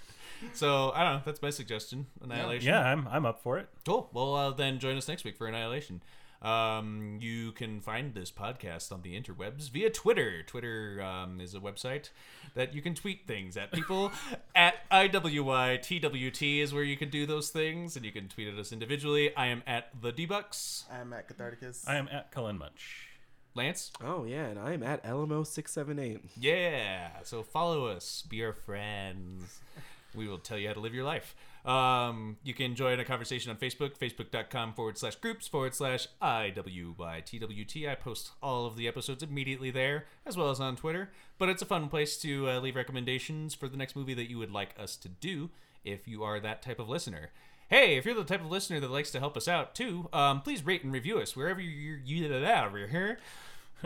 So 0.54 0.92
I 0.94 1.04
don't 1.04 1.14
know. 1.16 1.22
That's 1.26 1.42
my 1.42 1.50
suggestion. 1.50 2.06
Annihilation. 2.22 2.68
yeah, 2.70 2.80
I'm 2.82 3.08
I'm 3.10 3.26
up 3.26 3.42
for 3.42 3.58
it. 3.58 3.68
Cool. 3.86 4.10
Well, 4.14 4.36
uh, 4.36 4.52
then 4.52 4.80
join 4.80 4.96
us 4.96 5.08
next 5.08 5.24
week 5.26 5.38
for 5.38 5.48
Annihilation. 5.48 6.02
Um, 6.46 7.18
you 7.20 7.54
can 7.54 7.82
find 7.82 8.14
this 8.14 8.30
podcast 8.30 8.92
on 8.92 9.02
the 9.02 9.20
interwebs 9.20 9.72
via 9.72 9.90
Twitter. 9.90 10.44
Twitter 10.44 11.02
um, 11.02 11.42
is 11.42 11.56
a 11.56 11.60
website 11.60 12.10
that 12.54 12.76
you 12.76 12.84
can 12.84 12.94
tweet 12.94 13.26
things 13.26 13.58
at 13.58 13.72
people. 13.72 14.12
at 14.56 14.88
IWYTWT 14.92 16.62
is 16.62 16.72
where 16.72 16.84
you 16.84 16.98
can 16.98 17.10
do 17.10 17.26
those 17.26 17.50
things, 17.50 17.96
and 17.96 18.06
you 18.06 18.12
can 18.12 18.28
tweet 18.28 18.48
at 18.48 18.60
us 18.60 18.72
individually. 18.72 19.36
I 19.36 19.48
am 19.48 19.64
at 19.66 19.90
the 20.00 20.14
Debucks. 20.14 20.84
I'm 20.92 21.14
at 21.14 21.28
Catharticus. 21.28 21.84
I 21.88 21.96
am 21.96 22.08
at 22.12 22.32
Cullen 22.32 22.60
Munch. 22.60 23.10
Lance. 23.56 23.92
oh 24.04 24.26
yeah, 24.26 24.48
and 24.48 24.60
I 24.60 24.74
am 24.74 24.84
at 24.84 25.04
Alamo 25.06 25.44
six 25.44 25.72
seven 25.72 25.98
eight. 25.98 26.22
Yeah. 26.38 27.08
So 27.24 27.42
follow 27.42 27.88
us. 27.88 28.24
Be 28.30 28.44
our 28.44 28.54
friends. 28.54 29.62
We 30.16 30.28
will 30.28 30.38
tell 30.38 30.58
you 30.58 30.68
how 30.68 30.74
to 30.74 30.80
live 30.80 30.94
your 30.94 31.04
life. 31.04 31.36
Um, 31.66 32.38
you 32.44 32.54
can 32.54 32.76
join 32.76 33.00
a 33.00 33.06
conversation 33.06 33.50
on 33.50 33.58
Facebook, 33.58 33.98
facebook.com 33.98 34.74
forward 34.74 34.98
slash 34.98 35.16
groups 35.16 35.48
forward 35.48 35.74
slash 35.74 36.08
IWYTWT. 36.22 37.90
I 37.90 37.96
post 37.96 38.32
all 38.42 38.66
of 38.66 38.76
the 38.76 38.88
episodes 38.88 39.24
immediately 39.24 39.72
there, 39.72 40.06
as 40.26 40.38
well 40.38 40.52
as 40.52 40.60
on 40.60 40.76
Twitter. 40.76 41.10
But 41.38 41.50
it's 41.50 41.62
a 41.62 41.66
fun 41.66 41.90
place 41.90 42.18
to 42.18 42.50
uh, 42.50 42.60
leave 42.60 42.76
recommendations 42.76 43.56
for 43.56 43.68
the 43.68 43.78
next 43.78 43.96
movie 43.96 44.14
that 44.14 44.30
you 44.30 44.38
would 44.38 44.52
like 44.52 44.76
us 44.80 44.96
to 44.98 45.10
do 45.10 45.50
if 45.84 46.08
you 46.08 46.24
are 46.24 46.40
that 46.40 46.62
type 46.62 46.80
of 46.80 46.88
listener. 46.88 47.32
Hey, 47.68 47.98
if 47.98 48.06
you're 48.06 48.14
the 48.14 48.24
type 48.24 48.42
of 48.42 48.52
listener 48.52 48.80
that 48.80 48.92
likes 48.92 49.10
to 49.12 49.20
help 49.20 49.36
us 49.36 49.48
out 49.48 49.74
too, 49.74 50.08
um, 50.14 50.42
please 50.42 50.64
rate 50.64 50.84
and 50.84 50.94
review 50.94 51.18
us 51.18 51.36
wherever 51.36 51.60
you're 51.60 51.98
you 51.98 52.32
over 52.32 52.88
here. 52.88 53.18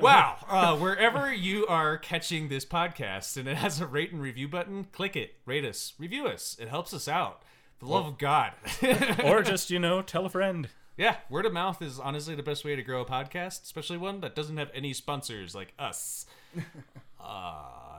Wow. 0.01 0.37
Uh, 0.47 0.77
wherever 0.77 1.33
you 1.33 1.65
are 1.67 1.97
catching 1.97 2.47
this 2.47 2.65
podcast 2.65 3.37
and 3.37 3.47
it 3.47 3.57
has 3.57 3.79
a 3.79 3.87
rate 3.87 4.11
and 4.11 4.21
review 4.21 4.47
button, 4.47 4.85
click 4.91 5.15
it, 5.15 5.35
rate 5.45 5.65
us, 5.65 5.93
review 5.97 6.27
us. 6.27 6.57
It 6.59 6.69
helps 6.69 6.93
us 6.93 7.07
out. 7.07 7.43
For 7.77 7.85
the 7.85 7.91
love 7.91 8.05
of 8.05 8.17
God. 8.17 8.51
or 9.23 9.41
just 9.41 9.69
you 9.69 9.79
know 9.79 10.01
tell 10.01 10.25
a 10.25 10.29
friend. 10.29 10.67
yeah, 10.97 11.17
word 11.29 11.45
of 11.45 11.53
mouth 11.53 11.81
is 11.81 11.99
honestly 11.99 12.35
the 12.35 12.43
best 12.43 12.65
way 12.65 12.75
to 12.75 12.83
grow 12.83 13.01
a 13.01 13.05
podcast, 13.05 13.63
especially 13.63 13.97
one 13.97 14.19
that 14.21 14.35
doesn't 14.35 14.57
have 14.57 14.69
any 14.73 14.93
sponsors 14.93 15.55
like 15.55 15.73
us. 15.79 16.25
Uh, 17.19 17.25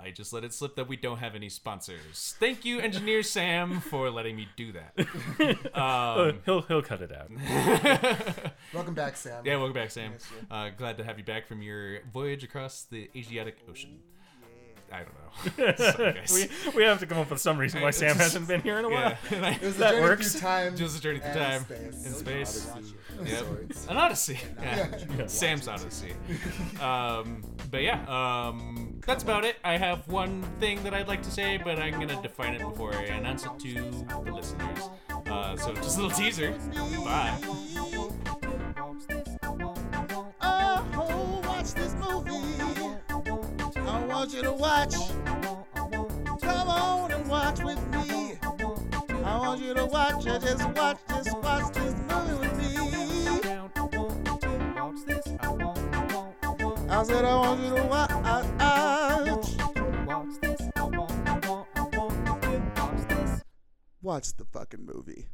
I 0.02 0.12
just 0.14 0.32
let 0.32 0.44
it 0.44 0.54
slip 0.54 0.76
that 0.76 0.88
we 0.88 0.96
don't 0.96 1.18
have 1.18 1.34
any 1.34 1.48
sponsors. 1.50 2.34
Thank 2.40 2.64
you, 2.64 2.80
Engineer 2.80 3.22
Sam, 3.22 3.80
for 3.80 4.10
letting 4.10 4.34
me 4.36 4.48
do 4.56 4.72
that. 4.72 4.94
Uh, 5.74 6.32
he'll 6.44 6.62
he'll 6.62 6.82
cut 6.82 7.00
it 7.00 7.12
out. 7.12 7.30
Welcome 8.74 8.94
back, 8.94 9.16
Sam. 9.16 9.44
Yeah, 9.44 9.56
welcome 9.56 9.72
back, 9.74 9.90
Sam. 9.90 10.12
Yes, 10.12 10.22
sir. 10.24 10.34
Uh, 10.50 10.70
glad 10.76 10.98
to 10.98 11.04
have 11.04 11.18
you 11.18 11.24
back 11.24 11.46
from 11.46 11.62
your 11.62 12.00
voyage 12.12 12.44
across 12.44 12.82
the 12.84 13.08
Asiatic 13.16 13.58
Ocean. 13.68 13.98
I 14.92 14.98
don't 14.98 15.08
know. 15.08 15.74
Sorry, 15.76 16.20
we 16.34 16.72
we 16.76 16.82
have 16.82 16.98
to 17.00 17.06
come 17.06 17.18
up 17.18 17.30
with 17.30 17.40
some 17.40 17.56
reason 17.58 17.80
why 17.80 17.90
Sam 17.92 18.16
hasn't 18.16 18.46
been 18.48 18.60
here 18.60 18.78
in 18.78 18.84
a 18.84 18.88
while. 18.90 19.16
yeah, 19.30 19.36
and 19.36 19.46
I- 19.46 19.52
It 19.52 19.62
was 19.62 19.76
That 19.78 19.92
journey 19.92 20.02
works. 20.02 20.32
through 20.32 20.40
time. 20.40 20.76
Just 20.76 20.98
a 20.98 21.00
journey 21.00 21.20
through 21.20 21.32
time 21.34 21.62
space. 21.64 22.06
in 22.06 22.12
space. 22.12 22.70
Odyssey. 22.70 22.94
Yep. 23.24 23.38
Swords. 23.44 23.86
An 23.88 23.96
Odyssey. 23.96 24.38
Yeah. 24.60 25.26
Sam's 25.26 25.68
Odyssey. 25.68 26.12
Um, 26.80 27.42
but 27.70 27.82
yeah, 27.82 28.02
um, 28.08 29.00
that's 29.06 29.22
about 29.22 29.44
it. 29.44 29.56
I 29.62 29.76
have 29.76 30.06
one 30.08 30.42
thing 30.58 30.82
that 30.82 30.94
I'd 30.94 31.08
like 31.08 31.22
to 31.22 31.30
say, 31.30 31.56
but 31.58 31.78
I'm 31.78 31.92
gonna 32.00 32.20
define 32.22 32.54
it 32.54 32.60
before 32.60 32.94
I 32.94 33.02
announce 33.04 33.44
it 33.44 33.50
to 33.60 33.74
the 34.24 34.32
listeners. 34.32 34.90
Uh, 35.26 35.56
so 35.56 35.74
just 35.74 35.98
a 35.98 36.02
little 36.02 36.16
teaser. 36.16 36.52
Bye. 37.04 37.38
Want 44.20 44.34
you 44.34 44.42
to 44.42 44.52
watch. 44.52 44.94
Come 46.42 46.68
on 46.68 47.10
and 47.10 47.26
watch 47.26 47.60
with 47.64 47.82
me. 47.88 48.34
I 49.24 49.38
want 49.38 49.62
you 49.62 49.72
to 49.72 49.86
watch. 49.86 50.26
I 50.26 50.38
just 50.38 50.68
watch, 50.72 50.98
just 51.08 51.34
watch 51.38 51.72
this 51.72 51.94
movie 52.06 52.34
with 52.38 52.58
me. 52.58 52.76
I 56.90 57.02
said 57.02 57.24
I 57.24 57.34
want 57.34 57.60
you 57.62 57.74
to 57.76 57.82
watch. 57.84 58.10
This. 63.08 63.42
Watch 64.02 64.36
the 64.36 64.44
fucking 64.44 64.84
movie. 64.84 65.29